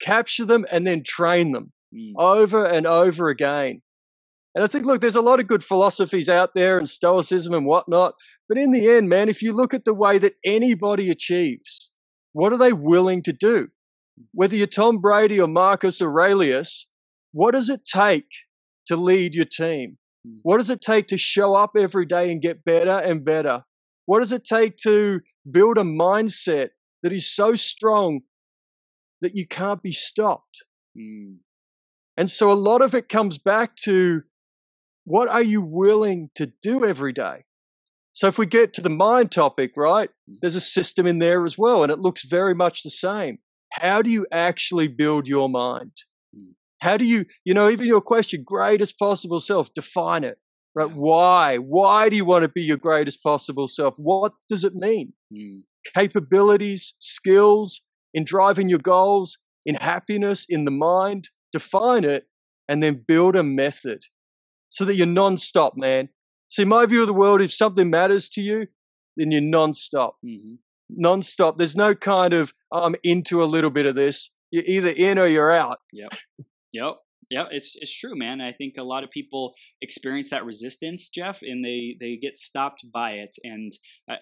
capture 0.00 0.46
them 0.46 0.64
and 0.72 0.86
then 0.86 1.02
train 1.04 1.52
them 1.52 1.72
mm. 1.94 2.12
over 2.16 2.64
and 2.64 2.86
over 2.86 3.28
again. 3.28 3.82
And 4.54 4.64
I 4.64 4.66
think, 4.66 4.84
look, 4.84 5.00
there's 5.00 5.16
a 5.16 5.20
lot 5.20 5.40
of 5.40 5.46
good 5.46 5.62
philosophies 5.62 6.28
out 6.28 6.54
there 6.54 6.78
and 6.78 6.88
stoicism 6.88 7.54
and 7.54 7.66
whatnot. 7.66 8.14
But 8.48 8.58
in 8.58 8.72
the 8.72 8.88
end, 8.90 9.08
man, 9.08 9.28
if 9.28 9.42
you 9.42 9.52
look 9.52 9.72
at 9.72 9.84
the 9.84 9.94
way 9.94 10.18
that 10.18 10.34
anybody 10.44 11.08
achieves, 11.10 11.92
what 12.32 12.52
are 12.52 12.58
they 12.58 12.72
willing 12.72 13.22
to 13.22 13.32
do? 13.32 13.68
whether 14.32 14.56
you're 14.56 14.66
Tom 14.66 14.98
Brady 14.98 15.40
or 15.40 15.48
Marcus 15.48 16.00
Aurelius, 16.02 16.88
what 17.32 17.52
does 17.52 17.68
it 17.68 17.82
take 17.84 18.28
to 18.86 18.96
lead 18.96 19.34
your 19.34 19.44
team? 19.44 19.98
Mm. 20.26 20.38
What 20.42 20.58
does 20.58 20.70
it 20.70 20.80
take 20.80 21.06
to 21.08 21.18
show 21.18 21.54
up 21.54 21.72
every 21.76 22.06
day 22.06 22.30
and 22.30 22.42
get 22.42 22.64
better 22.64 22.98
and 22.98 23.24
better? 23.24 23.64
What 24.06 24.20
does 24.20 24.32
it 24.32 24.44
take 24.44 24.76
to 24.78 25.20
build 25.50 25.78
a 25.78 25.82
mindset 25.82 26.70
that 27.02 27.12
is 27.12 27.32
so 27.32 27.54
strong 27.54 28.20
that 29.20 29.34
you 29.34 29.46
can't 29.46 29.82
be 29.82 29.92
stopped? 29.92 30.64
Mm. 30.98 31.38
And 32.16 32.30
so 32.30 32.52
a 32.52 32.54
lot 32.54 32.82
of 32.82 32.94
it 32.94 33.08
comes 33.08 33.38
back 33.38 33.76
to 33.84 34.22
what 35.04 35.28
are 35.28 35.42
you 35.42 35.60
willing 35.60 36.30
to 36.34 36.52
do 36.62 36.84
every 36.84 37.12
day? 37.12 37.44
So 38.12 38.26
if 38.26 38.38
we 38.38 38.46
get 38.46 38.72
to 38.74 38.80
the 38.80 38.90
mind 38.90 39.30
topic, 39.30 39.72
right, 39.76 40.10
there's 40.40 40.56
a 40.56 40.60
system 40.60 41.06
in 41.06 41.18
there 41.18 41.44
as 41.44 41.56
well, 41.56 41.82
and 41.82 41.92
it 41.92 42.00
looks 42.00 42.24
very 42.24 42.54
much 42.54 42.82
the 42.82 42.90
same. 42.90 43.38
How 43.72 44.02
do 44.02 44.10
you 44.10 44.26
actually 44.32 44.88
build 44.88 45.28
your 45.28 45.48
mind? 45.48 45.92
Mm. 46.36 46.54
How 46.80 46.96
do 46.96 47.04
you, 47.04 47.24
you 47.44 47.54
know, 47.54 47.70
even 47.70 47.86
your 47.86 48.00
question, 48.00 48.42
greatest 48.44 48.98
possible 48.98 49.38
self, 49.38 49.72
define 49.72 50.24
it, 50.24 50.38
right? 50.74 50.90
Why? 50.90 51.58
Why 51.58 52.08
do 52.08 52.16
you 52.16 52.24
want 52.24 52.42
to 52.42 52.48
be 52.48 52.62
your 52.62 52.76
greatest 52.76 53.22
possible 53.22 53.68
self? 53.68 53.94
What 53.96 54.32
does 54.48 54.64
it 54.64 54.74
mean? 54.74 55.12
Mm. 55.32 55.62
Capabilities, 55.94 56.96
skills 56.98 57.82
in 58.12 58.24
driving 58.24 58.68
your 58.68 58.80
goals, 58.80 59.38
in 59.64 59.76
happiness, 59.76 60.46
in 60.48 60.64
the 60.64 60.70
mind, 60.70 61.28
define 61.52 62.04
it, 62.04 62.24
and 62.68 62.82
then 62.82 63.04
build 63.06 63.36
a 63.36 63.42
method 63.42 64.02
so 64.70 64.84
that 64.84 64.94
you're 64.96 65.06
non-stop, 65.06 65.76
man. 65.76 66.08
See, 66.48 66.64
my 66.64 66.86
view 66.86 67.02
of 67.02 67.06
the 67.06 67.12
world, 67.14 67.40
if 67.40 67.52
something 67.52 67.90
matters 67.90 68.28
to 68.30 68.40
you, 68.40 68.66
then 69.16 69.30
you're 69.30 69.40
non-stop. 69.40 70.16
Mhm. 70.24 70.58
Non-stop. 70.88 71.58
There's 71.58 71.76
no 71.76 71.94
kind 71.94 72.32
of, 72.32 72.52
"Oh, 72.72 72.84
I'm 72.84 72.96
into 73.04 73.42
a 73.42 73.44
little 73.44 73.70
bit 73.70 73.86
of 73.86 73.94
this. 73.94 74.32
You're 74.50 74.64
either 74.66 74.90
in 74.90 75.18
or 75.18 75.26
you're 75.26 75.52
out. 75.52 75.78
Yep. 75.92 76.12
Yep. 76.72 76.96
Yep. 77.30 77.48
It's 77.52 77.76
it's 77.76 77.92
true, 77.96 78.16
man. 78.16 78.40
I 78.40 78.52
think 78.52 78.74
a 78.78 78.82
lot 78.82 79.04
of 79.04 79.10
people 79.10 79.54
experience 79.80 80.30
that 80.30 80.44
resistance, 80.44 81.08
Geoff, 81.08 81.42
and 81.42 81.64
they 81.64 81.96
they 82.00 82.16
get 82.16 82.38
stopped 82.38 82.84
by 82.92 83.12
it. 83.12 83.36
And 83.44 83.72
uh, 84.10 84.16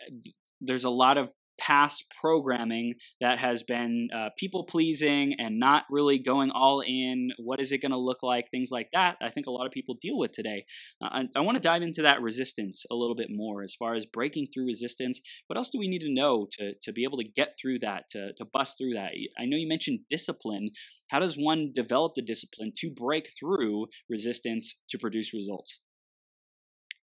there's 0.61 0.85
a 0.85 0.91
lot 0.91 1.17
of 1.17 1.33
past 1.59 2.05
programming 2.21 2.95
that 3.21 3.39
has 3.39 3.63
been 3.63 4.09
uh, 4.15 4.29
people 4.39 4.65
pleasing 4.65 5.35
and 5.39 5.59
not 5.59 5.85
really 5.91 6.19
going 6.19 6.51
all 6.51 6.81
in. 6.81 7.31
What 7.39 7.61
is 7.61 7.73
it 7.73 7.79
going 7.79 7.93
to 7.93 7.99
look 7.99 8.23
like? 8.23 8.51
Things 8.51 8.71
like 8.71 8.89
that. 8.93 9.17
I 9.21 9.31
think 9.31 9.47
a 9.47 9.51
lot 9.51 9.67
of 9.67 9.73
people 9.73 9.97
deal 10.01 10.19
with 10.19 10.33
today. 10.33 10.65
Uh, 11.03 11.09
I, 11.11 11.25
I 11.37 11.41
want 11.41 11.57
to 11.57 11.63
dive 11.63 11.83
into 11.83 12.03
that 12.03 12.23
resistance 12.23 12.85
a 12.91 12.95
little 12.95 13.17
bit 13.17 13.29
more 13.31 13.63
as 13.63 13.75
far 13.75 13.95
as 13.95 14.07
breaking 14.07 14.49
through 14.53 14.67
resistance. 14.67 15.21
What 15.47 15.57
else 15.57 15.71
do 15.71 15.79
we 15.79 15.89
need 15.89 16.01
to 16.01 16.13
know 16.13 16.47
to 16.53 16.73
to 16.83 16.93
be 16.93 17.05
able 17.05 17.19
to 17.19 17.25
get 17.25 17.55
through 17.61 17.81
that, 17.81 18.05
to 18.11 18.33
to 18.35 18.45
bust 18.45 18.79
through 18.79 18.95
that? 18.95 19.13
I 19.39 19.45
know 19.45 19.57
you 19.57 19.69
mentioned 19.69 20.01
discipline. 20.11 20.71
How 21.09 21.19
does 21.19 21.37
one 21.37 21.73
develop 21.75 22.13
the 22.15 22.23
discipline 22.23 22.73
to 22.79 22.91
break 22.91 23.31
through 23.39 23.87
resistance 24.09 24.77
to 24.91 24.99
produce 24.99 25.35
results? 25.35 25.81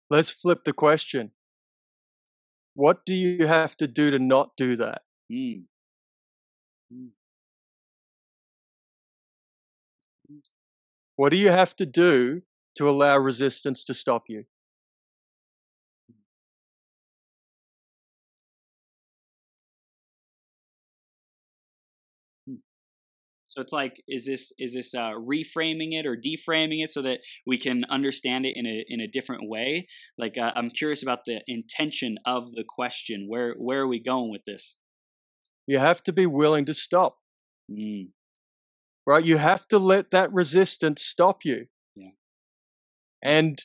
Let's 0.09 0.29
flip 0.29 0.63
the 0.65 0.73
question. 0.73 1.31
What 2.75 3.05
do 3.05 3.13
you 3.15 3.47
have 3.47 3.75
to 3.77 3.87
do 3.87 4.11
to 4.11 4.19
not 4.19 4.55
do 4.55 4.75
that? 4.75 5.01
Mm. 5.31 5.63
What 11.17 11.29
do 11.31 11.37
you 11.37 11.49
have 11.49 11.75
to 11.77 11.85
do 11.85 12.43
to 12.75 12.89
allow 12.89 13.17
resistance 13.17 13.83
to 13.85 13.93
stop 13.93 14.23
you? 14.29 14.45
So 23.55 23.61
it's 23.61 23.71
like, 23.71 24.03
is 24.07 24.25
this 24.25 24.51
is 24.59 24.73
this 24.73 24.93
uh, 24.93 25.11
reframing 25.11 25.93
it 25.93 26.05
or 26.05 26.17
deframing 26.17 26.83
it 26.83 26.91
so 26.91 27.01
that 27.03 27.21
we 27.47 27.57
can 27.57 27.85
understand 27.89 28.45
it 28.45 28.57
in 28.57 28.65
a 28.65 28.83
in 28.89 28.99
a 28.99 29.07
different 29.07 29.47
way? 29.47 29.87
Like, 30.17 30.37
uh, 30.37 30.51
I'm 30.55 30.69
curious 30.69 31.01
about 31.01 31.19
the 31.25 31.39
intention 31.47 32.17
of 32.25 32.51
the 32.51 32.65
question. 32.67 33.27
Where 33.29 33.53
where 33.57 33.79
are 33.79 33.87
we 33.87 34.03
going 34.03 34.29
with 34.29 34.43
this? 34.45 34.75
You 35.67 35.79
have 35.79 36.03
to 36.03 36.11
be 36.11 36.25
willing 36.25 36.65
to 36.65 36.73
stop, 36.73 37.17
Mm. 37.71 38.09
right? 39.07 39.23
You 39.23 39.37
have 39.37 39.67
to 39.69 39.79
let 39.79 40.11
that 40.11 40.33
resistance 40.33 41.01
stop 41.03 41.45
you. 41.45 41.67
Yeah. 41.95 42.11
And 43.23 43.63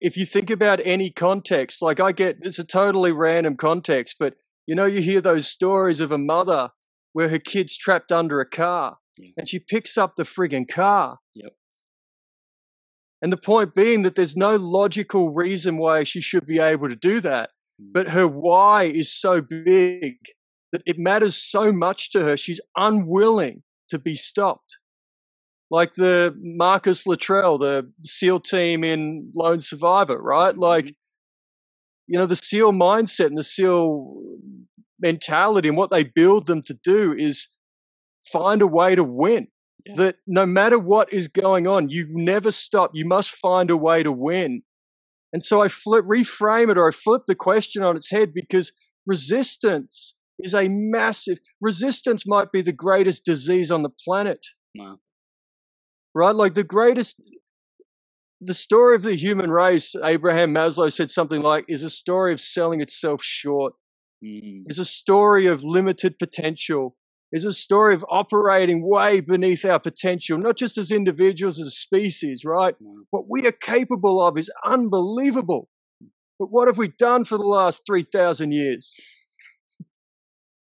if 0.00 0.16
you 0.16 0.24
think 0.24 0.50
about 0.50 0.80
any 0.84 1.10
context, 1.10 1.82
like 1.82 2.00
I 2.00 2.12
get, 2.12 2.38
it's 2.42 2.58
a 2.60 2.64
totally 2.64 3.12
random 3.12 3.56
context, 3.56 4.16
but 4.18 4.36
you 4.66 4.74
know, 4.76 4.86
you 4.86 5.02
hear 5.02 5.20
those 5.20 5.48
stories 5.48 5.98
of 5.98 6.12
a 6.12 6.16
mother 6.18 6.70
where 7.12 7.28
her 7.28 7.40
kid's 7.40 7.76
trapped 7.76 8.12
under 8.12 8.40
a 8.40 8.48
car 8.48 8.98
Yeah. 9.16 9.30
and 9.36 9.48
she 9.48 9.58
picks 9.58 9.98
up 9.98 10.16
the 10.16 10.24
friggin' 10.24 10.68
car. 10.68 11.18
Yep. 11.34 11.52
And 13.20 13.30
the 13.32 13.36
point 13.36 13.74
being 13.74 14.02
that 14.02 14.16
there's 14.16 14.36
no 14.36 14.56
logical 14.56 15.30
reason 15.30 15.76
why 15.76 16.02
she 16.02 16.20
should 16.20 16.46
be 16.46 16.58
able 16.58 16.88
to 16.88 16.96
do 16.96 17.20
that. 17.20 17.50
Mm. 17.80 17.92
But 17.92 18.08
her 18.08 18.26
why 18.26 18.84
is 18.84 19.12
so 19.12 19.40
big 19.40 20.16
that 20.72 20.82
it 20.86 20.98
matters 20.98 21.36
so 21.36 21.70
much 21.72 22.10
to 22.12 22.24
her, 22.24 22.36
she's 22.36 22.60
unwilling 22.76 23.62
to 23.90 23.98
be 23.98 24.14
stopped. 24.14 24.78
Like 25.70 25.92
the 25.92 26.34
Marcus 26.40 27.06
Luttrell, 27.06 27.58
the 27.58 27.90
SEAL 28.02 28.40
team 28.40 28.82
in 28.82 29.30
Lone 29.34 29.60
Survivor, 29.60 30.18
right? 30.20 30.56
Like, 30.56 30.86
Mhm. 30.86 30.96
you 32.08 32.18
know, 32.18 32.26
the 32.26 32.36
SEAL 32.36 32.72
mindset 32.72 33.26
and 33.26 33.38
the 33.38 33.42
SEAL 33.42 34.22
mentality 34.98 35.68
and 35.68 35.76
what 35.76 35.90
they 35.90 36.04
build 36.04 36.46
them 36.46 36.62
to 36.62 36.74
do 36.74 37.12
is 37.12 37.48
find 38.30 38.62
a 38.62 38.66
way 38.66 38.94
to 38.94 39.04
win. 39.04 39.48
Yeah. 39.86 39.94
That 39.96 40.16
no 40.26 40.46
matter 40.46 40.78
what 40.78 41.12
is 41.12 41.26
going 41.28 41.66
on, 41.66 41.88
you 41.88 42.06
never 42.10 42.52
stop. 42.52 42.92
You 42.94 43.04
must 43.04 43.30
find 43.30 43.68
a 43.70 43.76
way 43.76 44.02
to 44.02 44.12
win. 44.12 44.62
And 45.32 45.42
so 45.44 45.62
I 45.62 45.68
flip, 45.68 46.04
reframe 46.04 46.70
it 46.70 46.76
or 46.78 46.86
I 46.88 46.92
flip 46.92 47.22
the 47.26 47.34
question 47.34 47.82
on 47.82 47.96
its 47.96 48.10
head 48.10 48.32
because 48.34 48.72
resistance 49.06 50.16
is 50.38 50.54
a 50.54 50.68
massive, 50.68 51.38
resistance 51.60 52.24
might 52.26 52.52
be 52.52 52.62
the 52.62 52.72
greatest 52.72 53.24
disease 53.24 53.70
on 53.70 53.82
the 53.82 53.90
planet 54.04 54.40
Wow. 54.74 54.98
right? 56.14 56.34
Like 56.34 56.54
the 56.54 56.64
greatest, 56.64 57.20
the 58.40 58.54
story 58.54 58.94
of 58.94 59.02
the 59.02 59.14
human 59.14 59.50
race, 59.50 59.94
Abraham 60.04 60.52
Maslow 60.54 60.92
said 60.92 61.10
something 61.10 61.42
like, 61.42 61.64
is 61.68 61.82
a 61.82 61.90
story 61.90 62.32
of 62.32 62.40
selling 62.40 62.80
itself 62.80 63.22
short, 63.22 63.74
Mm. 64.24 64.64
is 64.68 64.78
a 64.78 64.84
story 64.84 65.46
of 65.46 65.64
limited 65.64 66.16
potential, 66.18 66.96
is 67.32 67.44
a 67.44 67.52
story 67.52 67.94
of 67.94 68.04
operating 68.10 68.86
way 68.86 69.20
beneath 69.20 69.64
our 69.64 69.80
potential, 69.80 70.36
not 70.36 70.56
just 70.56 70.76
as 70.76 70.90
individuals, 70.90 71.58
as 71.58 71.66
a 71.66 71.70
species, 71.70 72.44
right? 72.44 72.74
What 73.10 73.24
we 73.28 73.46
are 73.46 73.52
capable 73.52 74.24
of 74.24 74.36
is 74.36 74.50
unbelievable. 74.64 75.68
But 76.38 76.48
what 76.50 76.68
have 76.68 76.78
we 76.78 76.88
done 76.88 77.24
for 77.24 77.38
the 77.38 77.46
last 77.46 77.86
3,000 77.86 78.52
years? 78.52 78.94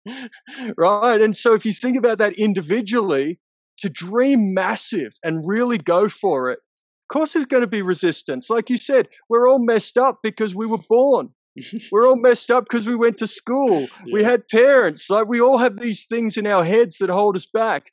right? 0.77 1.21
And 1.21 1.37
so 1.37 1.55
if 1.55 1.67
you 1.67 1.73
think 1.73 1.97
about 1.97 2.19
that 2.19 2.35
individually, 2.35 3.41
to 3.79 3.89
dream 3.89 4.53
massive 4.53 5.15
and 5.25 5.47
really 5.47 5.79
go 5.79 6.09
for 6.09 6.51
it, 6.51 6.59
of 6.59 7.13
course 7.13 7.33
there's 7.33 7.47
going 7.47 7.63
to 7.63 7.67
be 7.67 7.83
resistance. 7.83 8.51
Like 8.51 8.71
you 8.71 8.77
said, 8.77 9.09
we're 9.29 9.49
all 9.49 9.59
messed 9.59 9.99
up 9.99 10.19
because 10.23 10.55
we 10.55 10.67
were 10.67 10.79
born. 10.89 11.31
We're 11.93 12.07
all 12.07 12.17
messed 12.17 12.51
up 12.51 12.65
because 12.65 12.87
we 12.87 12.95
went 12.95 13.17
to 13.19 13.27
school. 13.27 13.89
We 14.13 14.25
had 14.25 14.49
parents. 14.49 15.09
Like 15.11 15.29
we 15.29 15.41
all 15.41 15.59
have 15.59 15.79
these 15.81 16.07
things 16.07 16.37
in 16.37 16.47
our 16.47 16.65
heads 16.65 16.99
that 16.99 17.11
hold 17.11 17.37
us 17.37 17.47
back. 17.47 17.93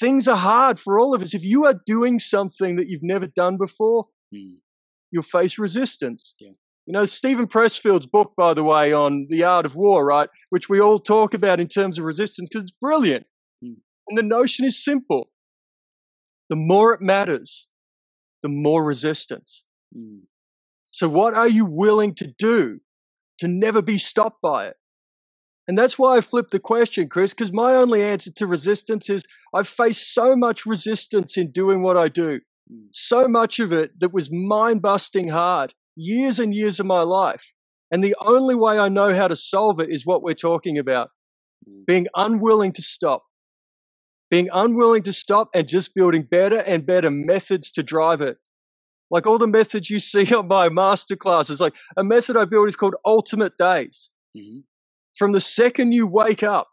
Things 0.00 0.26
are 0.26 0.36
hard 0.36 0.80
for 0.80 0.98
all 0.98 1.14
of 1.14 1.22
us. 1.22 1.34
If 1.34 1.44
you 1.44 1.64
are 1.66 1.80
doing 1.86 2.18
something 2.18 2.76
that 2.76 2.88
you've 2.88 3.02
never 3.02 3.26
done 3.26 3.56
before, 3.56 4.06
Mm. 4.34 4.56
you'll 5.12 5.22
face 5.22 5.58
resistance. 5.58 6.34
Yeah. 6.40 6.52
You 6.86 6.92
know, 6.92 7.06
Steven 7.06 7.46
Pressfield's 7.46 8.06
book, 8.06 8.32
by 8.36 8.52
the 8.52 8.64
way, 8.64 8.92
on 8.92 9.26
the 9.30 9.44
art 9.44 9.64
of 9.64 9.76
war, 9.76 10.04
right, 10.04 10.28
which 10.50 10.68
we 10.68 10.80
all 10.80 10.98
talk 10.98 11.32
about 11.32 11.60
in 11.60 11.68
terms 11.68 11.98
of 11.98 12.04
resistance 12.04 12.48
because 12.48 12.64
it's 12.64 12.72
brilliant. 12.80 13.26
Mm. 13.64 13.76
And 14.08 14.18
the 14.18 14.22
notion 14.22 14.64
is 14.64 14.82
simple 14.82 15.30
the 16.50 16.56
more 16.56 16.92
it 16.92 17.00
matters, 17.00 17.68
the 18.42 18.48
more 18.48 18.84
resistance. 18.84 19.64
Mm. 19.96 20.22
So, 20.90 21.08
what 21.08 21.34
are 21.34 21.48
you 21.48 21.64
willing 21.64 22.14
to 22.16 22.26
do 22.26 22.80
to 23.38 23.48
never 23.48 23.82
be 23.82 23.98
stopped 23.98 24.40
by 24.42 24.66
it? 24.66 24.76
And 25.66 25.78
that's 25.78 25.98
why 25.98 26.16
I 26.16 26.20
flipped 26.20 26.50
the 26.50 26.60
question, 26.60 27.08
Chris, 27.08 27.32
because 27.32 27.52
my 27.52 27.74
only 27.74 28.02
answer 28.02 28.30
to 28.32 28.46
resistance 28.46 29.08
is 29.08 29.24
I've 29.54 29.68
faced 29.68 30.12
so 30.12 30.36
much 30.36 30.66
resistance 30.66 31.36
in 31.36 31.50
doing 31.52 31.82
what 31.82 31.96
I 31.96 32.08
do, 32.08 32.40
Mm. 32.70 32.88
so 32.92 33.28
much 33.28 33.60
of 33.60 33.72
it 33.72 34.00
that 34.00 34.12
was 34.12 34.30
mind 34.32 34.80
busting 34.80 35.28
hard, 35.28 35.74
years 35.96 36.38
and 36.38 36.54
years 36.54 36.80
of 36.80 36.86
my 36.86 37.02
life. 37.02 37.52
And 37.90 38.02
the 38.02 38.16
only 38.20 38.54
way 38.54 38.78
I 38.78 38.88
know 38.88 39.14
how 39.14 39.28
to 39.28 39.36
solve 39.36 39.80
it 39.80 39.90
is 39.90 40.06
what 40.06 40.22
we're 40.22 40.34
talking 40.34 40.78
about 40.78 41.10
Mm. 41.68 41.86
being 41.86 42.06
unwilling 42.14 42.72
to 42.72 42.82
stop. 42.82 43.24
Being 44.30 44.48
unwilling 44.52 45.02
to 45.04 45.12
stop 45.12 45.48
and 45.54 45.68
just 45.68 45.94
building 45.94 46.22
better 46.22 46.58
and 46.58 46.86
better 46.86 47.10
methods 47.10 47.70
to 47.72 47.82
drive 47.82 48.20
it. 48.20 48.38
Like 49.14 49.26
all 49.26 49.38
the 49.38 49.46
methods 49.46 49.88
you 49.88 50.00
see 50.00 50.34
on 50.40 50.48
my 50.48 50.68
masterclasses, 50.68 51.60
like 51.60 51.74
a 51.96 52.04
method 52.04 52.36
I 52.36 52.44
built 52.44 52.68
is 52.68 52.76
called 52.76 52.96
Ultimate 53.06 53.56
Days. 53.56 54.10
Mhm. 54.36 54.64
From 55.16 55.32
the 55.32 55.40
second 55.40 55.92
you 55.92 56.06
wake 56.08 56.42
up, 56.42 56.68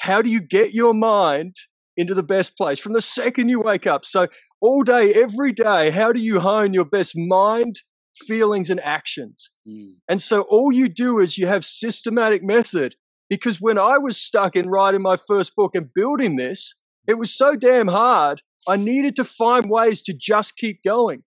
how 0.00 0.20
do 0.20 0.28
you 0.28 0.40
get 0.40 0.74
your 0.74 0.92
mind 0.92 1.54
into 1.96 2.14
the 2.14 2.22
best 2.22 2.56
place 2.56 2.78
from 2.78 2.92
the 2.92 3.02
second 3.02 3.48
you 3.48 3.60
wake 3.60 3.86
up. 3.86 4.04
So, 4.04 4.26
all 4.60 4.82
day, 4.82 5.12
every 5.14 5.52
day, 5.52 5.90
how 5.90 6.12
do 6.12 6.20
you 6.20 6.40
hone 6.40 6.72
your 6.72 6.84
best 6.84 7.16
mind, 7.16 7.80
feelings, 8.26 8.70
and 8.70 8.80
actions? 8.80 9.50
Mm. 9.68 9.96
And 10.08 10.22
so, 10.22 10.42
all 10.42 10.72
you 10.72 10.88
do 10.88 11.18
is 11.18 11.38
you 11.38 11.46
have 11.46 11.64
systematic 11.64 12.42
method. 12.42 12.96
Because 13.30 13.60
when 13.60 13.78
I 13.78 13.96
was 13.98 14.20
stuck 14.20 14.54
in 14.54 14.68
writing 14.68 15.02
my 15.02 15.16
first 15.16 15.56
book 15.56 15.74
and 15.74 15.92
building 15.94 16.36
this, 16.36 16.74
it 17.06 17.14
was 17.14 17.32
so 17.34 17.56
damn 17.56 17.88
hard. 17.88 18.42
I 18.68 18.76
needed 18.76 19.16
to 19.16 19.24
find 19.24 19.70
ways 19.70 20.02
to 20.02 20.14
just 20.14 20.56
keep 20.56 20.82
going. 20.82 21.22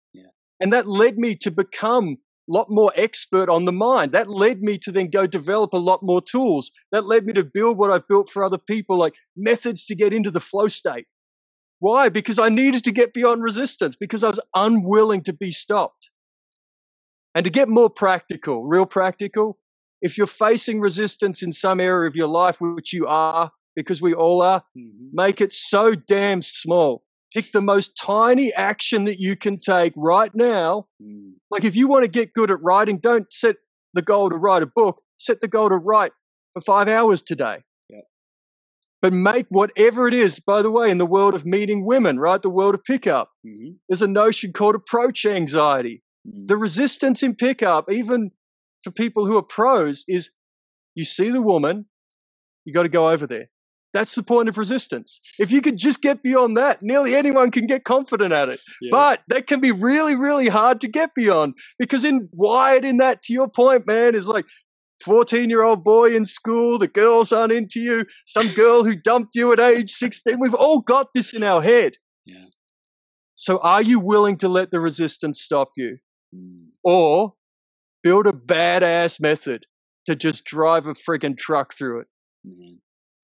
And 0.64 0.72
that 0.72 0.88
led 0.88 1.18
me 1.18 1.36
to 1.42 1.52
become 1.52 2.20
a 2.50 2.54
lot 2.54 2.68
more 2.70 2.94
expert 2.96 3.50
on 3.50 3.66
the 3.66 3.74
mind. 3.74 4.14
That 4.14 4.30
led 4.30 4.62
me 4.62 4.78
to 4.78 4.94
then 4.94 5.10
go 5.10 5.28
develop 5.28 5.74
a 5.74 5.78
lot 5.78 6.02
more 6.04 6.22
tools. 6.22 6.72
That 6.94 7.06
led 7.06 7.26
me 7.26 7.34
to 7.34 7.44
build 7.44 7.78
what 7.78 7.92
I've 7.92 8.08
built 8.08 8.30
for 8.30 8.46
other 8.46 8.58
people, 8.58 8.98
like 8.98 9.16
methods 9.36 9.86
to 9.88 9.96
get 9.96 10.14
into 10.14 10.32
the 10.32 10.40
flow 10.40 10.70
state. 10.70 11.06
Why? 11.80 12.08
Because 12.08 12.40
I 12.40 12.48
needed 12.48 12.86
to 12.86 12.94
get 12.94 13.14
beyond 13.14 13.44
resistance, 13.44 13.98
because 13.98 14.24
I 14.24 14.30
was 14.30 14.40
unwilling 14.56 15.22
to 15.24 15.34
be 15.34 15.52
stopped. 15.52 16.12
And 17.36 17.44
to 17.44 17.50
get 17.50 17.68
more 17.68 17.90
practical, 17.90 18.64
real 18.64 18.86
practical, 18.86 19.60
if 20.02 20.18
you're 20.18 20.28
facing 20.28 20.80
resistance 20.80 21.44
in 21.44 21.52
some 21.52 21.82
area 21.82 22.08
of 22.08 22.16
your 22.16 22.30
life, 22.30 22.62
which 22.62 22.94
you 22.94 23.06
are, 23.06 23.52
because 23.76 24.02
we 24.02 24.14
all 24.14 24.42
are, 24.42 24.64
Mhm. 24.78 25.10
make 25.12 25.42
it 25.42 25.52
so 25.52 25.94
damn 25.94 26.42
small. 26.42 27.03
Pick 27.34 27.52
the 27.52 27.62
most 27.62 27.98
tiny 27.98 28.54
action 28.54 29.06
that 29.06 29.20
you 29.20 29.36
can 29.36 29.58
take 29.60 29.94
right 29.96 30.34
now 30.36 30.88
Mm. 31.02 31.34
like 31.50 31.64
if 31.64 31.76
you 31.76 31.88
want 31.88 32.04
to 32.04 32.08
get 32.08 32.34
good 32.34 32.52
at 32.52 32.62
writing, 32.62 32.98
don't 33.00 33.32
set 33.34 33.58
the 33.94 34.02
goal 34.02 34.30
to 34.30 34.36
write 34.36 34.64
a 34.64 34.68
book. 34.68 35.02
Set 35.18 35.42
the 35.42 35.48
goal 35.48 35.70
to 35.70 35.76
write 35.76 36.12
for 36.54 36.62
five 36.62 36.88
hours 36.88 37.22
today. 37.22 37.64
But 39.02 39.12
make 39.12 39.48
whatever 39.50 40.08
it 40.08 40.14
is, 40.14 40.40
by 40.40 40.62
the 40.62 40.72
way, 40.72 40.90
in 40.90 40.98
the 40.98 41.06
world 41.06 41.34
of 41.34 41.46
meeting 41.46 41.86
women, 41.86 42.18
right? 42.20 42.42
The 42.42 42.50
world 42.50 42.74
of 42.74 42.86
pickup, 42.86 43.32
Mhm. 43.46 43.80
there's 43.90 44.02
a 44.02 44.08
notion 44.08 44.54
called 44.54 44.76
approach 44.76 45.26
anxiety. 45.26 46.02
Mm. 46.26 46.48
The 46.48 46.56
resistance 46.56 47.22
in 47.22 47.36
pickup, 47.36 47.92
even 47.92 48.32
for 48.82 48.92
people 48.92 49.26
who 49.26 49.36
are 49.36 49.44
pros, 49.44 50.06
is 50.08 50.32
you 50.96 51.04
see 51.04 51.30
the 51.30 51.42
woman, 51.42 51.90
you 52.64 52.72
got 52.72 52.84
to 52.84 52.90
go 52.90 53.10
over 53.10 53.28
there. 53.28 53.50
That's 53.94 54.16
the 54.16 54.24
point 54.24 54.50
of 54.50 54.58
resistance. 54.58 55.20
If 55.38 55.52
you 55.52 55.62
could 55.62 55.78
just 55.78 56.02
get 56.02 56.24
beyond 56.24 56.58
that, 56.58 56.82
nearly 56.82 57.16
anyone 57.16 57.52
can 57.52 57.68
get 57.68 57.84
confident 57.84 58.34
at 58.34 58.50
it. 58.50 58.60
Yeah. 58.82 58.90
But 58.92 59.22
that 59.28 59.46
can 59.46 59.60
be 59.60 59.72
really, 59.72 60.16
really 60.16 60.48
hard 60.48 60.82
to 60.82 60.88
get 60.88 61.14
beyond 61.14 61.54
because 61.78 62.04
in 62.04 62.28
wired 62.34 62.86
in 62.86 62.98
that, 62.98 63.22
to 63.24 63.34
your 63.34 63.48
point, 63.48 63.86
man, 63.86 64.16
is 64.16 64.28
like 64.28 64.46
14 65.04 65.50
year 65.50 65.62
old 65.62 65.84
boy 65.84 66.16
in 66.16 66.26
school, 66.26 66.80
the 66.80 66.88
girls 66.88 67.32
aren't 67.32 67.52
into 67.52 67.80
you, 67.80 68.06
some 68.26 68.48
girl 68.50 68.84
who 68.84 68.96
dumped 68.96 69.36
you 69.36 69.54
at 69.54 69.60
age 69.60 69.92
16. 69.92 70.40
We've 70.40 70.56
all 70.56 70.80
got 70.80 71.14
this 71.14 71.34
in 71.34 71.44
our 71.44 71.62
head. 71.62 71.94
Yeah. 72.26 72.46
So 73.36 73.60
are 73.60 73.82
you 73.82 74.00
willing 74.00 74.38
to 74.38 74.48
let 74.48 74.72
the 74.72 74.80
resistance 74.80 75.40
stop 75.40 75.72
you? 75.78 75.98
Mm. 76.36 76.70
Or 76.84 77.34
build 78.02 78.26
a 78.26 78.32
badass 78.32 79.22
method 79.22 79.66
to 80.08 80.16
just 80.16 80.46
drive 80.46 80.88
a 80.88 80.94
friggin' 80.94 81.38
truck 81.38 81.74
through 81.76 82.00
it? 82.00 82.08
Man, 82.44 82.80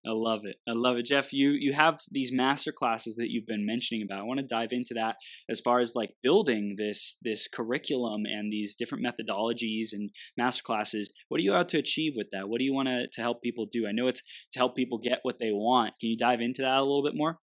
I 0.06 0.12
love 0.12 0.42
it. 0.46 0.56
I 0.68 0.72
love 0.74 0.96
it, 0.98 1.06
Geoff. 1.08 1.34
You 1.34 1.52
you 1.52 1.74
have 1.74 2.00
these 2.10 2.32
master 2.32 2.72
classes 2.72 3.18
that 3.18 3.30
you've 3.30 3.46
been 3.46 3.66
mentioning 3.66 4.02
about. 4.02 4.20
I 4.20 4.24
want 4.24 4.40
to 4.40 4.46
dive 4.46 4.70
into 4.72 4.94
that 4.94 5.18
as 5.50 5.60
far 5.60 5.82
as 5.82 5.94
like 5.94 6.12
building 6.24 6.76
this 6.78 7.18
this 7.22 7.48
curriculum 7.50 8.26
and 8.26 8.52
these 8.52 8.76
different 8.76 9.06
methodologies 9.06 9.90
and 9.92 10.10
master 10.38 10.64
classes. 10.64 11.12
What 11.28 11.40
are 11.40 11.44
you 11.44 11.54
out 11.54 11.68
to 11.70 11.78
achieve 11.78 12.14
with 12.16 12.28
that? 12.32 12.48
What 12.48 12.60
do 12.60 12.64
you 12.64 12.74
want 12.74 12.88
to 12.88 13.08
to 13.12 13.22
help 13.22 13.42
people 13.42 13.66
do? 13.70 13.88
I 13.88 13.92
know 13.92 14.08
it's 14.08 14.24
to 14.54 14.60
help 14.60 14.76
people 14.76 15.00
get 15.00 15.20
what 15.24 15.40
they 15.40 15.52
want. 15.52 15.94
Can 16.00 16.10
you 16.12 16.18
dive 16.18 16.40
into 16.40 16.62
that 16.62 16.78
a 16.78 16.82
little 16.82 17.04
bit 17.04 17.16
more? 17.16 17.40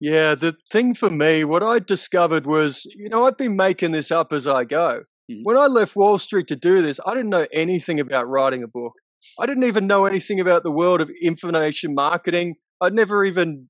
Yeah, 0.00 0.34
the 0.34 0.56
thing 0.70 0.94
for 0.94 1.10
me, 1.10 1.44
what 1.44 1.62
I 1.62 1.78
discovered 1.78 2.46
was, 2.46 2.86
you 2.96 3.08
know, 3.10 3.26
I've 3.26 3.36
been 3.36 3.56
making 3.56 3.92
this 3.92 4.10
up 4.10 4.32
as 4.32 4.46
I 4.46 4.64
go. 4.64 5.04
Mhm. 5.30 5.40
When 5.44 5.56
I 5.56 5.66
left 5.66 5.94
Wall 5.94 6.18
Street 6.18 6.46
to 6.48 6.56
do 6.56 6.80
this, 6.82 7.00
I 7.06 7.14
didn't 7.14 7.30
know 7.30 7.46
anything 7.52 8.00
about 8.00 8.28
writing 8.28 8.62
a 8.62 8.68
book. 8.68 8.94
I 9.38 9.46
didn't 9.46 9.64
even 9.64 9.86
know 9.86 10.04
anything 10.04 10.40
about 10.40 10.62
the 10.62 10.70
world 10.70 11.00
of 11.00 11.10
information 11.22 11.94
marketing. 11.94 12.56
I'd 12.80 12.94
never 12.94 13.24
even 13.24 13.68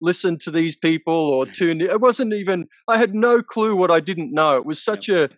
listened 0.00 0.40
to 0.42 0.50
these 0.50 0.76
people 0.76 1.14
or 1.14 1.46
tuned 1.46 1.82
in. 1.82 1.90
It 1.90 2.00
wasn't 2.00 2.32
even, 2.32 2.68
I 2.88 2.98
had 2.98 3.14
no 3.14 3.42
clue 3.42 3.76
what 3.76 3.90
I 3.90 4.00
didn't 4.00 4.32
know. 4.32 4.56
It 4.56 4.66
was 4.66 4.82
such 4.82 5.08
a 5.08 5.30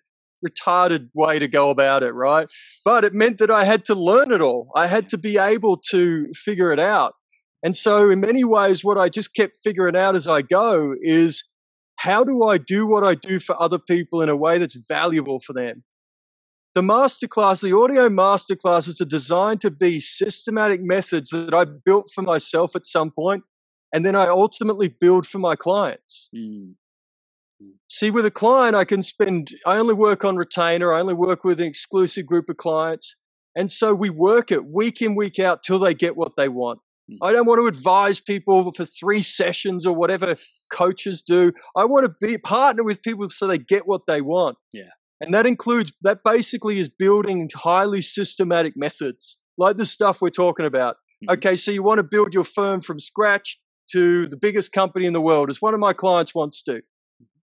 retarded 0.46 1.08
way 1.14 1.38
to 1.38 1.48
go 1.48 1.70
about 1.70 2.02
it, 2.02 2.12
right? 2.12 2.48
But 2.84 3.04
it 3.04 3.14
meant 3.14 3.38
that 3.38 3.50
I 3.50 3.64
had 3.64 3.84
to 3.86 3.94
learn 3.94 4.32
it 4.32 4.40
all. 4.40 4.70
I 4.74 4.86
had 4.86 5.08
to 5.10 5.18
be 5.18 5.38
able 5.38 5.78
to 5.90 6.28
figure 6.34 6.72
it 6.72 6.80
out. 6.80 7.14
And 7.62 7.74
so, 7.74 8.10
in 8.10 8.20
many 8.20 8.44
ways, 8.44 8.84
what 8.84 8.98
I 8.98 9.08
just 9.08 9.34
kept 9.34 9.56
figuring 9.64 9.96
out 9.96 10.14
as 10.14 10.28
I 10.28 10.42
go 10.42 10.94
is 11.00 11.48
how 11.96 12.22
do 12.22 12.44
I 12.44 12.58
do 12.58 12.86
what 12.86 13.02
I 13.02 13.14
do 13.14 13.40
for 13.40 13.60
other 13.60 13.78
people 13.78 14.22
in 14.22 14.28
a 14.28 14.36
way 14.36 14.58
that's 14.58 14.76
valuable 14.86 15.40
for 15.40 15.52
them? 15.52 15.82
The 16.76 16.82
masterclass, 16.82 17.62
the 17.62 17.74
audio 17.74 18.10
masterclasses 18.10 19.00
are 19.00 19.06
designed 19.06 19.62
to 19.62 19.70
be 19.70 19.98
systematic 19.98 20.82
methods 20.82 21.30
that 21.30 21.54
I 21.54 21.64
built 21.64 22.10
for 22.14 22.20
myself 22.20 22.76
at 22.76 22.84
some 22.84 23.10
point, 23.10 23.44
and 23.94 24.04
then 24.04 24.14
I 24.14 24.26
ultimately 24.26 24.88
build 24.88 25.26
for 25.26 25.38
my 25.38 25.56
clients. 25.56 26.28
Mm. 26.36 26.74
See, 27.88 28.10
with 28.10 28.26
a 28.26 28.30
client, 28.30 28.76
I 28.76 28.84
can 28.84 29.02
spend, 29.02 29.52
I 29.64 29.78
only 29.78 29.94
work 29.94 30.22
on 30.22 30.36
retainer, 30.36 30.92
I 30.92 31.00
only 31.00 31.14
work 31.14 31.44
with 31.44 31.62
an 31.62 31.66
exclusive 31.66 32.26
group 32.26 32.50
of 32.50 32.58
clients. 32.58 33.16
And 33.56 33.72
so 33.72 33.94
we 33.94 34.10
work 34.10 34.52
it 34.52 34.66
week 34.66 35.00
in, 35.00 35.14
week 35.14 35.38
out 35.38 35.62
till 35.62 35.78
they 35.78 35.94
get 35.94 36.14
what 36.14 36.32
they 36.36 36.50
want. 36.50 36.80
Mm. 37.10 37.16
I 37.22 37.32
don't 37.32 37.46
want 37.46 37.58
to 37.58 37.68
advise 37.68 38.20
people 38.20 38.70
for 38.72 38.84
three 38.84 39.22
sessions 39.22 39.86
or 39.86 39.94
whatever 39.94 40.36
coaches 40.70 41.22
do. 41.22 41.54
I 41.74 41.86
want 41.86 42.04
to 42.04 42.14
be 42.26 42.36
partner 42.36 42.84
with 42.84 43.02
people 43.02 43.30
so 43.30 43.46
they 43.46 43.56
get 43.56 43.86
what 43.86 44.02
they 44.06 44.20
want. 44.20 44.58
Yeah. 44.74 44.90
And 45.20 45.32
that 45.32 45.46
includes, 45.46 45.92
that 46.02 46.18
basically 46.24 46.78
is 46.78 46.88
building 46.88 47.48
highly 47.54 48.02
systematic 48.02 48.74
methods 48.76 49.38
like 49.58 49.76
the 49.76 49.86
stuff 49.86 50.20
we're 50.20 50.30
talking 50.30 50.66
about. 50.66 50.96
Mhm. 51.24 51.34
Okay, 51.34 51.56
so 51.56 51.70
you 51.70 51.82
want 51.82 51.98
to 51.98 52.02
build 52.04 52.34
your 52.34 52.44
firm 52.44 52.82
from 52.82 52.98
scratch 52.98 53.58
to 53.92 54.26
the 54.26 54.36
biggest 54.36 54.72
company 54.72 55.06
in 55.06 55.12
the 55.12 55.20
world, 55.20 55.48
as 55.48 55.62
one 55.62 55.72
of 55.72 55.80
my 55.80 55.92
clients 55.92 56.34
wants 56.34 56.62
to. 56.64 56.82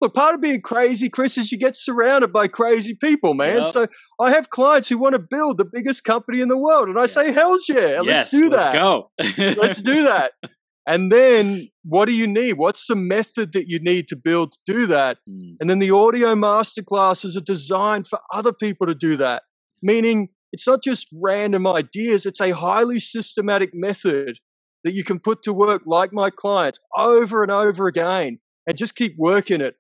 Look, 0.01 0.13
part 0.13 0.35
of 0.35 0.41
being 0.41 0.59
crazy, 0.61 1.07
Chris, 1.07 1.37
is 1.37 1.49
you 1.49 1.57
get 1.57 1.77
surrounded 1.77 2.33
by 2.33 2.49
crazy 2.49 2.93
people, 2.93 3.33
man. 3.33 3.59
Yep. 3.59 3.67
So 3.67 3.87
I 4.19 4.31
have 4.31 4.49
clients 4.49 4.89
who 4.89 4.97
want 4.97 5.13
to 5.13 5.19
build 5.19 5.57
the 5.57 5.63
biggest 5.71 6.03
company 6.03 6.41
in 6.41 6.49
the 6.49 6.57
world. 6.57 6.89
And 6.89 6.99
I 6.99 7.05
say, 7.05 7.27
Yes. 7.27 7.35
hell's 7.35 7.69
yeah, 7.69 8.01
let's 8.03 8.29
do 8.31 8.49
that. 8.49 8.73
Let's 8.75 9.37
go. 9.37 9.61
let's 9.61 9.81
do 9.81 10.03
that. 10.03 10.33
And 10.85 11.11
then 11.11 11.69
what 11.83 12.05
do 12.05 12.13
you 12.13 12.27
need? 12.27 12.53
What's 12.53 12.87
the 12.87 12.95
method 12.95 13.53
that 13.53 13.67
you 13.67 13.79
need 13.79 14.07
to 14.09 14.15
build 14.15 14.51
to 14.51 14.59
do 14.65 14.87
that? 14.87 15.17
Mm. 15.29 15.55
And 15.61 15.69
then 15.69 15.79
the 15.79 15.91
audio 15.91 16.35
masterclasses 16.35 17.37
are 17.37 17.43
designed 17.43 18.07
for 18.07 18.19
other 18.33 18.51
people 18.51 18.87
to 18.87 18.95
do 18.95 19.15
that, 19.17 19.43
meaning 19.81 20.29
it's 20.51 20.67
not 20.67 20.83
just 20.83 21.07
random 21.13 21.65
ideas, 21.65 22.25
it's 22.25 22.41
a 22.41 22.51
highly 22.51 22.99
systematic 22.99 23.71
method 23.73 24.37
that 24.83 24.93
you 24.93 25.03
can 25.03 25.19
put 25.19 25.41
to 25.43 25.53
work 25.53 25.83
like 25.85 26.11
my 26.11 26.29
clients 26.29 26.79
over 26.97 27.41
and 27.41 27.51
over 27.51 27.87
again 27.87 28.39
and 28.67 28.77
just 28.77 28.95
keep 28.95 29.15
working 29.17 29.61
it 29.61 29.75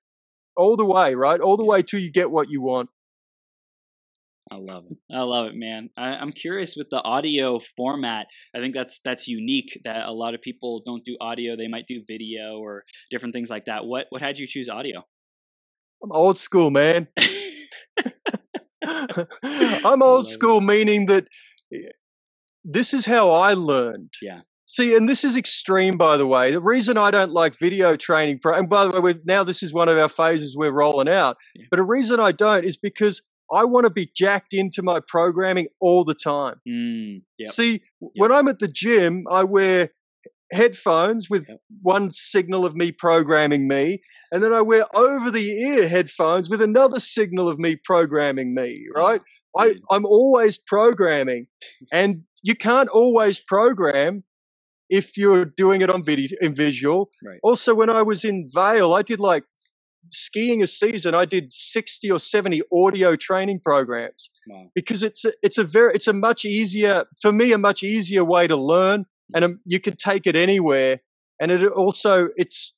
all 0.55 0.77
the 0.77 0.85
way, 0.85 1.15
right? 1.15 1.39
All 1.39 1.57
the 1.57 1.65
way 1.65 1.81
till 1.81 1.99
you 1.99 2.11
get 2.11 2.31
what 2.31 2.49
you 2.49 2.61
want. 2.61 2.89
I 4.51 4.55
love 4.55 4.85
it. 4.89 4.97
I 5.13 5.21
love 5.21 5.47
it, 5.47 5.55
man. 5.55 5.89
I, 5.95 6.09
I'm 6.15 6.31
curious 6.31 6.75
with 6.75 6.89
the 6.89 7.01
audio 7.01 7.59
format. 7.59 8.27
I 8.55 8.59
think 8.59 8.75
that's 8.75 8.99
that's 9.03 9.27
unique. 9.27 9.81
That 9.85 10.05
a 10.05 10.11
lot 10.11 10.35
of 10.35 10.41
people 10.41 10.81
don't 10.85 11.05
do 11.05 11.15
audio; 11.21 11.55
they 11.55 11.67
might 11.67 11.87
do 11.87 12.03
video 12.05 12.57
or 12.59 12.83
different 13.09 13.33
things 13.33 13.49
like 13.49 13.65
that. 13.65 13.85
What 13.85 14.07
what 14.09 14.21
had 14.21 14.37
you 14.37 14.45
choose 14.47 14.67
audio? 14.67 15.03
I'm 16.03 16.11
old 16.11 16.37
school, 16.37 16.69
man. 16.69 17.07
I'm 19.53 20.01
old 20.01 20.25
it. 20.25 20.29
school, 20.29 20.61
meaning 20.61 21.05
that 21.07 21.27
eh, 21.73 21.89
this 22.63 22.93
is 22.93 23.05
how 23.05 23.31
I 23.31 23.53
learned. 23.53 24.13
Yeah. 24.21 24.41
See, 24.65 24.95
and 24.95 25.07
this 25.07 25.23
is 25.23 25.35
extreme, 25.35 25.97
by 25.97 26.17
the 26.17 26.25
way. 26.25 26.51
The 26.51 26.61
reason 26.61 26.97
I 26.97 27.11
don't 27.11 27.31
like 27.31 27.57
video 27.59 27.95
training, 27.95 28.39
pro- 28.41 28.57
and 28.57 28.69
by 28.69 28.85
the 28.85 28.91
way, 28.91 28.99
we're, 28.99 29.19
now 29.25 29.43
this 29.43 29.61
is 29.61 29.73
one 29.73 29.87
of 29.87 29.97
our 29.97 30.09
phases 30.09 30.55
we're 30.57 30.71
rolling 30.71 31.09
out. 31.09 31.37
Yeah. 31.53 31.65
But 31.69 31.79
a 31.79 31.83
reason 31.83 32.19
I 32.19 32.31
don't 32.31 32.63
is 32.63 32.77
because 32.77 33.21
I 33.53 33.65
want 33.65 33.85
to 33.85 33.89
be 33.89 34.09
jacked 34.15 34.53
into 34.53 34.81
my 34.81 34.99
programming 35.07 35.67
all 35.79 36.03
the 36.03 36.15
time. 36.15 36.55
Mm, 36.67 37.21
yep. 37.37 37.51
See, 37.51 37.81
when 37.99 38.31
I'm 38.31 38.47
at 38.47 38.59
the 38.59 38.67
gym, 38.67 39.25
I 39.29 39.43
wear 39.43 39.91
headphones 40.51 41.29
with 41.29 41.45
Yep. 41.47 41.59
one 41.81 42.11
signal 42.11 42.65
of 42.65 42.75
me 42.75 42.91
programming 42.91 43.67
me, 43.67 44.01
and 44.31 44.41
then 44.43 44.53
I 44.53 44.61
wear 44.61 44.85
over 44.95 45.31
the 45.31 45.51
ear 45.51 45.87
headphones 45.87 46.49
with 46.49 46.61
another 46.61 46.99
signal 46.99 47.47
of 47.49 47.59
me 47.59 47.75
programming 47.75 48.53
me, 48.53 48.85
right? 48.95 49.21
I, 49.57 49.75
I'm 49.91 50.05
always 50.05 50.57
programming, 50.57 51.47
and 51.91 52.23
you 52.41 52.55
can't 52.55 52.89
always 52.89 53.39
program 53.39 54.23
if 54.89 55.17
you're 55.17 55.45
doing 55.45 55.81
it 55.81 55.89
on 55.89 56.03
video 56.03 56.37
in 56.41 56.53
visual. 56.55 57.09
Right. 57.23 57.39
Also, 57.43 57.73
when 57.73 57.89
I 57.89 58.01
was 58.01 58.23
in 58.23 58.49
Vail, 58.53 58.93
I 58.93 59.01
did 59.01 59.19
like 59.19 59.43
skiing 60.13 60.61
a 60.63 60.67
season. 60.67 61.13
I 61.15 61.25
did 61.25 61.51
60 61.51 62.09
or 62.11 62.19
70 62.19 62.61
audio 62.71 63.15
training 63.15 63.59
programs 63.59 64.29
Wow. 64.47 64.69
because 64.75 65.03
it's 65.03 65.25
a, 65.25 65.31
it's 65.41 65.57
a 65.57 65.63
very 65.63 65.93
it's 65.95 66.07
a 66.07 66.13
much 66.13 66.45
easier 66.45 67.05
for 67.21 67.31
me 67.31 67.51
a 67.51 67.57
much 67.57 67.83
easier 67.83 68.23
way 68.23 68.47
to 68.47 68.55
learn 68.55 69.05
and 69.33 69.43
um 69.45 69.59
you 69.65 69.79
can 69.79 69.95
take 69.95 70.27
it 70.27 70.35
anywhere 70.35 70.99
and 71.39 71.51
it 71.51 71.65
also 71.71 72.29
it's 72.37 72.75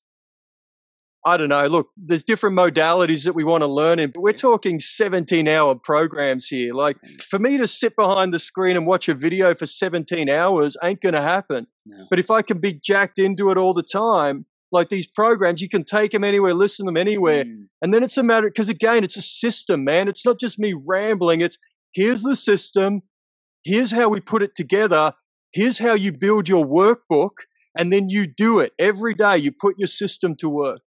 I 1.27 1.38
don't 1.38 1.49
know. 1.49 1.65
Look, 1.65 1.89
there's 1.97 2.21
different 2.21 2.55
modalities 2.55 3.25
that 3.25 3.33
we 3.33 3.43
want 3.43 3.63
to 3.63 3.67
learn 3.67 3.97
in, 3.97 4.11
but 4.11 4.21
we're 4.21 4.31
talking 4.33 4.79
17 4.79 5.47
hour 5.47 5.73
programs 5.73 6.45
here. 6.47 6.71
Like 6.71 6.97
for 7.31 7.39
me 7.39 7.57
to 7.57 7.67
sit 7.67 7.95
behind 7.95 8.31
the 8.31 8.38
screen 8.38 8.77
and 8.77 8.86
watch 8.86 9.09
a 9.09 9.15
video 9.15 9.55
for 9.55 9.65
17 9.65 10.29
hours 10.29 10.77
ain't 10.83 11.01
going 11.01 11.15
to 11.15 11.23
happen. 11.23 11.65
No. 11.88 12.05
But 12.11 12.19
if 12.19 12.29
I 12.29 12.43
can 12.43 12.59
be 12.59 12.73
jacked 12.73 13.17
into 13.17 13.49
it 13.49 13.57
all 13.57 13.73
the 13.73 13.81
time, 13.81 14.45
like 14.72 14.89
these 14.89 15.07
programs, 15.07 15.61
you 15.61 15.70
can 15.70 15.84
take 15.84 16.11
them 16.11 16.24
anywhere, 16.24 16.53
listen 16.53 16.86
to 16.86 16.89
them 16.89 16.97
anywhere. 16.97 17.43
Mm, 17.45 17.68
And 17.82 17.93
then 17.93 18.03
it's 18.03 18.18
a 18.18 18.24
matter, 18.24 18.47
because 18.49 18.70
again, 18.70 19.03
it's 19.03 19.18
a 19.18 19.22
system, 19.22 19.84
man. 19.84 20.07
It's 20.07 20.26
not 20.26 20.39
just 20.39 20.59
me 20.59 20.74
rambling. 20.74 21.41
It's 21.41 21.57
here's 21.93 22.24
the 22.24 22.36
system. 22.36 23.01
Here's 23.63 23.91
how 23.91 24.09
we 24.09 24.20
put 24.20 24.41
it 24.41 24.55
together. 24.55 25.13
Here's 25.53 25.78
how 25.78 25.93
you 25.93 26.11
build 26.11 26.49
your 26.49 26.66
workbook. 26.66 27.32
And 27.78 27.91
then 27.91 28.09
you 28.09 28.26
do 28.26 28.59
it 28.59 28.74
every 28.80 29.13
day. 29.13 29.38
You 29.38 29.51
put 29.51 29.78
your 29.78 29.88
system 29.88 30.36
to 30.38 30.49
work. 30.49 30.82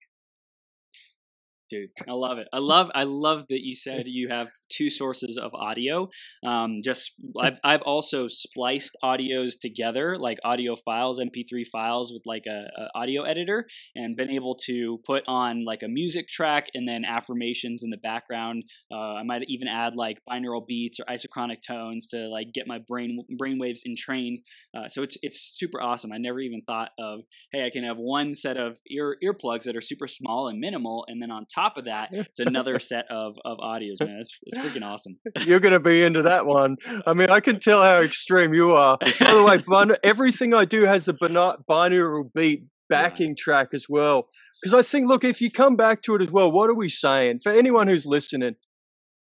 Dude 1.71 1.91
i 2.09 2.13
love 2.13 2.39
it. 2.39 2.49
I 2.53 2.59
love 2.59 2.91
i 2.95 3.05
love 3.05 3.47
that 3.49 3.61
you 3.63 3.75
said 3.75 4.07
you 4.07 4.29
have 4.29 4.49
two 4.71 4.91
sources 4.91 5.39
of 5.39 5.55
audio. 5.55 6.09
Um 6.45 6.81
just 6.83 7.15
i've 7.41 7.59
i've 7.65 7.83
also 7.83 8.29
spliced 8.29 8.97
audios 9.03 9.53
together 9.61 10.17
like 10.19 10.39
audio 10.45 10.77
files 10.77 11.21
mp3 11.21 11.67
files 11.67 12.13
with 12.13 12.23
like 12.27 12.45
a, 12.47 12.67
a 12.81 12.89
audio 12.95 13.23
editor 13.23 13.67
and 13.95 14.17
been 14.17 14.31
able 14.31 14.57
to 14.67 14.99
put 15.07 15.23
on 15.27 15.65
like 15.65 15.83
a 15.83 15.89
music 15.89 16.29
track 16.29 16.67
and 16.75 16.89
then 16.89 17.05
affirmations 17.05 17.83
in 17.83 17.91
the 17.91 17.97
background. 17.97 18.65
Uh, 18.93 19.15
i 19.15 19.23
might 19.23 19.43
even 19.49 19.69
add 19.69 19.95
like 19.97 20.19
binaural 20.29 20.67
beats 20.67 20.99
or 21.01 21.05
isochronic 21.13 21.59
tones 21.67 22.07
to 22.09 22.29
like 22.29 22.53
get 22.53 22.67
my 22.67 22.79
brain 22.89 23.19
brain 23.37 23.59
waves 23.59 23.83
entrained. 23.87 24.39
Uh, 24.77 24.89
so 24.89 25.03
it's 25.03 25.17
it's 25.23 25.57
super 25.57 25.81
awesome. 25.81 26.13
I 26.13 26.19
never 26.19 26.41
even 26.41 26.63
thought 26.67 26.91
of 26.99 27.21
hey 27.53 27.65
i 27.67 27.71
can 27.71 27.85
have 27.85 27.97
one 27.97 28.35
set 28.35 28.57
of 28.57 28.79
ear 28.91 29.17
earplugs 29.25 29.65
that 29.65 29.77
are 29.77 29.81
super 29.81 30.07
small 30.07 30.49
and 30.49 30.59
minimal 30.59 31.05
and 31.09 31.21
then 31.21 31.31
on 31.31 31.47
top 31.47 31.58
of 31.77 31.85
that 31.85 32.09
it's 32.13 32.41
another 32.41 32.79
set 32.79 33.05
of 33.11 33.37
of 33.45 33.59
audios 33.59 33.97
man 34.01 34.19
it's, 34.21 34.39
it's 34.43 34.59
freaking 34.59 34.85
awesome 34.85 35.19
You're 35.47 35.61
going 35.61 35.73
to 35.73 35.81
be 35.81 36.03
into 36.03 36.23
that 36.23 36.47
one. 36.47 36.77
I 37.07 37.13
mean, 37.15 37.31
I 37.31 37.41
can 37.41 37.61
tell 37.61 37.83
how 37.83 38.01
extreme 38.01 38.53
you 38.55 38.73
are. 38.73 38.97
By 39.21 39.35
the 39.35 39.43
way, 39.45 39.59
bin- 39.87 39.97
everything 40.03 40.55
I 40.55 40.65
do 40.65 40.83
has 40.83 41.07
a 41.09 41.13
bina- 41.13 41.57
binaural 41.69 42.31
beat 42.35 42.65
backing 42.89 43.37
track 43.37 43.69
as 43.73 43.87
well. 43.89 44.29
Because 44.63 44.75
I 44.75 44.83
think, 44.83 45.09
look, 45.09 45.25
if 45.25 45.41
you 45.41 45.51
come 45.51 45.77
back 45.77 46.03
to 46.03 46.15
it 46.17 46.23
as 46.23 46.31
well, 46.31 46.51
what 46.51 46.71
are 46.71 46.75
we 46.75 46.89
saying? 46.89 47.41
For 47.43 47.53
anyone 47.53 47.87
who's 47.89 48.07
listening, 48.07 48.55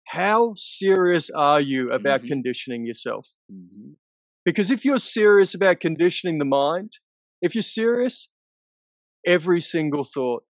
how 0.06 0.52
serious 0.56 1.30
are 1.30 1.60
you 1.60 1.90
about 1.90 2.22
Mhm. 2.22 2.28
conditioning 2.28 2.86
yourself? 2.86 3.28
hmm 3.50 3.92
Because 4.44 4.70
if 4.70 4.84
you're 4.84 5.00
serious 5.00 5.54
about 5.54 5.80
conditioning 5.80 6.38
the 6.38 6.44
mind, 6.44 6.90
if 7.42 7.54
you're 7.54 7.62
serious, 7.62 8.28
every 9.26 9.60
single 9.60 10.04
thought, 10.04 10.44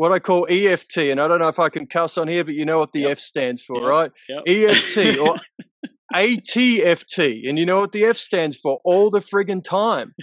what 0.00 0.12
I 0.12 0.18
call 0.18 0.46
EFT, 0.48 0.96
and 1.10 1.20
I 1.20 1.28
don't 1.28 1.40
know 1.40 1.48
if 1.48 1.58
I 1.58 1.68
can 1.68 1.86
cuss 1.86 2.16
on 2.16 2.26
here, 2.26 2.42
but 2.42 2.54
you 2.54 2.64
know 2.64 2.78
what 2.78 2.92
the 2.92 3.00
Yep. 3.00 3.10
F 3.10 3.18
stands 3.18 3.62
for, 3.62 3.76
Yep. 3.82 3.88
right? 3.90 4.10
Yep. 4.30 4.42
EFT 4.46 5.18
or 5.18 5.36
ATFT, 6.14 7.46
and 7.46 7.58
you 7.58 7.66
know 7.66 7.80
what 7.80 7.92
the 7.92 8.04
F 8.06 8.16
stands 8.16 8.56
for? 8.56 8.80
All 8.82 9.10
the 9.10 9.20
friggin' 9.20 9.62
time. 9.62 10.14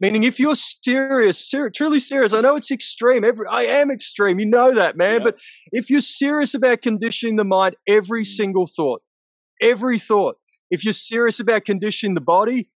Meaning, 0.00 0.24
if 0.24 0.40
you're 0.40 0.56
serious, 0.56 1.38
ser- 1.38 1.70
truly 1.70 2.00
serious, 2.00 2.32
I 2.32 2.40
know 2.40 2.56
it's 2.56 2.72
extreme. 2.72 3.24
Every 3.24 3.46
I 3.46 3.62
am 3.62 3.90
extreme, 3.92 4.40
you 4.40 4.46
know 4.46 4.74
that, 4.74 4.96
man. 4.96 5.20
Yep. 5.20 5.22
But 5.24 5.38
if 5.72 5.90
you're 5.90 6.00
serious 6.00 6.52
about 6.54 6.82
conditioning 6.82 7.36
the 7.36 7.44
mind, 7.44 7.76
every 7.86 8.22
Mm. 8.24 8.26
single 8.26 8.66
thought, 8.66 9.00
every 9.62 9.98
thought. 9.98 10.36
If 10.70 10.84
you're 10.84 10.92
serious 10.92 11.38
about 11.40 11.64
conditioning 11.64 12.14
the 12.14 12.20
body, 12.20 12.68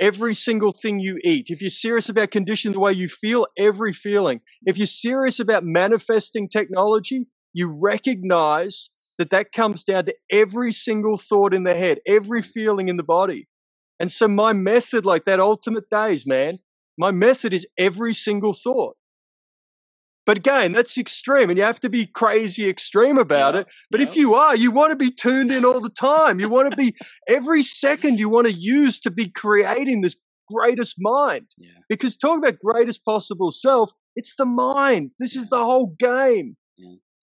every 0.00 0.34
single 0.34 0.72
thing 0.72 0.98
you 0.98 1.18
eat. 1.24 1.46
If 1.48 1.60
you're 1.60 1.70
serious 1.70 2.08
about 2.08 2.30
conditioning 2.30 2.74
the 2.74 2.80
way 2.80 2.92
you 2.92 3.08
feel, 3.08 3.46
every 3.58 3.92
feeling. 3.92 4.40
If 4.64 4.76
you're 4.76 4.86
serious 4.86 5.40
about 5.40 5.64
manifesting 5.64 6.48
technology, 6.48 7.26
you 7.52 7.68
recognize 7.68 8.90
that 9.18 9.30
that 9.30 9.52
comes 9.52 9.84
down 9.84 10.06
to 10.06 10.14
every 10.30 10.72
single 10.72 11.16
thought 11.16 11.54
in 11.54 11.62
the 11.62 11.74
head, 11.74 12.00
every 12.06 12.42
feeling 12.42 12.88
in 12.88 12.96
the 12.96 13.04
body. 13.04 13.48
And 14.00 14.10
so 14.10 14.26
my 14.26 14.52
method, 14.52 15.06
like 15.06 15.24
that 15.24 15.38
ultimate 15.38 15.88
days, 15.88 16.26
man, 16.26 16.58
my 16.98 17.10
method 17.10 17.52
is 17.52 17.66
every 17.78 18.12
single 18.12 18.52
thought. 18.52 18.96
But 20.26 20.38
again, 20.38 20.72
that's 20.72 20.96
extreme 20.96 21.50
and 21.50 21.58
you 21.58 21.64
have 21.64 21.80
to 21.80 21.90
be 21.90 22.06
crazy 22.06 22.68
extreme 22.68 23.18
about 23.18 23.54
Yeah, 23.54 23.60
it. 23.60 23.66
But 23.90 24.00
yeah. 24.00 24.06
if 24.08 24.16
you 24.16 24.34
are, 24.34 24.56
you 24.56 24.70
want 24.70 24.90
to 24.92 24.96
be 24.96 25.10
tuned 25.10 25.52
in 25.52 25.64
all 25.64 25.80
the 25.80 25.90
time. 25.90 26.40
You 26.40 26.48
want 26.48 26.70
to 26.70 26.76
be 26.76 26.96
every 27.28 27.62
second 27.62 28.18
you 28.18 28.28
want 28.28 28.46
to 28.46 28.52
use 28.52 29.00
to 29.00 29.10
be 29.10 29.28
creating 29.28 30.00
this 30.00 30.16
greatest 30.48 30.96
mind. 30.98 31.46
yeah 31.58 31.70
Because 31.88 32.16
talking 32.16 32.38
about 32.38 32.58
greatest 32.58 33.04
possible 33.04 33.50
self, 33.50 33.92
it's 34.16 34.36
the 34.36 34.46
mind. 34.46 35.12
This 35.18 35.36
is 35.36 35.50
the 35.50 35.58
whole 35.64 35.94
game. 35.98 36.56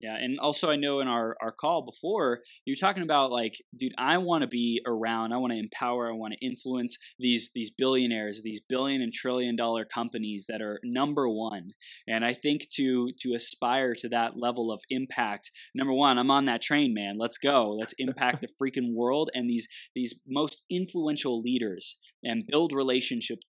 Yeah, 0.02 0.16
and 0.16 0.40
also 0.40 0.72
I 0.72 0.78
know 0.78 1.00
in 1.00 1.08
our 1.08 1.36
our 1.42 1.52
call 1.52 1.84
before 1.84 2.40
you're 2.66 2.76
talking 2.76 3.04
about 3.04 3.32
like, 3.32 3.54
dude, 3.78 3.94
I 4.00 4.18
want 4.18 4.42
to 4.42 4.48
be 4.48 4.82
around, 4.86 5.32
I 5.32 5.38
want 5.38 5.54
to 5.54 5.60
empower, 5.60 6.10
I 6.10 6.16
want 6.16 6.34
to 6.34 6.46
influence 6.46 6.98
these 7.20 7.52
these 7.54 7.70
billionaires, 7.70 8.42
these 8.44 8.62
billion 8.68 9.02
and 9.02 9.14
trillion 9.14 9.56
dollar 9.56 9.86
companies 9.86 10.46
that 10.50 10.62
are 10.62 10.80
number 10.84 11.30
one. 11.30 11.72
And 12.08 12.26
I 12.26 12.34
think 12.34 12.68
to 12.78 13.12
to 13.20 13.34
aspire 13.36 13.94
to 13.96 14.10
that 14.10 14.38
level 14.38 14.72
of 14.72 14.82
impact, 14.90 15.52
number 15.76 15.94
one, 15.94 16.18
I'm 16.18 16.32
on 16.32 16.46
that 16.46 16.64
train, 16.64 16.96
man. 16.96 17.18
Let's 17.20 17.38
go. 17.38 17.72
Let's 17.80 17.94
impact 18.00 18.42
the 18.42 18.48
freaking 18.62 18.96
world 18.96 19.30
and 19.36 19.48
these 19.48 19.68
these 19.94 20.16
most 20.28 20.64
influential 20.70 21.42
leaders 21.42 21.98
and 22.24 22.46
build 22.48 22.72
relationships 22.74 23.46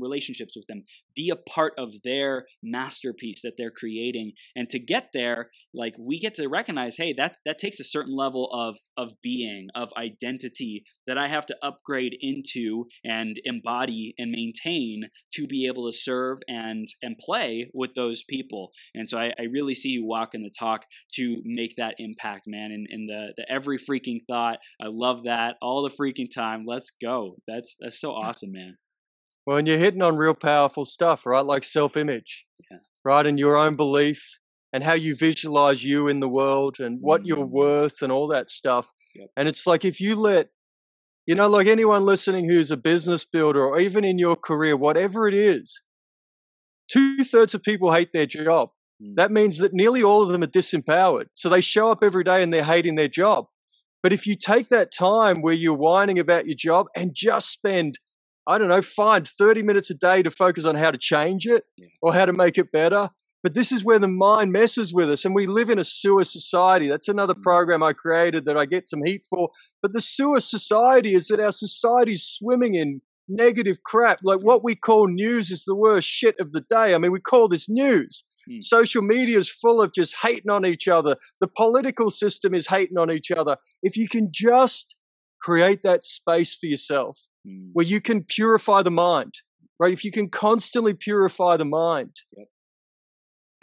relationships 0.00 0.54
with 0.56 0.66
them. 0.66 0.84
Be 1.14 1.30
a 1.30 1.36
part 1.36 1.74
of 1.78 2.02
their 2.02 2.46
masterpiece 2.62 3.42
that 3.42 3.54
they're 3.56 3.70
creating. 3.70 4.32
And 4.54 4.70
to 4.70 4.78
get 4.78 5.10
there, 5.12 5.50
like 5.74 5.94
we 5.98 6.18
get 6.18 6.34
to 6.34 6.48
recognize 6.48 6.96
hey 6.96 7.12
that 7.16 7.36
that 7.44 7.58
takes 7.58 7.80
a 7.80 7.84
certain 7.84 8.16
level 8.16 8.48
of 8.52 8.76
of 8.96 9.12
being 9.22 9.68
of 9.74 9.90
identity 9.96 10.84
that 11.06 11.18
i 11.18 11.28
have 11.28 11.46
to 11.46 11.56
upgrade 11.62 12.14
into 12.20 12.86
and 13.04 13.40
embody 13.44 14.14
and 14.18 14.30
maintain 14.30 15.08
to 15.32 15.46
be 15.46 15.66
able 15.66 15.90
to 15.90 15.96
serve 15.96 16.38
and 16.48 16.88
and 17.02 17.16
play 17.18 17.70
with 17.74 17.94
those 17.94 18.22
people 18.28 18.70
and 18.94 19.08
so 19.08 19.18
i, 19.18 19.32
I 19.38 19.44
really 19.44 19.74
see 19.74 19.90
you 19.90 20.04
walking 20.04 20.42
the 20.42 20.50
talk 20.58 20.84
to 21.14 21.42
make 21.44 21.74
that 21.76 21.94
impact 21.98 22.44
man 22.46 22.70
and, 22.72 22.86
and 22.90 23.08
the 23.08 23.32
the 23.36 23.50
every 23.50 23.78
freaking 23.78 24.20
thought 24.28 24.58
i 24.80 24.86
love 24.86 25.24
that 25.24 25.56
all 25.62 25.82
the 25.82 25.94
freaking 25.94 26.30
time 26.32 26.64
let's 26.66 26.90
go 27.02 27.36
that's 27.46 27.76
that's 27.80 28.00
so 28.00 28.10
awesome 28.22 28.52
man 28.52 28.76
Well, 29.46 29.58
and 29.58 29.68
you're 29.68 29.78
hitting 29.78 30.02
on 30.02 30.16
real 30.16 30.34
powerful 30.34 30.84
stuff, 30.84 31.24
right? 31.24 31.44
Like 31.46 31.62
self 31.62 31.96
image, 31.96 32.46
Yeah. 32.68 32.78
right? 33.04 33.24
And 33.24 33.38
your 33.38 33.56
own 33.56 33.76
belief 33.76 34.20
and 34.72 34.82
how 34.82 34.94
you 34.94 35.14
visualize 35.14 35.84
you 35.84 36.08
in 36.08 36.18
the 36.18 36.28
world 36.28 36.80
and 36.80 36.98
what 37.00 37.24
you're 37.24 37.46
Mm. 37.46 37.50
worth 37.50 38.02
and 38.02 38.10
all 38.10 38.26
that 38.28 38.50
stuff. 38.50 38.90
Yep. 39.14 39.28
And 39.36 39.46
it's 39.48 39.64
like 39.64 39.84
if 39.84 40.00
you 40.00 40.16
let, 40.16 40.48
you 41.26 41.34
know, 41.34 41.48
like 41.48 41.66
anyone 41.66 42.04
listening 42.04 42.48
who's 42.48 42.70
a 42.70 42.76
business 42.76 43.24
builder 43.24 43.64
or 43.64 43.80
even 43.80 44.04
in 44.04 44.18
your 44.18 44.36
career, 44.36 44.76
whatever 44.76 45.26
it 45.26 45.34
is, 45.34 45.82
two 46.88 47.24
thirds 47.24 47.54
of 47.54 47.62
people 47.62 47.92
hate 47.92 48.12
their 48.12 48.26
job. 48.26 48.70
Mm. 49.02 49.16
That 49.16 49.32
means 49.32 49.58
that 49.58 49.74
nearly 49.74 50.02
all 50.02 50.22
of 50.22 50.28
them 50.28 50.42
are 50.42 50.48
disempowered. 50.48 51.26
So 51.34 51.48
they 51.48 51.60
show 51.60 51.90
up 51.90 51.98
every 52.02 52.24
day 52.24 52.42
and 52.42 52.52
they're 52.52 52.64
hating 52.64 52.94
their 52.94 53.08
job. 53.08 53.46
But 54.02 54.12
if 54.12 54.26
you 54.26 54.36
take 54.36 54.68
that 54.68 54.92
time 54.92 55.42
where 55.42 55.52
you're 55.52 55.74
whining 55.74 56.18
about 56.18 56.46
your 56.46 56.54
job 56.56 56.86
and 56.94 57.12
just 57.12 57.50
spend, 57.50 57.98
I 58.46 58.56
don't 58.56 58.68
know, 58.68 58.82
find 58.82 59.26
30 59.26 59.62
minutes 59.64 59.90
a 59.90 59.94
day 59.94 60.22
to 60.22 60.30
focus 60.30 60.64
on 60.64 60.76
how 60.76 60.92
to 60.92 60.98
change 60.98 61.46
it 61.46 61.64
or 62.00 62.14
how 62.14 62.24
to 62.24 62.32
make 62.32 62.56
it 62.56 62.70
better. 62.70 63.10
But 63.42 63.54
this 63.54 63.70
is 63.70 63.84
where 63.84 63.98
the 63.98 64.08
mind 64.08 64.50
messes 64.52 64.92
with 64.92 65.10
us. 65.10 65.24
And 65.24 65.34
we 65.34 65.46
live 65.46 65.70
in 65.70 65.78
a 65.78 65.84
sewer 65.84 66.24
society. 66.24 66.88
That's 66.88 67.08
another 67.08 67.34
Mm. 67.34 67.42
program 67.42 67.82
I 67.82 67.92
created 67.92 68.44
that 68.46 68.56
I 68.56 68.66
get 68.66 68.88
some 68.88 69.04
heat 69.04 69.24
for. 69.30 69.50
But 69.82 69.92
the 69.92 70.00
sewer 70.00 70.40
society 70.40 71.14
is 71.14 71.28
that 71.28 71.38
our 71.40 71.52
society's 71.52 72.24
swimming 72.24 72.74
in 72.74 73.02
negative 73.28 73.82
crap. 73.84 74.20
Like 74.22 74.40
what 74.40 74.64
we 74.64 74.74
call 74.74 75.06
news 75.08 75.50
is 75.50 75.64
the 75.64 75.74
worst 75.76 76.08
shit 76.08 76.36
of 76.40 76.52
the 76.52 76.60
day. 76.62 76.94
I 76.94 76.98
mean, 76.98 77.12
we 77.12 77.20
call 77.20 77.48
this 77.48 77.68
news. 77.68 78.24
Mm. 78.48 78.62
Social 78.62 79.02
media 79.02 79.38
is 79.38 79.48
full 79.48 79.82
of 79.82 79.92
just 79.92 80.16
hating 80.22 80.50
on 80.50 80.64
each 80.64 80.88
other. 80.88 81.16
The 81.40 81.48
political 81.48 82.10
system 82.10 82.54
is 82.54 82.68
hating 82.68 82.96
on 82.98 83.10
each 83.10 83.30
other. 83.30 83.56
If 83.82 83.96
you 83.96 84.08
can 84.08 84.28
just 84.32 84.94
create 85.40 85.82
that 85.82 86.04
space 86.04 86.54
for 86.54 86.66
yourself 86.66 87.20
Mm. 87.46 87.70
where 87.74 87.86
you 87.86 88.00
can 88.00 88.24
purify 88.24 88.82
the 88.82 88.90
mind, 88.90 89.34
right? 89.78 89.92
If 89.92 90.04
you 90.04 90.10
can 90.10 90.28
constantly 90.30 90.94
purify 90.94 91.56
the 91.56 91.64
mind, 91.64 92.12
Yep. 92.36 92.48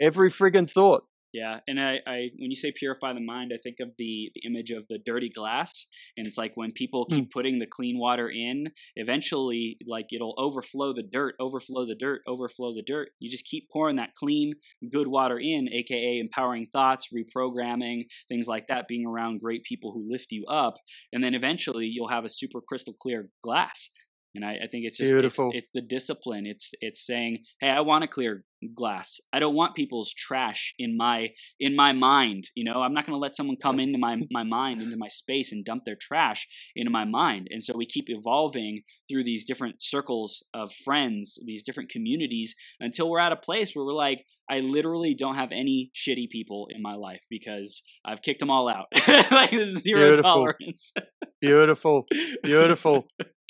Every 0.04 0.30
friggin' 0.30 0.70
thought. 0.70 1.04
Yeah, 1.34 1.58
and 1.66 1.80
I, 1.80 1.98
I 2.06 2.30
when 2.38 2.52
you 2.52 2.54
say 2.54 2.70
purify 2.70 3.12
the 3.12 3.18
mind, 3.18 3.50
I 3.52 3.58
think 3.60 3.78
of 3.80 3.88
the, 3.98 4.30
the 4.36 4.42
image 4.46 4.70
of 4.70 4.86
the 4.88 5.00
dirty 5.04 5.28
glass, 5.28 5.86
and 6.16 6.28
it's 6.28 6.38
like 6.38 6.52
when 6.54 6.70
people 6.70 7.08
hmm. 7.10 7.16
keep 7.16 7.32
putting 7.32 7.58
the 7.58 7.66
clean 7.66 7.98
water 7.98 8.30
in, 8.30 8.68
eventually, 8.94 9.76
like 9.84 10.12
it'll 10.12 10.36
overflow 10.38 10.92
the 10.92 11.02
dirt, 11.02 11.34
overflow 11.40 11.86
the 11.86 11.96
dirt, 11.96 12.20
overflow 12.28 12.72
the 12.72 12.84
dirt. 12.86 13.08
You 13.18 13.28
just 13.28 13.46
keep 13.46 13.68
pouring 13.72 13.96
that 13.96 14.14
clean, 14.14 14.54
good 14.92 15.08
water 15.08 15.40
in, 15.40 15.68
aka 15.72 16.20
empowering 16.20 16.68
thoughts, 16.72 17.08
reprogramming, 17.12 18.04
things 18.28 18.46
like 18.46 18.68
that, 18.68 18.86
being 18.86 19.04
around 19.04 19.40
great 19.40 19.64
people 19.64 19.90
who 19.92 20.08
lift 20.08 20.30
you 20.30 20.44
up, 20.46 20.76
and 21.12 21.20
then 21.20 21.34
eventually 21.34 21.86
you'll 21.86 22.06
have 22.06 22.24
a 22.24 22.28
super 22.28 22.60
crystal 22.60 22.94
clear 23.02 23.28
glass. 23.42 23.90
And 24.34 24.44
I, 24.44 24.52
I 24.64 24.66
think 24.70 24.84
it's 24.84 24.98
just 24.98 25.12
Beautiful. 25.12 25.48
It's, 25.48 25.68
it's 25.68 25.70
the 25.74 25.82
discipline. 25.82 26.46
It's 26.46 26.72
it's 26.80 27.04
saying, 27.04 27.44
hey, 27.60 27.70
I 27.70 27.80
want 27.80 28.02
to 28.02 28.08
clear 28.08 28.44
glass. 28.74 29.20
I 29.32 29.38
don't 29.38 29.54
want 29.54 29.74
people's 29.74 30.12
trash 30.12 30.74
in 30.78 30.96
my 30.96 31.28
in 31.60 31.76
my 31.76 31.92
mind. 31.92 32.50
You 32.54 32.64
know, 32.64 32.82
I'm 32.82 32.94
not 32.94 33.06
going 33.06 33.16
to 33.16 33.20
let 33.20 33.36
someone 33.36 33.56
come 33.60 33.80
into 33.80 33.98
my 33.98 34.16
my 34.30 34.42
mind, 34.42 34.82
into 34.82 34.96
my 34.96 35.08
space, 35.08 35.52
and 35.52 35.64
dump 35.64 35.84
their 35.84 35.96
trash 36.00 36.46
into 36.74 36.90
my 36.90 37.04
mind. 37.04 37.48
And 37.50 37.62
so 37.62 37.76
we 37.76 37.86
keep 37.86 38.06
evolving 38.08 38.82
through 39.08 39.24
these 39.24 39.44
different 39.44 39.76
circles 39.82 40.42
of 40.54 40.72
friends, 40.72 41.38
these 41.44 41.62
different 41.62 41.90
communities, 41.90 42.54
until 42.80 43.10
we're 43.10 43.20
at 43.20 43.32
a 43.32 43.36
place 43.36 43.72
where 43.74 43.84
we're 43.84 43.92
like, 43.92 44.24
I 44.48 44.60
literally 44.60 45.14
don't 45.14 45.36
have 45.36 45.52
any 45.52 45.90
shitty 45.94 46.28
people 46.30 46.68
in 46.70 46.82
my 46.82 46.94
life 46.94 47.22
because 47.30 47.82
I've 48.04 48.22
kicked 48.22 48.40
them 48.40 48.50
all 48.50 48.68
out. 48.68 48.86
like 49.30 49.50
there's 49.50 49.82
zero 49.82 50.00
Beautiful. 50.00 50.22
tolerance. 50.22 50.92
Beautiful. 51.40 52.06
Beautiful. 52.42 53.06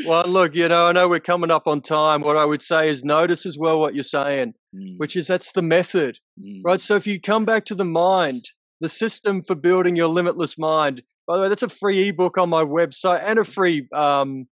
Well, 0.07 0.27
look, 0.27 0.55
you 0.55 0.69
know, 0.69 0.87
I 0.89 0.93
know 0.93 1.09
we're 1.09 1.21
coming 1.21 1.51
up 1.51 1.67
on 1.67 1.81
time. 1.81 2.21
What 2.23 2.37
I 2.37 2.45
would 2.45 2.63
say 2.63 2.89
is 2.89 3.05
notice 3.05 3.47
as 3.47 3.57
well 3.59 3.79
what 3.81 3.95
you're 3.95 4.03
saying, 4.03 4.55
Mm, 4.75 4.99
which 4.99 5.15
is 5.15 5.29
that's 5.29 5.53
the 5.53 5.63
method, 5.63 6.19
mm, 6.41 6.61
right? 6.65 6.81
So 6.81 6.97
if 6.97 7.07
you 7.07 7.21
come 7.21 7.45
back 7.45 7.65
to 7.67 7.77
the 7.77 7.85
mind, 7.85 8.51
the 8.81 8.89
system 8.89 9.41
for 9.41 9.55
building 9.55 9.95
your 9.95 10.09
limitless 10.09 10.59
mind, 10.59 11.03
by 11.29 11.37
the 11.37 11.43
way, 11.43 11.49
that's 11.49 11.63
a 11.63 11.69
free 11.69 12.09
ebook 12.09 12.37
on 12.39 12.51
my 12.51 12.65
website 12.65 13.23
and 13.25 13.39
a 13.39 13.45
free 13.45 13.87
um, 13.95 14.49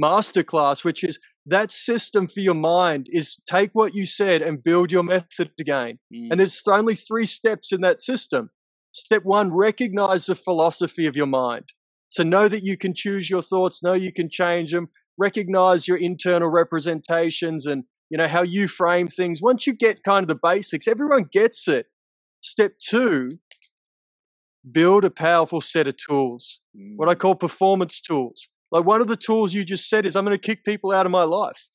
masterclass, 0.00 0.84
which 0.84 1.02
is 1.02 1.18
that 1.46 1.72
system 1.72 2.28
for 2.28 2.40
your 2.40 2.54
mind 2.54 3.08
is 3.10 3.36
take 3.46 3.70
what 3.72 3.94
you 3.94 4.06
said 4.06 4.42
and 4.42 4.62
build 4.62 4.92
your 4.92 5.02
method 5.02 5.50
again. 5.58 5.98
mm, 6.12 6.28
And 6.30 6.38
there's 6.38 6.62
only 6.68 6.94
three 6.94 7.26
steps 7.26 7.72
in 7.72 7.80
that 7.80 8.02
system. 8.02 8.50
Step 8.92 9.24
one, 9.24 9.52
recognize 9.52 10.26
the 10.26 10.34
philosophy 10.34 11.06
of 11.06 11.16
your 11.16 11.26
mind. 11.26 11.64
So 12.08 12.22
know 12.22 12.48
that 12.48 12.64
you 12.64 12.76
can 12.76 12.94
choose 12.94 13.28
your 13.28 13.42
thoughts, 13.42 13.82
know 13.82 13.92
you 13.92 14.12
can 14.12 14.30
change 14.30 14.72
them, 14.72 14.88
recognize 15.18 15.86
your 15.86 15.98
internal 15.98 16.48
representations 16.48 17.66
and 17.66 17.84
you 18.10 18.16
know 18.16 18.28
how 18.28 18.42
you 18.42 18.68
frame 18.68 19.08
things. 19.08 19.42
Once 19.42 19.66
you 19.66 19.74
get 19.74 20.02
kind 20.02 20.24
of 20.24 20.28
the 20.28 20.38
basics, 20.42 20.88
everyone 20.88 21.28
gets 21.30 21.68
it. 21.68 21.86
Step 22.40 22.72
two, 22.78 23.38
build 24.70 25.04
a 25.04 25.10
powerful 25.10 25.60
set 25.60 25.88
of 25.88 25.96
tools, 25.96 26.60
mm, 26.76 26.92
what 26.96 27.08
I 27.08 27.14
call 27.14 27.34
performance 27.34 28.00
tools. 28.00 28.48
Like 28.70 28.84
one 28.84 29.00
of 29.00 29.08
the 29.08 29.16
tools 29.16 29.54
you 29.54 29.64
just 29.64 29.88
said 29.88 30.06
is 30.06 30.16
I'm 30.16 30.24
going 30.24 30.36
to 30.36 30.46
kick 30.46 30.64
people 30.64 30.92
out 30.92 31.06
of 31.06 31.12
my 31.12 31.24
life. 31.24 31.68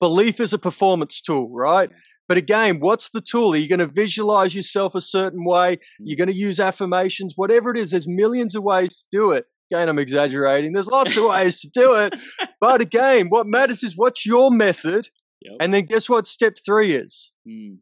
Belief 0.00 0.40
is 0.40 0.52
a 0.52 0.58
performance 0.58 1.20
tool, 1.20 1.50
right? 1.50 1.90
But 2.30 2.38
again, 2.38 2.78
what's 2.78 3.10
the 3.10 3.20
tool? 3.20 3.54
Are 3.54 3.56
you 3.56 3.68
going 3.68 3.80
to 3.80 3.88
visualize 3.88 4.54
yourself 4.54 4.94
a 4.94 5.00
certain 5.00 5.44
way? 5.44 5.78
You're 5.98 6.16
going 6.16 6.28
to 6.28 6.32
use 6.36 6.60
affirmations, 6.60 7.32
whatever 7.34 7.72
it 7.72 7.76
is. 7.76 7.90
There's 7.90 8.06
millions 8.06 8.54
of 8.54 8.62
ways 8.62 8.98
to 8.98 9.04
do 9.10 9.32
it. 9.32 9.46
Again, 9.72 9.88
I'm 9.88 9.98
exaggerating. 9.98 10.72
There's 10.72 10.86
lots 10.86 11.16
of 11.16 11.24
ways 11.24 11.60
to 11.62 11.68
do 11.74 11.94
it. 11.96 12.14
But 12.60 12.80
again, 12.80 13.30
what 13.30 13.48
matters 13.48 13.82
is 13.82 13.96
what's 13.96 14.24
your 14.24 14.52
method. 14.52 15.08
Yep. 15.42 15.56
And 15.60 15.74
then 15.74 15.86
guess 15.86 16.08
what 16.08 16.28
step 16.28 16.54
three 16.64 16.94
is? 16.94 17.32
mm, 17.48 17.78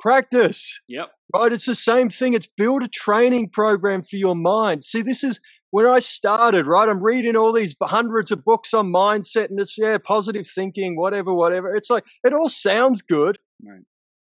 Practice. 0.00 0.80
yep. 0.88 1.10
Right? 1.32 1.52
It's 1.52 1.66
the 1.66 1.76
same 1.76 2.08
thing. 2.08 2.34
It's 2.34 2.48
build 2.48 2.82
a 2.82 2.88
training 2.88 3.50
program 3.50 4.02
for 4.02 4.16
your 4.16 4.34
mind. 4.34 4.82
See, 4.82 5.02
this 5.02 5.22
is 5.22 5.38
when 5.70 5.86
I 5.86 5.98
started, 5.98 6.66
right? 6.66 6.88
I'm 6.88 7.02
reading 7.02 7.36
all 7.36 7.52
these 7.52 7.74
hundreds 7.80 8.30
of 8.30 8.44
books 8.44 8.72
on 8.74 8.92
mindset 8.92 9.50
and 9.50 9.60
it's, 9.60 9.76
yeah, 9.78 9.98
positive 9.98 10.46
thinking, 10.46 10.96
whatever, 10.96 11.32
whatever. 11.34 11.74
It's 11.74 11.90
like, 11.90 12.04
it 12.24 12.32
all 12.32 12.48
sounds 12.48 13.02
good. 13.02 13.38
Right. 13.62 13.82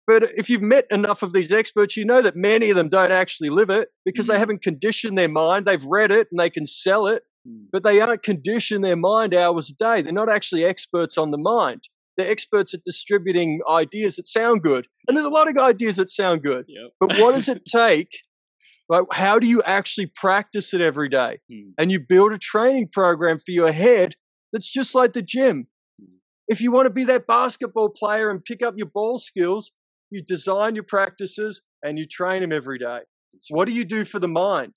But 0.08 0.24
if 0.38 0.50
you've 0.50 0.62
met 0.62 0.86
enough 0.90 1.22
of 1.22 1.34
these 1.34 1.52
experts, 1.52 1.98
you 1.98 2.06
know 2.06 2.22
that 2.22 2.36
many 2.36 2.70
of 2.70 2.76
them 2.78 2.88
don't 2.90 3.12
actually 3.12 3.50
live 3.50 3.70
it 3.70 3.90
because 4.06 4.26
Mhm. 4.28 4.30
they 4.30 4.40
haven't 4.40 4.62
conditioned 4.64 5.18
their 5.18 5.28
mind. 5.28 5.66
They've 5.66 5.84
read 5.84 6.12
it 6.12 6.28
and 6.32 6.40
they 6.40 6.50
can 6.50 6.66
sell 6.66 7.08
it, 7.08 7.24
Mm, 7.48 7.68
but 7.72 7.84
they 7.84 8.00
aren't 8.02 8.24
conditioned 8.24 8.84
their 8.84 8.96
mind 8.98 9.34
hours 9.34 9.70
a 9.70 9.76
day. 9.76 10.02
They're 10.02 10.14
not 10.14 10.30
actually 10.30 10.64
experts 10.66 11.18
on 11.18 11.32
the 11.32 11.38
mind. 11.38 11.82
They're 12.18 12.32
experts 12.32 12.74
at 12.74 12.84
distributing 12.84 13.60
ideas 13.70 14.16
that 14.16 14.28
sound 14.28 14.64
good. 14.64 14.88
And 15.08 15.16
there's 15.16 15.26
a 15.26 15.30
lot 15.30 15.48
of 15.48 15.58
ideas 15.58 15.98
that 15.98 16.10
sound 16.10 16.42
good. 16.42 16.66
Yep. 16.68 16.90
But 17.00 17.18
what 17.20 17.34
does 17.36 17.48
it 17.48 17.64
take? 17.68 18.10
Right? 18.90 19.04
How 19.12 19.40
do 19.40 19.48
you 19.48 19.62
actually 19.64 20.12
practice 20.16 20.74
it 20.74 20.82
every 20.82 21.10
day? 21.10 21.40
Mm, 21.52 21.74
And 21.78 21.92
you 21.92 22.00
build 22.00 22.32
a 22.32 22.38
training 22.38 22.90
program 22.92 23.40
for 23.40 23.52
your 23.52 23.72
head 23.72 24.16
that's 24.54 24.72
just 24.72 24.96
like 24.96 25.14
the 25.14 25.22
gym. 25.22 25.68
Mm. 26.02 26.08
If 26.48 26.62
you 26.62 26.72
want 26.72 26.86
to 26.86 26.90
be 26.90 27.04
that 27.06 27.28
basketball 27.28 27.90
player 27.90 28.30
and 28.30 28.44
pick 28.44 28.64
up 28.64 28.76
your 28.78 28.88
ball 28.88 29.18
skills, 29.18 29.72
you 30.10 30.24
design 30.24 30.76
your 30.76 30.86
practices 30.86 31.64
and 31.84 32.00
you 32.00 32.06
train 32.06 32.42
them 32.42 32.54
every 32.54 32.80
day. 32.80 33.00
What 33.50 33.66
do 33.66 33.74
you 33.74 33.86
do 33.86 34.06
for 34.06 34.20
the 34.20 34.28
mind? 34.28 34.74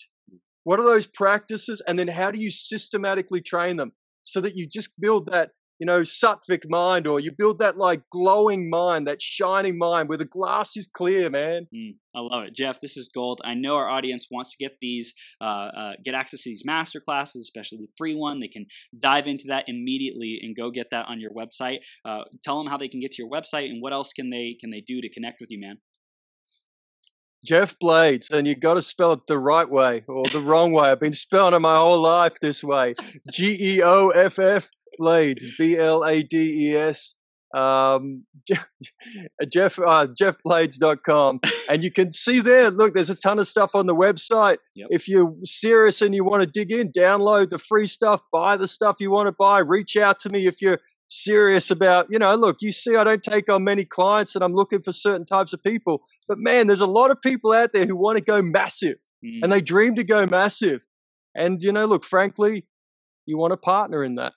What 0.64 0.78
are 0.80 0.84
those 0.84 1.06
practices? 1.06 1.80
And 1.86 1.98
then 1.98 2.08
how 2.08 2.30
do 2.30 2.38
you 2.38 2.50
systematically 2.50 3.40
train 3.40 3.76
them 3.76 3.92
so 4.22 4.40
that 4.40 4.56
you 4.56 4.66
just 4.66 5.00
build 5.00 5.26
that, 5.32 5.50
you 5.80 5.86
know, 5.86 6.02
sattvic 6.02 6.68
mind 6.68 7.06
or 7.06 7.18
you 7.18 7.32
build 7.32 7.58
that 7.58 7.78
like 7.78 8.02
glowing 8.12 8.68
mind, 8.68 9.06
that 9.06 9.22
shining 9.22 9.78
mind 9.78 10.10
where 10.10 10.18
the 10.18 10.26
glass 10.26 10.76
is 10.76 10.86
clear, 10.86 11.30
man. 11.30 11.66
Mm, 11.74 11.94
I 12.14 12.20
love 12.20 12.44
it, 12.44 12.54
Geoff. 12.54 12.82
This 12.82 12.98
is 12.98 13.10
gold. 13.12 13.40
I 13.42 13.54
know 13.54 13.76
our 13.76 13.88
audience 13.88 14.28
wants 14.30 14.50
to 14.50 14.58
get 14.58 14.76
these, 14.82 15.14
uh, 15.40 15.44
uh, 15.44 15.92
get 16.04 16.14
access 16.14 16.42
to 16.42 16.50
these 16.50 16.66
master 16.66 17.00
classes, 17.00 17.42
especially 17.42 17.78
the 17.78 17.92
free 17.96 18.14
one. 18.14 18.40
They 18.40 18.48
can 18.48 18.66
dive 18.98 19.26
into 19.26 19.46
that 19.48 19.64
immediately 19.68 20.38
and 20.42 20.54
go 20.54 20.70
get 20.70 20.88
that 20.90 21.06
on 21.08 21.18
your 21.18 21.30
website. 21.30 21.78
Uh, 22.04 22.24
tell 22.44 22.58
them 22.58 22.70
how 22.70 22.76
they 22.76 22.88
can 22.88 23.00
get 23.00 23.12
to 23.12 23.22
your 23.22 23.30
website 23.30 23.70
and 23.70 23.80
what 23.80 23.94
else 23.94 24.12
can 24.12 24.28
they 24.28 24.58
can 24.60 24.70
they 24.70 24.82
do 24.86 25.00
to 25.00 25.08
connect 25.08 25.40
with 25.40 25.50
you, 25.50 25.58
man. 25.58 25.78
Geoff 27.42 27.74
Blades, 27.78 28.30
and 28.30 28.46
you 28.46 28.54
got 28.54 28.74
to 28.74 28.82
spell 28.82 29.14
it 29.14 29.26
the 29.26 29.38
right 29.38 29.68
way 29.68 30.04
or 30.06 30.26
the 30.28 30.40
wrong 30.40 30.72
way. 30.72 30.90
I've 30.90 31.00
been 31.00 31.14
spelling 31.14 31.54
it 31.54 31.60
my 31.60 31.76
whole 31.76 32.02
life 32.02 32.38
this 32.40 32.62
way. 32.62 32.94
G 33.32 33.56
E 33.58 33.82
O 33.82 34.10
F 34.10 34.38
F 34.38 34.68
Blades, 35.00 35.56
B 35.56 35.76
L 35.76 36.04
A 36.04 36.22
D 36.22 36.68
E 36.68 36.76
S. 36.76 37.14
Um, 37.54 38.26
Geoff, 39.48 39.78
uh, 39.78 40.06
geoffblades.com. 40.06 41.40
And 41.68 41.84
you 41.84 41.92
can 41.92 42.12
see 42.12 42.40
there, 42.40 42.68
look, 42.68 42.94
there's 42.94 43.10
a 43.10 43.14
ton 43.14 43.38
of 43.38 43.46
stuff 43.46 43.76
on 43.76 43.86
the 43.86 43.94
website. 43.94 44.58
Yep. 44.74 44.88
If 44.90 45.06
you're 45.06 45.32
serious 45.44 46.02
and 46.02 46.12
you 46.12 46.24
want 46.24 46.42
to 46.42 46.46
dig 46.48 46.72
in, 46.72 46.90
download 46.90 47.50
the 47.50 47.58
free 47.58 47.86
stuff, 47.86 48.22
buy 48.32 48.56
the 48.56 48.66
stuff 48.66 48.96
you 48.98 49.12
want 49.12 49.28
to 49.28 49.34
buy, 49.38 49.60
reach 49.60 49.96
out 49.96 50.18
to 50.20 50.30
me 50.30 50.48
if 50.48 50.60
you're 50.60 50.80
serious 51.06 51.70
about, 51.70 52.06
you 52.10 52.18
know, 52.18 52.34
look, 52.34 52.56
you 52.60 52.72
see, 52.72 52.96
I 52.96 53.04
don't 53.04 53.22
take 53.22 53.48
on 53.48 53.62
many 53.62 53.84
clients 53.84 54.34
and 54.34 54.42
I'm 54.42 54.52
looking 54.52 54.82
for 54.82 54.90
certain 54.90 55.24
types 55.24 55.52
of 55.52 55.62
people. 55.62 56.02
But 56.26 56.38
man, 56.38 56.66
there's 56.66 56.80
a 56.80 56.86
lot 56.86 57.12
of 57.12 57.22
people 57.22 57.52
out 57.52 57.72
there 57.72 57.86
who 57.86 57.94
want 57.94 58.18
to 58.18 58.24
go 58.24 58.42
massive 58.42 58.98
Mm, 59.24 59.40
and 59.42 59.52
they 59.52 59.60
dream 59.60 59.94
to 59.96 60.04
go 60.04 60.26
massive. 60.26 60.86
And, 61.34 61.62
you 61.62 61.72
know, 61.72 61.86
look, 61.86 62.04
frankly, 62.04 62.66
you 63.26 63.38
want 63.38 63.52
a 63.52 63.56
partner 63.56 64.02
in 64.02 64.16
that. 64.16 64.32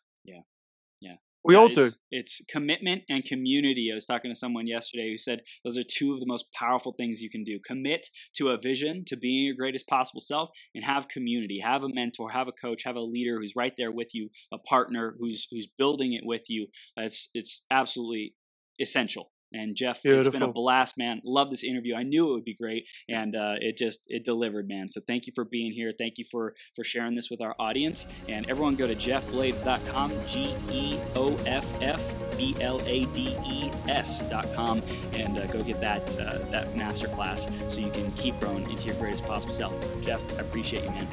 We 1.43 1.55
all 1.55 1.67
do. 1.67 1.81
it's- 1.87 1.99
It's 2.09 2.41
commitment 2.47 3.03
and 3.09 3.25
community. 3.25 3.89
I 3.91 3.95
was 3.95 4.05
talking 4.05 4.31
to 4.31 4.35
someone 4.35 4.65
yesterday 4.65 5.09
who 5.09 5.17
said 5.17 5.41
those 5.65 5.77
are 5.77 5.83
two 5.83 6.13
of 6.13 6.21
the 6.21 6.25
most 6.25 6.45
powerful 6.53 6.93
things 6.93 7.21
you 7.21 7.29
can 7.29 7.43
do. 7.43 7.59
Commit 7.59 8.07
to 8.37 8.49
a 8.49 8.57
vision, 8.57 9.03
to 9.07 9.17
being 9.17 9.43
your 9.45 9.55
greatest 9.55 9.85
possible 9.87 10.21
self, 10.21 10.51
and 10.73 10.85
have 10.85 11.09
community. 11.09 11.59
Have 11.59 11.83
a 11.83 11.89
mentor, 11.93 12.31
have 12.31 12.47
a 12.47 12.53
coach, 12.53 12.83
have 12.83 12.95
a 12.95 13.01
leader 13.01 13.39
who's 13.39 13.55
right 13.57 13.73
there 13.75 13.91
with 13.91 14.13
you, 14.13 14.29
a 14.53 14.57
partner 14.57 15.15
who's 15.19 15.47
who's 15.51 15.67
building 15.67 16.13
it 16.13 16.25
with 16.25 16.43
you. 16.49 16.67
It's 16.95 17.29
it's 17.33 17.65
absolutely 17.69 18.35
essential. 18.79 19.32
And 19.53 19.75
Geoff, 19.75 19.99
it's 20.03 20.29
been 20.29 20.41
a 20.41 20.51
blast, 20.51 20.97
man. 20.97 21.21
Love 21.23 21.51
this 21.51 21.63
interview. 21.63 21.95
I 21.95 22.03
knew 22.03 22.29
it 22.29 22.33
would 22.33 22.43
be 22.43 22.55
great, 22.55 22.87
and 23.07 23.35
uh, 23.35 23.55
it 23.59 23.77
just 23.77 24.01
it 24.07 24.25
delivered, 24.25 24.67
man. 24.67 24.89
So 24.89 24.99
thank 25.05 25.27
you 25.27 25.33
for 25.35 25.45
being 25.45 25.71
here. 25.71 25.93
Thank 25.97 26.17
you 26.17 26.25
for 26.29 26.55
for 26.75 26.83
sharing 26.83 27.15
this 27.15 27.29
with 27.29 27.41
our 27.41 27.55
audience. 27.59 28.07
And 28.27 28.49
everyone, 28.49 28.75
go 28.75 28.87
to 28.87 28.95
geoffblades.com, 28.95 30.11
G 30.27 30.55
E 30.71 30.97
O 31.15 31.37
F 31.45 31.65
F 31.81 32.01
B 32.37 32.55
L 32.59 32.81
A 32.85 33.05
D 33.05 33.35
E 33.45 33.71
S.com, 33.87 34.81
and 35.13 35.37
uh, 35.37 35.45
go 35.47 35.61
get 35.61 35.79
that 35.81 36.01
uh, 36.19 36.39
that 36.49 36.73
masterclass 36.73 37.71
so 37.71 37.79
you 37.79 37.91
can 37.91 38.11
keep 38.13 38.39
growing 38.39 38.69
into 38.69 38.83
your 38.83 38.95
greatest 38.95 39.23
possible 39.25 39.53
self. 39.53 40.03
Geoff, 40.03 40.21
I 40.37 40.41
appreciate 40.41 40.83
you, 40.83 40.89
man. 40.89 41.07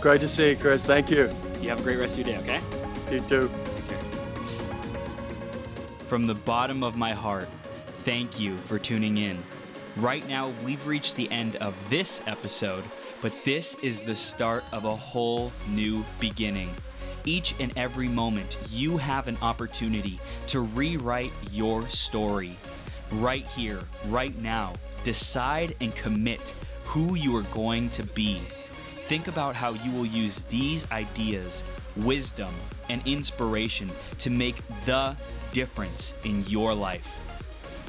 Great 0.00 0.20
to 0.20 0.28
see 0.28 0.50
you, 0.50 0.56
Chris. 0.56 0.84
Thank 0.84 1.10
you. 1.10 1.30
You 1.60 1.70
have 1.70 1.80
a 1.80 1.82
great 1.82 1.98
rest 1.98 2.18
of 2.18 2.26
your 2.26 2.36
day. 2.36 2.42
Okay. 2.42 2.60
You 3.10 3.20
too. 3.20 3.50
Take 3.74 3.88
care. 3.88 3.98
From 6.06 6.26
the 6.26 6.34
bottom 6.34 6.82
of 6.82 6.96
my 6.96 7.12
heart, 7.12 7.48
thank 8.04 8.38
you 8.38 8.56
for 8.58 8.78
tuning 8.78 9.16
in. 9.16 9.38
Right 9.96 10.28
now, 10.28 10.52
we've 10.62 10.86
reached 10.86 11.16
the 11.16 11.30
end 11.30 11.56
of 11.56 11.74
this 11.88 12.22
episode, 12.26 12.84
but 13.22 13.32
this 13.44 13.76
is 13.76 14.00
the 14.00 14.14
start 14.14 14.62
of 14.72 14.84
a 14.84 14.94
whole 14.94 15.50
new 15.70 16.04
beginning. 16.20 16.68
Each 17.24 17.54
and 17.58 17.72
every 17.78 18.08
moment, 18.08 18.58
you 18.68 18.98
have 18.98 19.26
an 19.26 19.38
opportunity 19.40 20.20
to 20.48 20.60
rewrite 20.60 21.32
your 21.50 21.88
story. 21.88 22.52
Right 23.12 23.46
here, 23.46 23.80
right 24.08 24.36
now, 24.42 24.74
decide 25.04 25.74
and 25.80 25.94
commit 25.94 26.54
who 26.84 27.14
you 27.14 27.34
are 27.36 27.54
going 27.54 27.88
to 27.90 28.02
be. 28.02 28.40
Think 29.06 29.28
about 29.28 29.54
how 29.54 29.70
you 29.72 29.90
will 29.92 30.06
use 30.06 30.40
these 30.50 30.90
ideas, 30.90 31.64
wisdom, 31.96 32.52
and 32.90 33.00
inspiration 33.06 33.90
to 34.18 34.28
make 34.28 34.56
the 34.84 35.16
difference 35.52 36.12
in 36.24 36.44
your 36.46 36.74
life. 36.74 37.20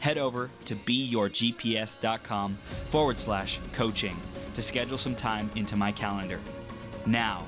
head 0.00 0.18
over 0.18 0.50
to 0.66 0.74
beyourgps.com 0.74 2.58
forward 2.90 3.18
slash 3.18 3.58
coaching 3.72 4.16
to 4.54 4.62
schedule 4.62 4.98
some 4.98 5.14
time 5.14 5.50
into 5.56 5.76
my 5.76 5.92
calendar. 5.92 6.40
Now, 7.06 7.44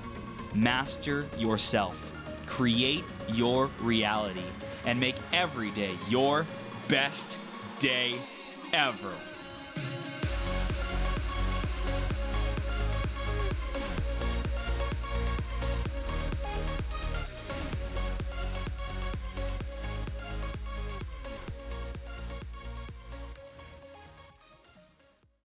master 0.54 1.26
yourself, 1.36 2.12
create 2.46 3.04
your 3.32 3.66
reality, 3.80 4.44
and 4.86 4.98
make 4.98 5.16
every 5.32 5.70
day 5.70 5.96
your 6.08 6.46
best 6.88 7.38
day 7.80 8.16
ever. 8.72 9.14